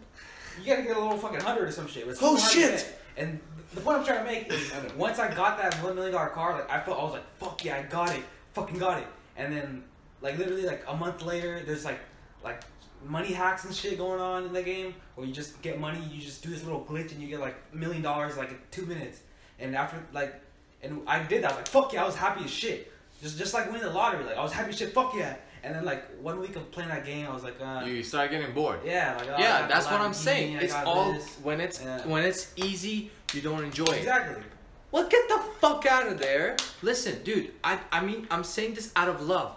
[0.61, 2.05] you gotta get a little fucking hundred or some shit.
[2.05, 2.87] but it's Oh, super hard to shit.
[3.16, 3.24] get.
[3.24, 3.41] And
[3.74, 6.53] the point I'm trying to make is once I got that one million dollar car,
[6.55, 8.22] like I felt I was like, fuck yeah, I got it,
[8.55, 9.07] fucking got it.
[9.37, 9.83] And then
[10.20, 11.99] like literally like a month later, there's like
[12.45, 12.62] like
[13.05, 16.20] money hacks and shit going on in the game where you just get money, you
[16.20, 18.86] just do this little glitch and you get like a million dollars like in two
[18.86, 19.20] minutes.
[19.59, 20.34] And after like,
[20.82, 22.92] and I did that, I was like fuck yeah, I was happy as shit.
[23.22, 25.36] Just just like winning the lottery, like I was happy as shit, fuck yeah.
[25.64, 28.30] And then like one week of playing that game, I was like, uh, You start
[28.32, 28.80] getting bored.
[28.84, 30.57] yeah, like oh, yeah, that's what I'm saying.
[30.57, 31.36] It's all this.
[31.42, 32.05] when it's Yeah.
[32.07, 33.98] when it's easy, you don't enjoy it.
[33.98, 34.42] exactly.
[34.90, 36.57] Well, get the fuck out of there.
[36.82, 39.57] Listen, dude, I, I mean, I'm saying this out of love.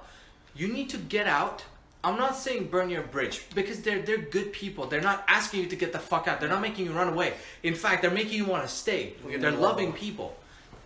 [0.56, 1.66] You need to get out.
[2.06, 4.86] I'm not saying burn your bridge because they're they're good people.
[4.86, 6.40] They're not asking you to get the fuck out.
[6.40, 7.34] They're not making you run away.
[7.64, 9.14] In fact, they're making you want to stay.
[9.28, 10.38] They're loving people.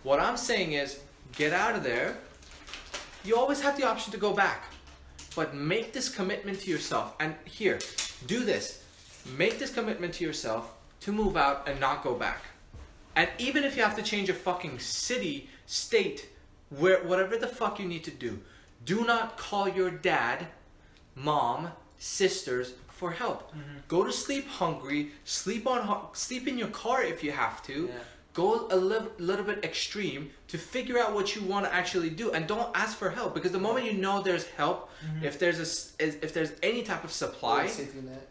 [0.02, 0.98] What I'm saying is,
[1.32, 2.16] get out of there.
[3.22, 4.72] You always have the option to go back,
[5.36, 7.14] but make this commitment to yourself.
[7.20, 7.78] And here,
[8.26, 8.82] do this.
[9.36, 12.44] Make this commitment to yourself to move out and not go back.
[13.14, 16.30] And even if you have to change a fucking city, state,
[16.70, 18.40] where whatever the fuck you need to do,
[18.86, 20.46] do not call your dad,
[21.14, 23.50] mom, sisters for help.
[23.50, 23.78] Mm-hmm.
[23.88, 27.88] Go to sleep hungry, sleep on sleep in your car if you have to.
[27.88, 27.94] Yeah.
[28.32, 32.30] Go a li- little bit extreme to figure out what you want to actually do,
[32.30, 35.24] and don't ask for help because the moment you know there's help, mm-hmm.
[35.24, 38.28] if there's a s- if there's any type of supply, net.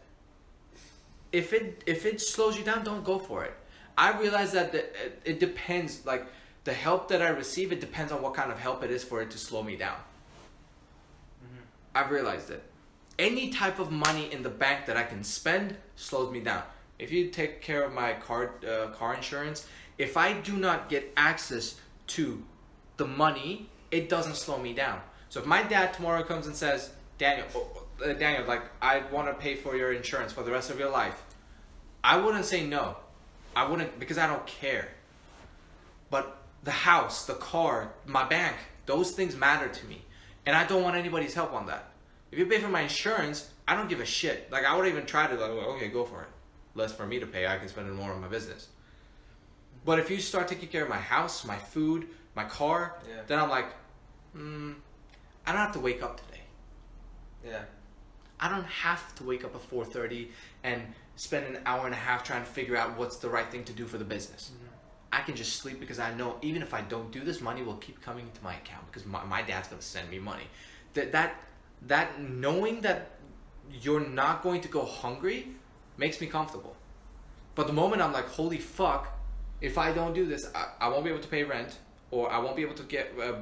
[1.32, 3.54] if it if it slows you down, don't go for it.
[3.98, 6.06] I realize that the, it, it depends.
[6.06, 6.24] Like
[6.64, 9.20] the help that I receive, it depends on what kind of help it is for
[9.20, 9.98] it to slow me down.
[11.44, 11.64] Mm-hmm.
[11.96, 12.62] I've realized it.
[13.20, 16.62] Any type of money in the bank that I can spend slows me down.
[16.98, 19.68] If you take care of my car uh, car insurance,
[19.98, 21.78] if I do not get access
[22.14, 22.42] to
[22.96, 25.02] the money, it doesn't slow me down.
[25.28, 27.46] So if my dad tomorrow comes and says, Daniel,
[28.02, 30.90] uh, Daniel, like I want to pay for your insurance for the rest of your
[30.90, 31.22] life,
[32.02, 32.96] I wouldn't say no.
[33.54, 34.88] I wouldn't because I don't care.
[36.08, 38.56] But the house, the car, my bank,
[38.86, 40.00] those things matter to me.
[40.46, 41.89] And I don't want anybody's help on that.
[42.32, 44.50] If you pay for my insurance, I don't give a shit.
[44.52, 46.28] Like I wouldn't even try to like, okay, go for it.
[46.74, 48.68] Less for me to pay, I can spend it more on my business.
[49.84, 53.22] But if you start taking care of my house, my food, my car, Yeah.
[53.26, 53.66] then I'm like,
[54.36, 54.74] mm,
[55.46, 56.40] I don't have to wake up today.
[57.44, 57.62] Yeah.
[58.38, 60.30] I don't have to wake up at 4:30
[60.62, 60.82] and
[61.16, 63.72] spend an hour and a half trying to figure out what's the right thing to
[63.72, 64.52] do for the business.
[65.12, 67.76] I can just sleep because I know even if I don't do this, money will
[67.76, 70.44] keep coming into my account because my, my dad's gonna send me money.
[70.94, 71.34] That that
[71.86, 73.12] that knowing that
[73.72, 75.48] you're not going to go hungry
[75.96, 76.76] makes me comfortable.
[77.54, 79.18] But the moment I'm like, holy fuck,
[79.60, 81.78] if I don't do this, I, I won't be able to pay rent,
[82.10, 83.34] or I won't be able to get uh,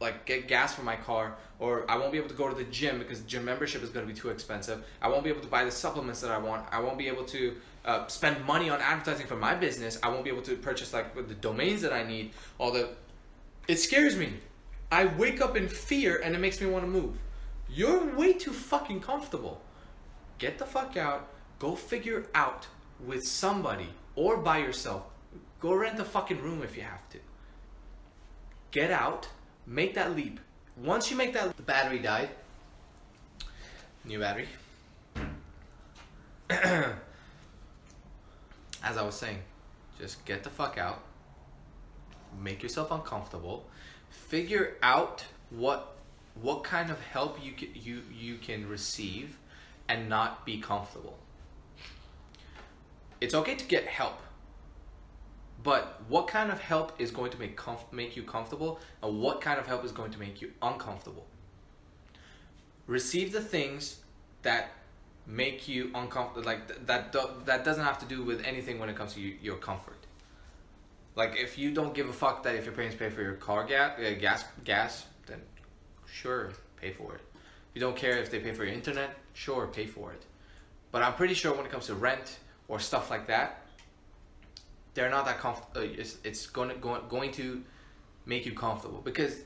[0.00, 2.64] like get gas for my car, or I won't be able to go to the
[2.64, 4.84] gym because gym membership is going to be too expensive.
[5.00, 6.66] I won't be able to buy the supplements that I want.
[6.72, 7.54] I won't be able to
[7.84, 9.98] uh, spend money on advertising for my business.
[10.02, 12.32] I won't be able to purchase like the domains that I need.
[12.58, 12.90] All the
[13.68, 14.34] it scares me.
[14.90, 17.16] I wake up in fear and it makes me want to move.
[17.74, 19.62] You're way too fucking comfortable.
[20.38, 21.28] Get the fuck out.
[21.58, 22.66] Go figure out
[23.04, 25.04] with somebody or by yourself.
[25.60, 27.18] Go rent a fucking room if you have to.
[28.72, 29.28] Get out.
[29.66, 30.40] Make that leap.
[30.76, 32.30] Once you make that, the battery died.
[34.04, 34.48] New battery.
[36.50, 36.96] As
[38.96, 39.38] I was saying,
[39.98, 41.02] just get the fuck out.
[42.42, 43.64] Make yourself uncomfortable.
[44.10, 45.91] Figure out what
[46.40, 49.38] what kind of help you can, you you can receive
[49.88, 51.18] and not be comfortable.
[53.20, 54.20] It's okay to get help.
[55.62, 59.40] But what kind of help is going to make comf- make you comfortable, and what
[59.40, 61.26] kind of help is going to make you uncomfortable?
[62.86, 64.00] Receive the things
[64.42, 64.70] that
[65.24, 66.44] make you uncomfortable.
[66.44, 69.20] Like th- that do- that doesn't have to do with anything when it comes to
[69.20, 69.98] you, your comfort.
[71.14, 73.64] Like if you don't give a fuck that if your parents pay for your car
[73.64, 75.04] gas, uh, gas, gas,
[76.12, 77.20] sure, pay for it.
[77.70, 80.22] If you don't care if they pay for your internet, sure, pay for it.
[80.90, 83.62] But I'm pretty sure when it comes to rent or stuff like that,
[84.94, 85.80] they're not that comfortable.
[85.80, 87.62] Uh, it's, it's going to go, going to
[88.26, 89.36] make you comfortable because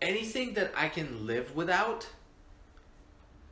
[0.00, 2.08] anything that I can live without,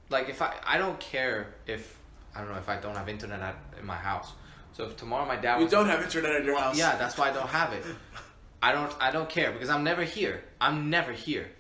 [0.09, 1.99] like if I I don't care if
[2.35, 4.33] I don't know if I don't have internet at, in my house.
[4.73, 6.79] So if tomorrow my dad You don't have internet at your house.
[6.79, 7.85] yeah, that's why I don't have it.
[8.62, 10.43] I don't I don't care because I'm never here.
[10.61, 11.51] I'm never here.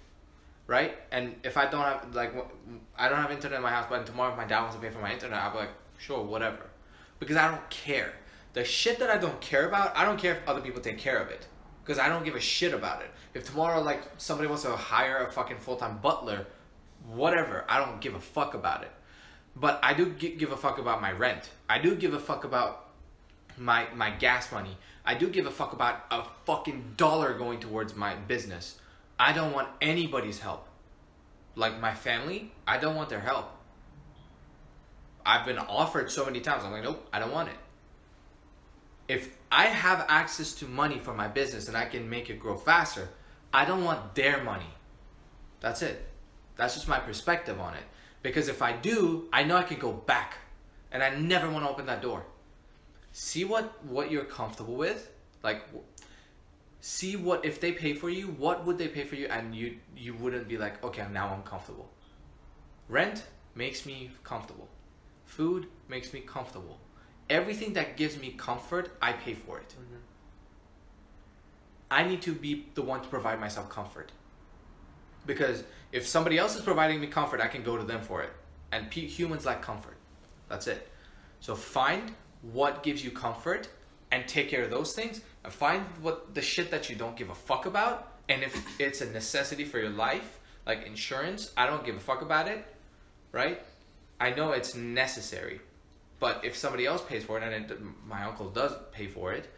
[0.68, 0.96] Right?
[1.10, 2.32] And if I don't have like
[2.96, 4.90] I don't have internet in my house, but tomorrow if my dad wants to pay
[4.90, 6.70] for my internet, I'll be like, sure, whatever.
[7.18, 8.12] Because I don't care.
[8.52, 11.18] The shit that I don't care about, I don't care if other people take care
[11.18, 11.46] of it.
[11.82, 13.10] Because I don't give a shit about it.
[13.34, 16.46] If tomorrow like somebody wants to hire a fucking full time butler,
[17.06, 18.90] whatever, I don't give a fuck about it.
[19.56, 21.50] But I do give a fuck about my rent.
[21.68, 22.90] I do give a fuck about
[23.56, 24.76] my my gas money.
[25.04, 28.78] I do give a fuck about a fucking dollar going towards my business.
[29.18, 30.66] I don't want anybody's help.
[31.54, 33.50] Like my family, I don't want their help.
[35.26, 36.64] I've been offered so many times.
[36.64, 37.56] I'm like, nope, I don't want it.
[39.08, 42.56] If I have access to money for my business and I can make it grow
[42.56, 43.08] faster,
[43.52, 44.72] I don't want their money.
[45.60, 46.06] That's it.
[46.56, 47.82] That's just my perspective on it.
[48.22, 50.38] Because if I do, I know I can go back.
[50.92, 52.24] And I never want to open that door
[53.12, 55.10] see what what you're comfortable with
[55.42, 55.62] like
[56.80, 59.26] see what if they pay for you what would they pay for you?
[59.26, 61.90] And you you wouldn't be like okay now i'm comfortable
[62.88, 63.24] rent
[63.58, 64.68] makes me comfortable.
[65.26, 66.78] Food makes me comfortable.
[67.28, 69.68] Everything that gives me comfort i pay for it.
[69.70, 69.96] Mm-hmm.
[71.90, 74.12] I need to be the one to provide myself comfort.
[75.26, 78.30] Because if somebody else is providing me comfort i can go to them for it.
[78.72, 79.96] And pe- humans like comfort.
[80.48, 80.88] That's it.
[81.40, 83.68] So find what gives you comfort
[84.10, 87.30] and take care of those things Uh, find what the shit that you don't give
[87.30, 91.84] a fuck about and if it's a necessity for your life like insurance i don't
[91.84, 92.64] give a fuck about it
[93.30, 93.62] right?
[94.18, 95.60] I know it's necessary
[96.18, 99.48] but if somebody else pays for it and it, my uncle does pay for it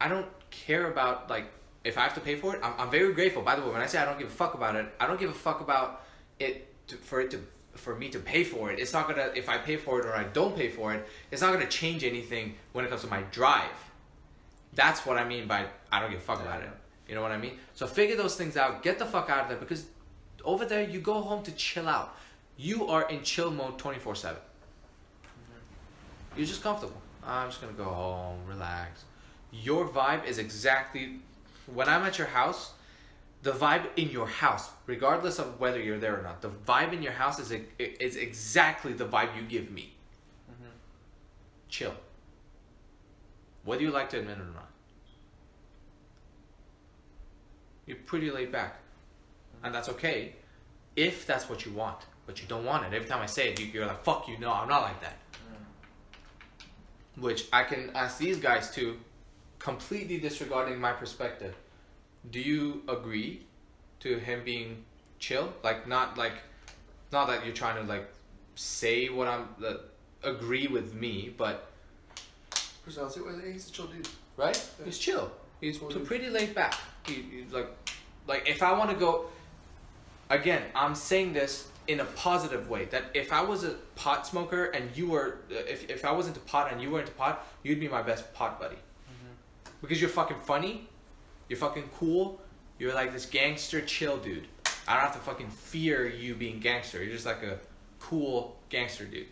[0.00, 1.50] i don't care about like
[1.84, 3.42] if i have to pay for it i'm, I'm very grateful.
[3.42, 5.20] By the way when i say i don't give a fuck about it i don't
[5.20, 6.06] give a fuck about
[6.38, 7.40] it to, for it to
[7.74, 8.80] for me to pay for it.
[8.80, 11.42] It's not gonna if i pay for it or i don't pay for it it's
[11.42, 13.70] not gonna change anything when it comes to my drive
[14.74, 16.70] that's what i mean by i don't give a fuck about it.
[17.08, 17.58] You know what i mean?
[17.74, 18.82] So figure those things out.
[18.82, 19.86] Get the fuck out of there because
[20.44, 22.14] over there you go home to chill out.
[22.56, 26.38] You are in chill mode 24 7 mm-hmm.
[26.38, 27.00] you're just comfortable.
[27.24, 29.04] I'm just gonna go home relax.
[29.52, 31.20] Your vibe is exactly
[31.66, 32.72] when i'm at your house
[33.42, 37.02] the vibe in your house, regardless of whether you're there or not, the vibe in
[37.02, 39.92] your house is is exactly the vibe you give me.
[40.50, 40.70] Mm-hmm.
[41.68, 41.94] Chill.
[43.68, 44.70] Whether you like to admit it or not,
[47.84, 48.76] you're pretty laid back,
[49.62, 50.36] and that's okay,
[50.96, 51.98] if that's what you want.
[52.26, 52.94] But you don't want it.
[52.94, 55.16] Every time I say it, you, you're like, "Fuck you, no, I'm not like that."
[57.16, 58.96] Which I can ask these guys to,
[59.58, 61.54] completely disregarding my perspective
[62.30, 63.44] do you agree
[64.00, 64.84] to him being
[65.18, 66.36] chill like not like
[67.12, 68.08] not that you're trying to like
[68.54, 69.74] say what i'm uh,
[70.22, 71.70] agree with me but
[72.96, 74.08] Well, he's a chill dude.
[74.36, 76.74] right he's chill he's Cool p- pretty laid back
[77.06, 77.68] he, he's like
[78.26, 79.26] like if i want to go
[80.30, 84.66] again i'm saying this in a positive way that if i was a pot smoker
[84.66, 87.46] and you were uh, if, if i was into pot and you weren't into pot
[87.62, 88.76] you'd be my best pot buddy
[89.80, 90.88] because you're fucking funny
[91.48, 92.42] you're fucking cool.
[92.78, 94.46] You're like this gangster chill dude.
[94.86, 97.02] I don't have to fucking fear you being gangster.
[97.02, 97.58] You're just like a
[98.00, 99.28] cool gangster dude.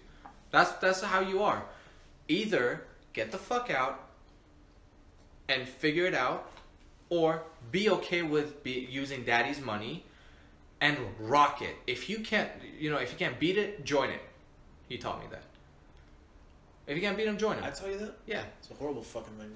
[0.51, 1.62] That's that's how you are.
[2.28, 2.85] Either
[3.16, 4.05] get the fuck out
[5.48, 6.51] and figure it out,
[7.09, 10.05] or be okay with be, using daddy's money
[10.80, 11.74] and rock it.
[11.86, 14.20] If you can't, you know, if you can't beat it, join it.
[14.88, 15.43] He taught me that.
[16.86, 17.64] If you can't beat him, join him.
[17.64, 18.14] I tell you that?
[18.26, 18.43] Yeah.
[18.60, 19.51] It's a horrible fucking thing.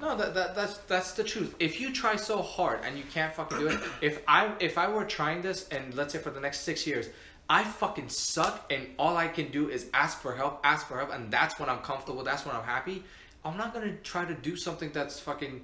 [0.00, 1.54] No, that, that that's that's the truth.
[1.58, 4.88] If you try so hard and you can't fucking do it, if I if I
[4.88, 7.10] were trying this and let's say for the next six years,
[7.50, 11.12] I fucking suck and all I can do is ask for help, ask for help,
[11.12, 12.22] and that's when I'm comfortable.
[12.22, 13.02] That's when I'm happy.
[13.44, 15.62] I'm not gonna try to do something that's fucking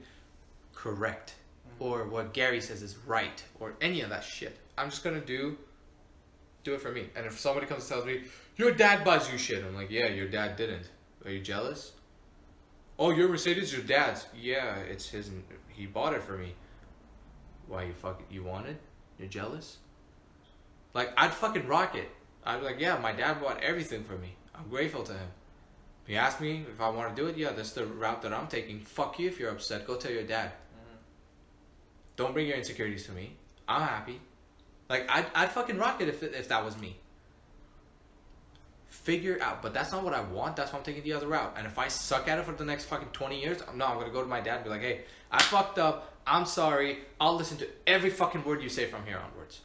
[0.74, 1.36] correct
[1.68, 1.84] mm-hmm.
[1.84, 4.58] or what Gary says is right or any of that shit.
[4.76, 5.56] I'm just gonna do
[6.64, 7.08] do it for me.
[7.14, 8.22] And if somebody comes and tells me
[8.56, 10.90] your dad buys you shit, I'm like, yeah, your dad didn't.
[11.24, 11.92] Are you jealous?
[12.98, 14.26] Oh, your Mercedes, your dad's.
[14.36, 15.30] Yeah, it's his.
[15.68, 16.54] He bought it for me.
[17.68, 18.22] Why you fuck?
[18.28, 18.80] You want it?
[19.20, 19.78] You're jealous?
[20.96, 22.08] Like I'd fucking rock it.
[22.42, 24.34] I'd be like, yeah, my dad bought everything for me.
[24.54, 25.28] I'm grateful to him.
[26.06, 27.36] He asked me if I want to do it.
[27.36, 28.80] Yeah, that's the route that I'm taking.
[28.80, 29.86] Fuck you if you're upset.
[29.86, 30.52] Go tell your dad.
[30.52, 30.96] Mm-hmm.
[32.16, 33.36] Don't bring your insecurities to me.
[33.68, 34.20] I'm happy.
[34.88, 36.96] Like I'd, I'd fucking rock it if if that was me.
[38.88, 40.56] Figure out, but that's not what I want.
[40.56, 41.54] That's why I'm taking the other route.
[41.58, 43.98] And if I suck at it for the next fucking twenty years, I'm no, I'm
[43.98, 46.14] gonna go to my dad and be like, hey, I fucked up.
[46.26, 47.00] I'm sorry.
[47.20, 49.60] I'll listen to every fucking word you say from here onwards.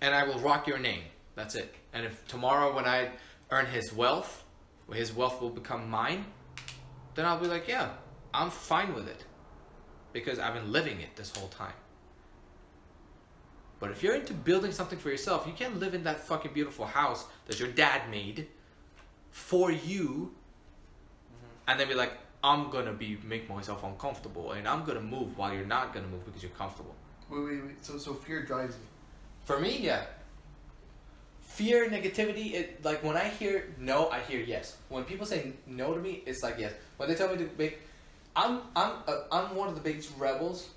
[0.00, 1.02] And I will rock your name.
[1.34, 1.74] That's it.
[1.92, 3.10] And if tomorrow when I
[3.50, 4.44] earn his wealth,
[4.92, 6.26] his wealth will become mine,
[7.14, 7.90] then I'll be like, yeah,
[8.32, 9.24] I'm fine with it
[10.12, 11.72] because I've been living it this whole time.
[13.80, 16.86] But if you're into building something for yourself, you can't live in that fucking beautiful
[16.86, 18.46] house that your dad made
[19.30, 20.32] for you
[21.66, 22.12] and then be like,
[22.42, 26.24] I'm gonna be make myself uncomfortable and I'm gonna move while you're not gonna move
[26.24, 26.94] because you're comfortable.
[27.30, 27.84] Wait, wait, wait.
[27.84, 28.82] So, so fear drives you.
[29.44, 30.02] For me, yeah.
[31.42, 34.76] Fear, negativity, it like when I hear no, I hear yes.
[34.88, 36.72] When people say no to me, it's like yes.
[36.96, 37.78] When they tell me to make,
[38.34, 40.70] I'm I'm uh, I'm one of the biggest rebels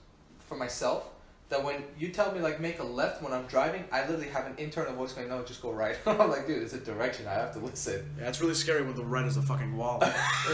[0.47, 1.09] for myself.
[1.49, 4.47] That when you tell me like make a left when I'm driving, I literally have
[4.47, 5.95] an internal voice going, no, just go right.
[6.05, 7.25] I'm like, dude, it's a direction.
[7.25, 8.05] I have to listen.
[8.19, 10.03] Yeah, it's really scary when the red is a fucking wall.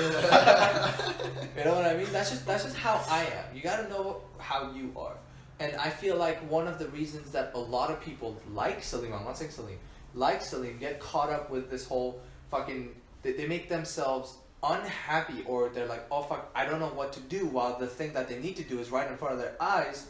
[1.55, 2.07] You know what I mean?
[2.11, 3.55] That's just that's just how I am.
[3.55, 5.15] You gotta know how you are.
[5.59, 9.13] And I feel like one of the reasons that a lot of people like Salim,
[9.13, 9.77] I'm not saying Salim,
[10.13, 12.21] like Salim, get caught up with this whole
[12.51, 17.13] fucking they, they make themselves unhappy or they're like, oh fuck, I don't know what
[17.13, 19.39] to do while the thing that they need to do is right in front of
[19.39, 20.07] their eyes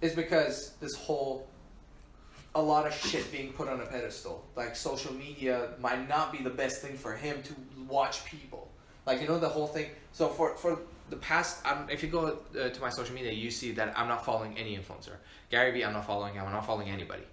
[0.00, 1.48] is because this whole
[2.54, 4.44] a lot of shit being put on a pedestal.
[4.56, 7.54] Like social media might not be the best thing for him to
[7.88, 8.70] watch people.
[9.06, 9.90] Like you know the whole thing.
[10.12, 10.80] So for for
[11.12, 14.08] the past, um, if you go uh, to my social media, you see that I'm
[14.08, 15.16] not following any influencer.
[15.50, 16.46] Gary Vee, I'm not following him.
[16.46, 17.24] I'm not following anybody.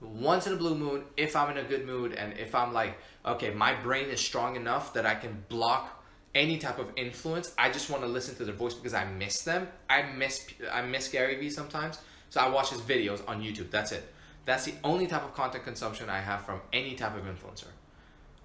[0.00, 2.98] Once in a blue moon, if I'm in a good mood and if I'm like,
[3.24, 6.04] okay, my brain is strong enough that I can block
[6.34, 7.54] any type of influence.
[7.56, 9.68] I just want to listen to their voice because I miss them.
[9.88, 12.00] I miss I miss Gary Vee sometimes.
[12.30, 13.70] So I watch his videos on YouTube.
[13.70, 14.12] That's it.
[14.44, 17.70] That's the only type of content consumption I have from any type of influencer.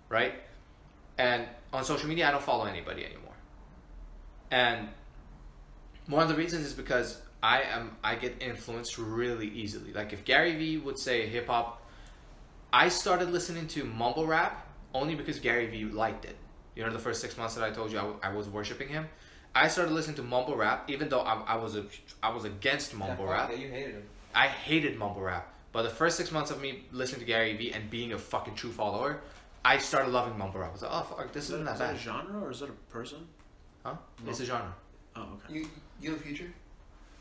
[0.09, 0.35] Right?
[1.17, 3.28] And on social media, I don't follow anybody anymore.
[4.51, 4.89] And
[6.07, 9.93] one of the reasons is because I am I get influenced really easily.
[9.93, 11.81] Like if Gary Vee would say hip hop,
[12.73, 16.35] I started listening to mumble rap only because Gary Vee liked it.
[16.75, 18.87] You know, the first six months that I told you I, w- I was worshiping
[18.87, 19.07] him,
[19.53, 21.85] I started listening to mumble rap, even though I, I was a,
[22.23, 23.51] I was against mumble rap.
[23.51, 24.03] you hated him.
[24.33, 25.53] I hated mumble rap.
[25.71, 28.55] But the first six months of me listening to Gary Vee and being a fucking
[28.55, 29.21] true follower,
[29.65, 30.69] I started loving mumble rap.
[30.69, 32.23] I was like, oh fuck, this Is isn't that, that is that bad.
[32.23, 33.27] a genre or is that a person?
[33.83, 33.95] Huh?
[34.27, 34.73] It's a genre.
[35.15, 35.59] Oh, okay.
[35.59, 35.67] You,
[36.01, 36.51] you know the future?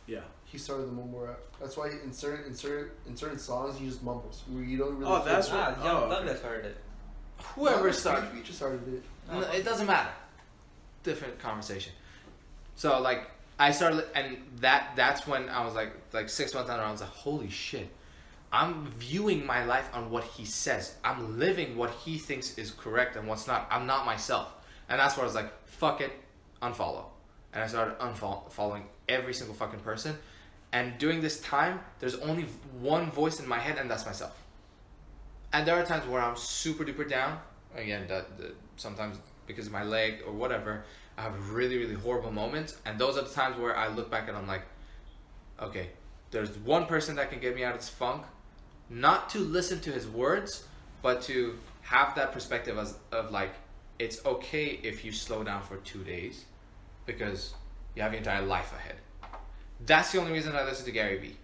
[0.06, 0.20] Yeah.
[0.44, 1.38] He started the mumble rap.
[1.60, 4.42] That's why in certain in certain in certain songs he just mumbles.
[4.48, 5.10] Where you don't really.
[5.10, 6.26] Oh, that's feel- what- Nah, Young oh, Thug okay.
[6.28, 6.76] that started it.
[7.54, 8.30] Whoever No, started.
[8.30, 9.02] Future started it.
[9.30, 10.10] Oh, no, it doesn't matter.
[11.02, 11.92] Different conversation.
[12.76, 16.80] So like I started, and that that's when I was like like six months down,
[16.80, 17.88] I was like, holy shit.
[18.50, 20.94] I'm viewing my life on what he says.
[21.04, 23.68] I'm living what he thinks is correct and what's not.
[23.70, 24.54] I'm not myself,
[24.88, 26.12] and that's where I was like, fuck it,
[26.62, 27.04] unfollow.
[27.52, 30.16] And I started unfollowing every single fucking person.
[30.72, 32.46] And during this time, there's only
[32.80, 34.38] one voice in my head, and that's myself.
[35.52, 37.38] And there are times where I'm super duper down.
[37.74, 40.84] Again, that, that sometimes because of my leg or whatever,
[41.16, 44.28] I have really really horrible moments, and those are the times where I look back
[44.28, 44.62] and I'm like,
[45.60, 45.88] okay,
[46.30, 48.24] there's one person that can get me out of this funk.
[48.90, 50.64] Not to listen to his words,
[51.02, 53.52] but to have that perspective as of like,
[53.98, 56.44] it's okay if you slow down for two days,
[57.06, 57.54] because
[57.94, 58.96] you have your entire life ahead.
[59.86, 61.36] That's the only reason I listen to Gary Vee.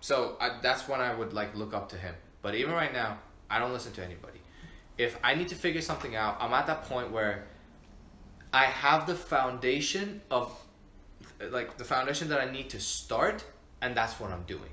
[0.00, 2.14] So I, that's when I would like look up to him.
[2.42, 3.18] But even right now,
[3.50, 4.40] I don't listen to anybody.
[4.96, 7.46] If I need to figure something out, I'm at that point where
[8.52, 10.52] I have the foundation of
[11.50, 13.44] like the foundation that I need to start,
[13.80, 14.70] and that's what I'm doing.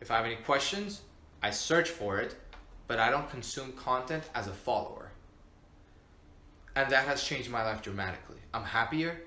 [0.00, 1.00] If I have any questions,
[1.42, 2.36] I search for it,
[2.86, 5.01] but I don't consume content as a follower.
[6.74, 8.38] And that has changed my life dramatically.
[8.54, 9.22] I'm happier,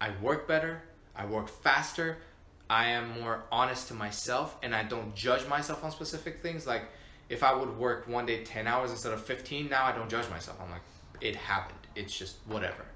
[0.00, 0.82] I work better,
[1.14, 2.18] I work faster,
[2.70, 6.66] I am more honest to myself, and I don't judge myself on specific things.
[6.66, 6.84] Like,
[7.28, 10.28] if I would work one day 10 hours instead of 15, now I don't judge
[10.30, 10.58] myself.
[10.62, 10.82] I'm like,
[11.20, 11.78] it happened.
[11.94, 12.86] It's just whatever.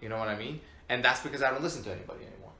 [0.00, 0.60] You know what I mean?
[0.88, 2.52] And that's because I don't listen to anybody anymore.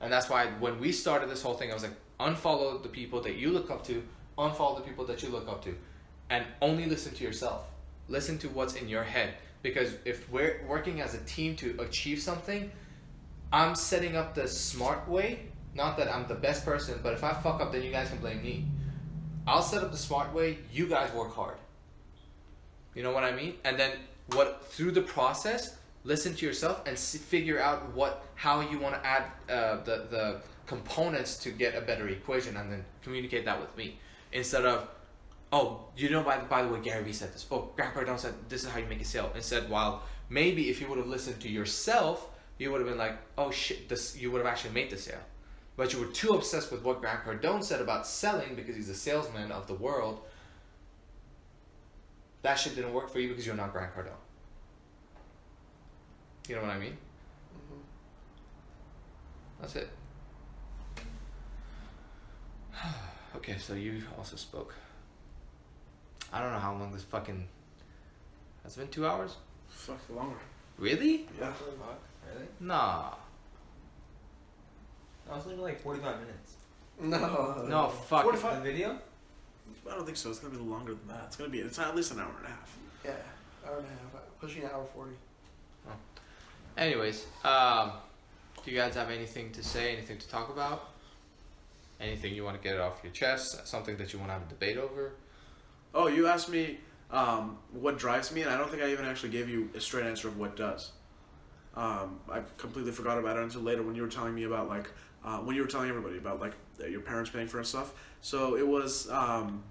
[0.00, 3.20] And that's why when we started this whole thing, I was like, unfollow the people
[3.22, 4.02] that you look up to,
[4.38, 5.74] unfollow the people that you look up to,
[6.30, 7.64] and only listen to yourself.
[8.08, 12.20] Listen to what's in your head because if we're working as a team to achieve
[12.20, 12.70] something,
[13.52, 15.40] I'm setting up the smart way.
[15.74, 18.18] Not that I'm the best person, but if I fuck up, then you guys can
[18.18, 18.64] blame me.
[19.46, 20.58] I'll set up the smart way.
[20.72, 21.56] You guys work hard.
[22.94, 23.54] You know what I mean?
[23.64, 23.92] And then
[24.32, 28.94] what through the process, listen to yourself and see, figure out what how you want
[28.94, 33.60] to add uh, the the components to get a better equation, and then communicate that
[33.60, 33.98] with me
[34.32, 34.88] instead of.
[35.52, 37.46] Oh, you know, by, by the way, Gary Vee said this.
[37.50, 39.30] Oh, Grant Cardone said this is how you make a sale.
[39.34, 42.28] Instead, while maybe if you would have listened to yourself,
[42.58, 45.20] you would have been like, oh shit, this you would have actually made the sale.
[45.76, 48.94] But you were too obsessed with what Grant Cardone said about selling because he's a
[48.94, 50.20] salesman of the world.
[52.42, 54.10] That shit didn't work for you because you're not Grant Cardone.
[56.48, 56.96] You know what I mean?
[57.56, 57.78] Mhm.
[59.60, 59.90] That's it.
[63.36, 64.74] okay, so you also spoke.
[66.36, 67.48] I don't know how long this fucking.
[68.62, 69.36] Has it been two hours?
[69.70, 70.36] Fuck longer.
[70.76, 71.26] Really?
[71.40, 71.50] Yeah.
[72.26, 72.46] Really?
[72.60, 73.14] Nah.
[75.30, 76.56] I was thinking like 45 minutes.
[77.00, 77.64] No.
[77.66, 78.24] No, fuck.
[78.24, 78.98] 45 The video?
[79.90, 80.28] I don't think so.
[80.28, 81.24] It's gonna be longer than that.
[81.28, 81.60] It's gonna be.
[81.60, 82.76] It's at least an hour and a half.
[83.02, 83.12] Yeah,
[83.66, 85.12] hour and a half, pushing an hour forty.
[86.76, 87.92] Anyways, um,
[88.62, 89.94] do you guys have anything to say?
[89.94, 90.90] Anything to talk about?
[91.98, 93.66] Anything you want to get off your chest?
[93.66, 95.12] Something that you want to have a debate over?
[95.96, 96.76] Oh, you asked me
[97.10, 100.04] um, what drives me, and I don't think I even actually gave you a straight
[100.04, 100.92] answer of what does.
[101.74, 104.90] Um, I completely forgot about it until later when you were telling me about like
[105.24, 106.52] uh, when you were telling everybody about like
[106.86, 107.94] your parents paying for stuff.
[108.20, 109.64] So it was um,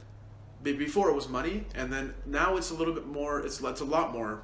[0.63, 3.41] before it was money, and then now it's a little bit more.
[3.41, 4.41] It's it's a lot more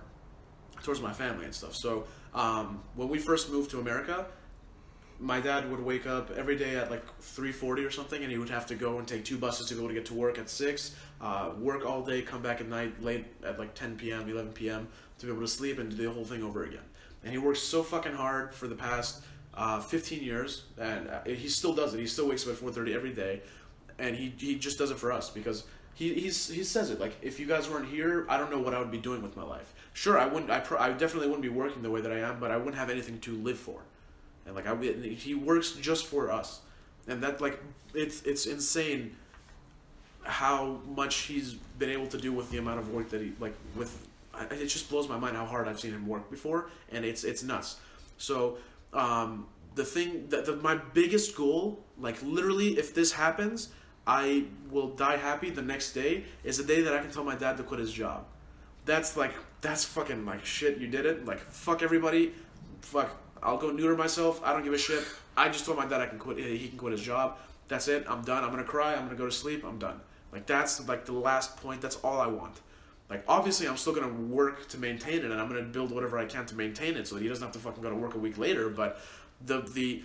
[0.83, 1.75] towards my family and stuff.
[1.75, 2.05] So
[2.35, 4.27] um, when we first moved to America,
[5.21, 8.49] my dad would wake up every day at like 3.40 or something and he would
[8.49, 10.95] have to go and take two buses to go to get to work at 6
[11.21, 14.87] uh, work all day come back at night late at like 10 p.m 11 p.m
[15.19, 16.81] to be able to sleep and do the whole thing over again.
[17.23, 19.21] And he works so fucking hard for the past
[19.53, 21.99] uh, 15 years and uh, he still does it.
[21.99, 23.41] He still wakes up at 4.30 every day
[23.99, 27.15] and he, he just does it for us because he, he's, he says it like
[27.21, 29.43] if you guys weren't here i don't know what i would be doing with my
[29.43, 29.73] life.
[29.93, 32.49] Sure i wouldn't i, I definitely wouldn't be working the way that i am but
[32.49, 33.81] i wouldn't have anything to live for
[34.45, 36.61] and like I, he works just for us,
[37.07, 37.59] and that like
[37.93, 39.15] it's it's insane
[40.23, 43.55] how much he's been able to do with the amount of work that he like
[43.75, 44.07] with.
[44.49, 47.43] It just blows my mind how hard I've seen him work before, and it's it's
[47.43, 47.77] nuts.
[48.17, 48.57] So
[48.93, 53.69] um, the thing that the, my biggest goal, like literally, if this happens,
[54.07, 56.23] I will die happy the next day.
[56.43, 58.25] Is the day that I can tell my dad to quit his job.
[58.85, 60.77] That's like that's fucking like shit.
[60.77, 61.25] You did it.
[61.25, 62.33] Like fuck everybody.
[62.81, 63.15] Fuck.
[63.43, 64.41] I'll go neuter myself.
[64.43, 65.03] I don't give a shit.
[65.35, 66.37] I just told my dad I can quit.
[66.37, 67.37] He can quit his job.
[67.67, 68.05] That's it.
[68.07, 68.43] I'm done.
[68.43, 68.93] I'm gonna cry.
[68.93, 69.63] I'm gonna go to sleep.
[69.63, 69.99] I'm done.
[70.31, 71.81] Like that's like the last point.
[71.81, 72.59] That's all I want.
[73.09, 76.25] Like obviously, I'm still gonna work to maintain it, and I'm gonna build whatever I
[76.25, 78.19] can to maintain it, so that he doesn't have to fucking go to work a
[78.19, 78.69] week later.
[78.69, 78.99] But
[79.45, 80.03] the the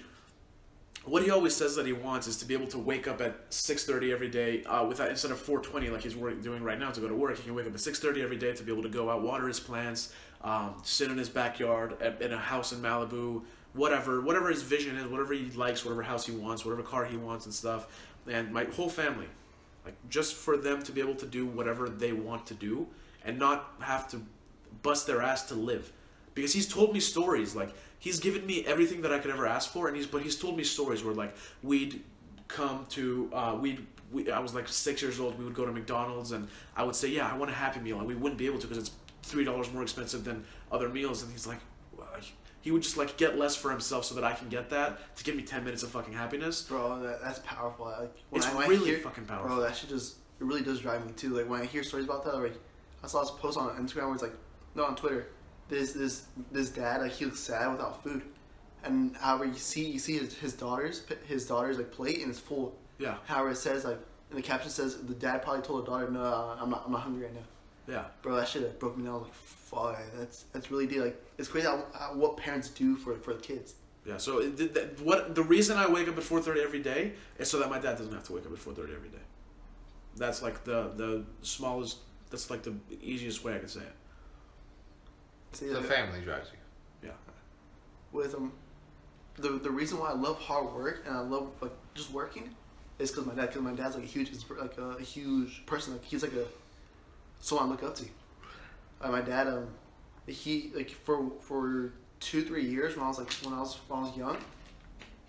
[1.06, 3.48] what he always says that he wants is to be able to wake up at
[3.50, 7.06] 6.30 every day uh, without instead of 4.20 like he's doing right now to go
[7.06, 9.08] to work he can wake up at 6.30 every day to be able to go
[9.08, 10.12] out water his plants
[10.46, 13.42] um, sit in his backyard at, in a house in malibu
[13.74, 17.16] whatever whatever his vision is whatever he likes whatever house he wants whatever car he
[17.16, 17.86] wants and stuff.
[18.26, 19.26] And my whole family
[19.84, 22.86] like just for them to be able to do whatever they want to do
[23.24, 24.22] and not have to
[24.82, 25.92] bust their ass to live.
[26.34, 29.72] Because he's told me stories like he's given me everything that I could ever ask
[29.72, 32.02] for and he's but he's told me stories where like we'd
[32.46, 35.72] come to uh, we'd we, I was like six years old we would go to
[35.72, 36.46] McDonald's and
[36.76, 38.66] I would say yeah I want a Happy Meal and we wouldn't be able to
[38.68, 38.92] because it's
[39.26, 41.58] three dollars more expensive than other meals and he's like
[42.62, 45.22] he would just like get less for himself so that I can get that to
[45.22, 47.84] give me 10 minutes of fucking happiness Bro, that, that's powerful.
[47.86, 51.06] Like, it's I, really hear, fucking powerful Bro, that shit just it really does drive
[51.06, 51.30] me too.
[51.30, 52.58] Like when I hear stories about that, like
[53.04, 54.34] I saw this post on Instagram where it's like,
[54.74, 55.28] no, on Twitter,
[55.68, 58.22] this this this dad like he looks sad without food,
[58.84, 62.38] and however you see you see his, his daughter's his daughter's like plate and it's
[62.38, 62.76] full.
[62.98, 63.98] yeah However, it says like
[64.30, 66.20] in the caption says the dad probably told the daughter, no,
[66.60, 67.40] I'm not I'm not hungry right now.
[67.88, 69.14] Yeah Bro, that shit that broke me down.
[69.14, 71.00] I was like, fuck, that's that's really deep.
[71.00, 73.74] Like it's crazy how, how, what parents do for for the kids.
[74.04, 76.78] Yeah, so it, th- th- what the reason I wake up at four thirty every
[76.80, 79.08] day is so that my dad doesn't have to wake up at four thirty every
[79.08, 79.24] day.
[80.16, 81.98] That's like the the smallest.
[82.30, 83.96] That's like the easiest way I could say it.
[85.52, 87.08] See, The like, family drives you.
[87.08, 87.14] Yeah.
[88.12, 88.52] With um
[89.36, 92.50] the the reason why I love hard work and I love like just working
[92.98, 95.64] is because my dad because my dad's like a huge insp- like a, a huge
[95.66, 96.46] person like he's like a
[97.40, 98.04] someone I look up to.
[99.00, 99.68] Like my dad um
[100.26, 104.00] he like for for two three years when I was like when I was when
[104.00, 104.38] I was young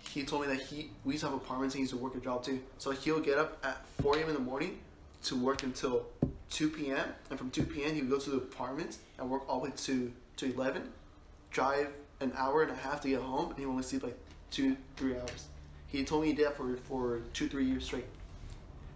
[0.08, 2.16] he told me that he we used to have apartments and he used to work
[2.16, 4.78] a job too so he'll get up at 4 a.m in the morning
[5.24, 6.06] to work until
[6.50, 7.06] 2 p.m.
[7.30, 7.94] and from 2 p.m.
[7.94, 10.88] he would go to the apartment and work all the way to to 11,
[11.50, 11.88] drive
[12.20, 14.16] an hour and a half to get home, and he would only sleep like
[14.50, 15.46] two three hours.
[15.88, 18.06] He told me he did that for for two three years straight.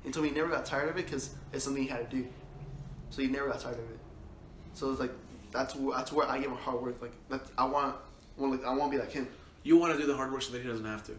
[0.05, 2.16] He told me he never got tired of it because it's something he had to
[2.16, 2.26] do.
[3.12, 3.98] So he never got tired of it.
[4.72, 5.12] So it's like
[5.52, 6.97] that's wh- that's where I give my hard work.
[7.02, 7.94] Like that's I want,
[8.39, 9.28] want like I want to be like him.
[9.62, 11.12] You want to do the hard work so that he doesn't have to.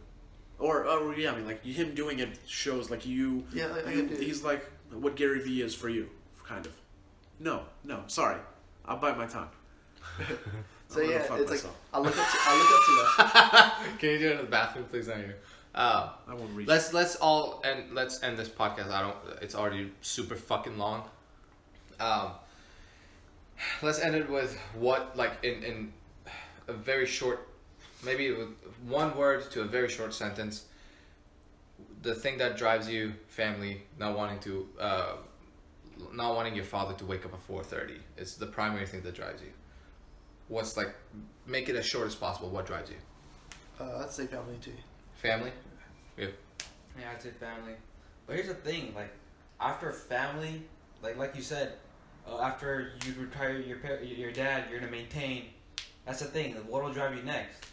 [0.60, 3.44] Or, or yeah, I mean, like him doing it shows like you.
[3.54, 6.10] Yeah, I- I you- get he's like what Gary Vee is for you,
[6.44, 6.74] kind of.
[7.40, 8.40] No, no, sorry,
[8.86, 9.50] I'll bite my tongue.
[10.90, 11.64] So I'm yeah, it's myself.
[11.66, 13.80] like I look up to I look up to that.
[14.00, 15.10] Can you do it in the bathroom, please?
[15.10, 15.34] On you.
[15.74, 16.68] Uh, I won't reach.
[16.68, 18.92] let's let's all and let's end this podcast.
[18.92, 19.16] I don't.
[19.42, 21.04] It's already super fucking long.
[22.00, 22.32] Um,
[23.82, 25.94] let's end it with what like in in
[26.68, 27.48] a very short,
[28.04, 28.50] maybe with
[28.88, 30.66] one word to a very short sentence.
[32.02, 35.14] The thing that drives you, family, not wanting to, uh,
[36.14, 38.00] not wanting your father to wake up at four thirty.
[38.18, 39.52] It's the primary thing that drives you.
[40.50, 40.94] What's like,
[41.48, 42.50] make it as short as possible.
[42.50, 42.98] What drives you?
[43.80, 44.74] Uh, I'd say family too.
[45.16, 45.52] Family.
[46.18, 46.28] Yeah,
[47.12, 47.74] I'd say family.
[48.28, 49.12] But here's the thing, like
[49.60, 50.64] after family,
[51.02, 51.74] like like you said,
[52.30, 55.46] uh, after you retire your your dad, you're gonna maintain.
[56.06, 56.54] That's the thing.
[56.68, 57.66] What will drive you next?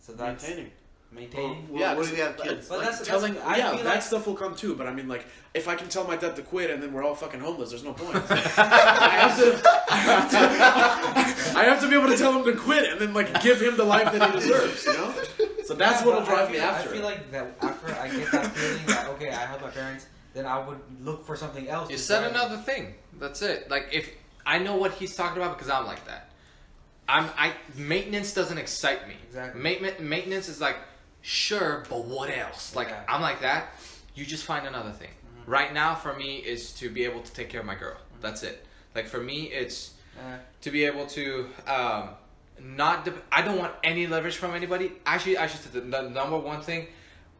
[0.00, 0.70] So that's maintaining.
[1.12, 1.68] maintaining.
[1.70, 2.68] Well, yeah, what that's- if you have kids?
[2.68, 3.34] But like that's- telling.
[3.34, 4.74] that's- I yeah, feel that like- stuff will come too.
[4.74, 7.04] But I mean, like, if I can tell my dad to quit and then we're
[7.04, 8.16] all fucking homeless, there's no point.
[8.30, 9.62] I have to.
[9.90, 10.38] I have to.
[11.58, 13.76] I have to be able to tell him to quit and then like give him
[13.76, 14.84] the life that he deserves.
[14.86, 15.14] You know.
[15.64, 16.88] So that's Yeah, what'll drive I me after.
[16.90, 20.06] I feel like that after I get that feeling that okay, I helped my parents,
[20.34, 21.90] then I would look for something else.
[21.90, 22.94] You said another thing.
[23.18, 23.70] That's it.
[23.70, 24.10] Like if
[24.46, 26.30] I know what he's talking about because I'm like that.
[27.08, 29.14] I'm I maintenance doesn't excite me.
[29.28, 29.60] Exactly.
[29.60, 30.76] Maintenance maintenance is like
[31.20, 32.74] sure, but what else?
[32.74, 32.96] Like Yeah.
[32.96, 33.14] Mm-hmm.
[33.14, 33.70] I'm like that.
[34.14, 35.10] You just find another thing.
[35.46, 37.96] Right now for me is to be able to take care of my girl.
[38.20, 38.64] That's it.
[38.94, 42.10] Like for me it's Uh, to be able to um,
[42.60, 43.04] not.
[43.04, 44.92] Dep- I don't want any leverage from anybody.
[45.06, 46.86] Actually, I should the number one thing.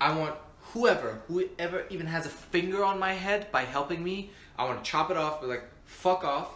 [0.00, 0.34] I want
[0.72, 4.30] whoever, whoever even has a finger on my head by helping me.
[4.58, 5.40] I want to chop it off.
[5.40, 6.48] Be like, fuck off.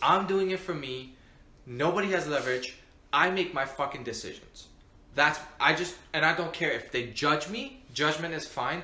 [0.00, 1.14] I'm doing it for me.
[1.66, 2.76] Nobody has leverage.
[3.12, 4.68] I make my fucking decisions.
[5.14, 7.82] That's I just and I don't care if they judge me.
[7.92, 8.82] Judgment is fine.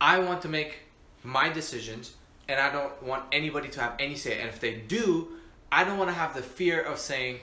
[0.00, 0.78] I want to make
[1.24, 2.14] my decisions,
[2.48, 4.38] and I don't want anybody to have any say.
[4.38, 5.28] And if they do,
[5.72, 7.40] I don't want to have the fear of saying,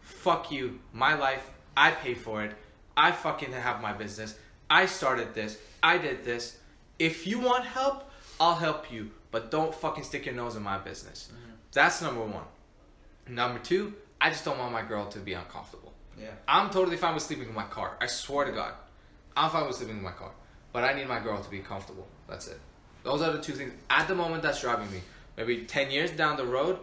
[0.00, 1.48] "Fuck you, my life.
[1.76, 2.52] I pay for it.
[2.96, 4.34] I fucking have my business.
[4.70, 5.58] I started this.
[5.82, 6.58] I did this.
[6.98, 8.10] If you want help,
[8.40, 11.52] I'll help you, but don't fucking stick your nose in my business." Mm-hmm.
[11.72, 12.44] That's number one.
[13.28, 15.92] Number two, I just don't want my girl to be uncomfortable.
[16.20, 16.30] yeah.
[16.46, 17.96] I'm totally fine with sleeping in my car.
[18.00, 18.74] I swear to God.
[19.36, 20.32] I'm fine with sleeping in my car.
[20.72, 22.06] But I need my girl to be comfortable.
[22.28, 22.58] That's it.
[23.04, 25.00] Those are the two things at the moment that's driving me.
[25.36, 26.78] Maybe 10 years down the road,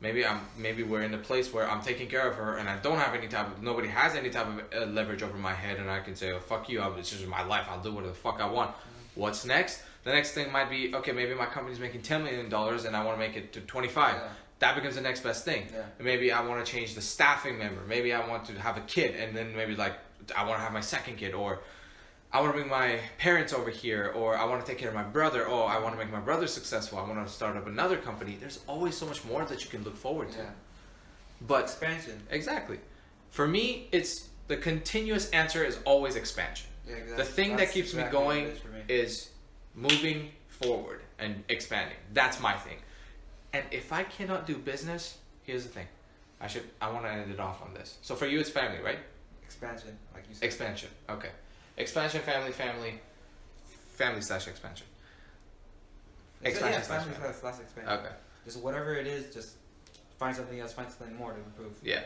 [0.00, 2.76] maybe I'm maybe we're in a place where I'm taking care of her and I
[2.78, 5.78] don't have any type of nobody has any type of uh, leverage over my head
[5.78, 7.66] and I can say, "Oh fuck you, I'm, it's just my life.
[7.70, 8.72] I'll do whatever the fuck I want."
[9.14, 9.82] What's next?
[10.04, 13.02] The next thing might be, okay, maybe my company's making 10 million dollars and I
[13.04, 14.28] want to make it to 25 Yeah.
[14.60, 15.66] that becomes the next best thing.
[15.72, 15.82] Yeah.
[15.98, 17.80] Maybe I want to change the staffing member.
[17.88, 19.94] Maybe I want to have a kid, and then maybe like
[20.36, 21.60] I want to have my second kid, or
[22.32, 24.94] I want to bring my parents over here, or I want to take care of
[24.94, 25.46] my brother.
[25.48, 26.98] Oh, I want to make my brother successful.
[26.98, 28.36] I want to start up another company.
[28.38, 30.38] There's always so much more that you can look forward to.
[30.38, 30.50] Yeah.
[31.40, 32.22] But Expansion.
[32.30, 32.80] exactly,
[33.30, 36.68] for me, it's the continuous answer is always expansion.
[36.86, 37.24] Yeah, exactly.
[37.24, 38.80] The thing that keeps exactly me going is me.
[38.88, 39.30] is
[39.74, 41.96] moving forward and expanding.
[42.12, 42.78] That's my thing.
[43.52, 45.86] And if I cannot do business, here's the thing.
[46.40, 47.98] I should I want to end it off on this.
[48.02, 48.98] So for you it's family, right?
[49.44, 50.44] expansion, like you said.
[50.44, 50.90] Expansion.
[51.08, 51.30] Okay.
[51.76, 52.94] Expansion, family, family,
[53.94, 54.86] family slash expansion.
[56.42, 57.36] Expansion Yeah, slash expansion family.
[57.40, 57.92] slash expansion.
[57.92, 58.14] Okay.
[58.44, 59.56] Just whatever it is, just
[60.18, 61.72] find something else, find something more to improve.
[61.82, 62.00] Yeah.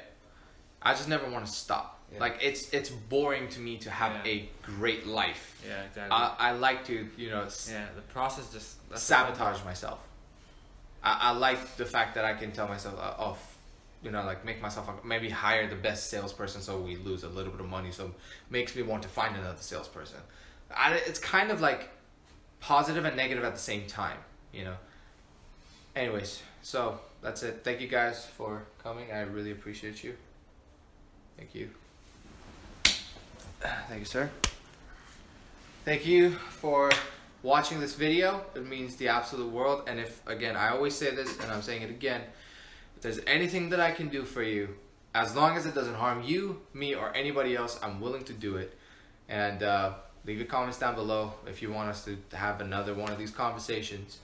[0.83, 2.01] I just never want to stop.
[2.13, 2.21] Yeah.
[2.21, 4.33] Like it's it's boring to me to have Yeah.
[4.33, 5.61] a great life.
[5.67, 6.11] Yeah, exactly.
[6.11, 10.01] I, I like to you know yeah, the process just sabotage myself.
[11.03, 13.39] I, I like the fact that I can tell myself, uh, oh,
[14.03, 17.53] you know, like make myself maybe hire the best salesperson so we lose a little
[17.53, 18.13] bit of money, so
[18.49, 20.21] makes me want to find another salesperson.
[20.75, 21.89] I, it's kind of like
[22.61, 24.19] positive and negative at the same time,
[24.53, 24.77] you know.
[25.97, 27.61] Anyways, so that's it.
[27.65, 29.11] Thank you guys for coming.
[29.13, 30.15] I really appreciate you.
[31.37, 31.71] Thank you.
[33.89, 34.31] Thank you, sir.
[35.85, 36.91] Thank you for
[37.43, 38.45] watching this video.
[38.55, 39.85] It means the absolute world.
[39.87, 42.23] And if, again, I always say this and I'm saying it again,
[43.01, 44.77] if there's anything that I can do for you,
[45.15, 48.57] as long as it doesn't harm you, me, or anybody else, I'm willing to do
[48.57, 48.77] it.
[49.27, 49.95] And uh,
[50.27, 53.31] leave your comments down below if you want us to have another one of these
[53.31, 54.19] conversations.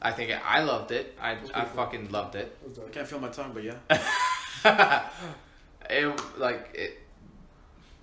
[0.00, 1.18] I think I loved it.
[1.20, 1.64] I I cool.
[1.74, 2.56] fucking loved it.
[2.64, 5.08] It I can't feel my tongue, but yeah.
[5.90, 7.00] it like it.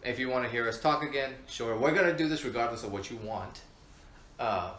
[0.04, 1.78] If you want to hear us talk again, sure.
[1.78, 3.62] We're gonna do this regardless of what you want.
[4.38, 4.72] Uh,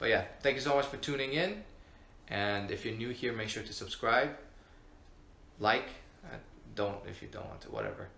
[0.00, 1.62] but yeah, thank you so much for tuning in.
[2.28, 4.36] And if you're new here, make sure to subscribe,
[5.58, 5.88] like.
[6.24, 6.36] Uh,
[6.74, 8.08] don't if you don't want to, whatever.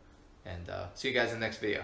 [0.44, 1.82] And uh, see you guys in the next video.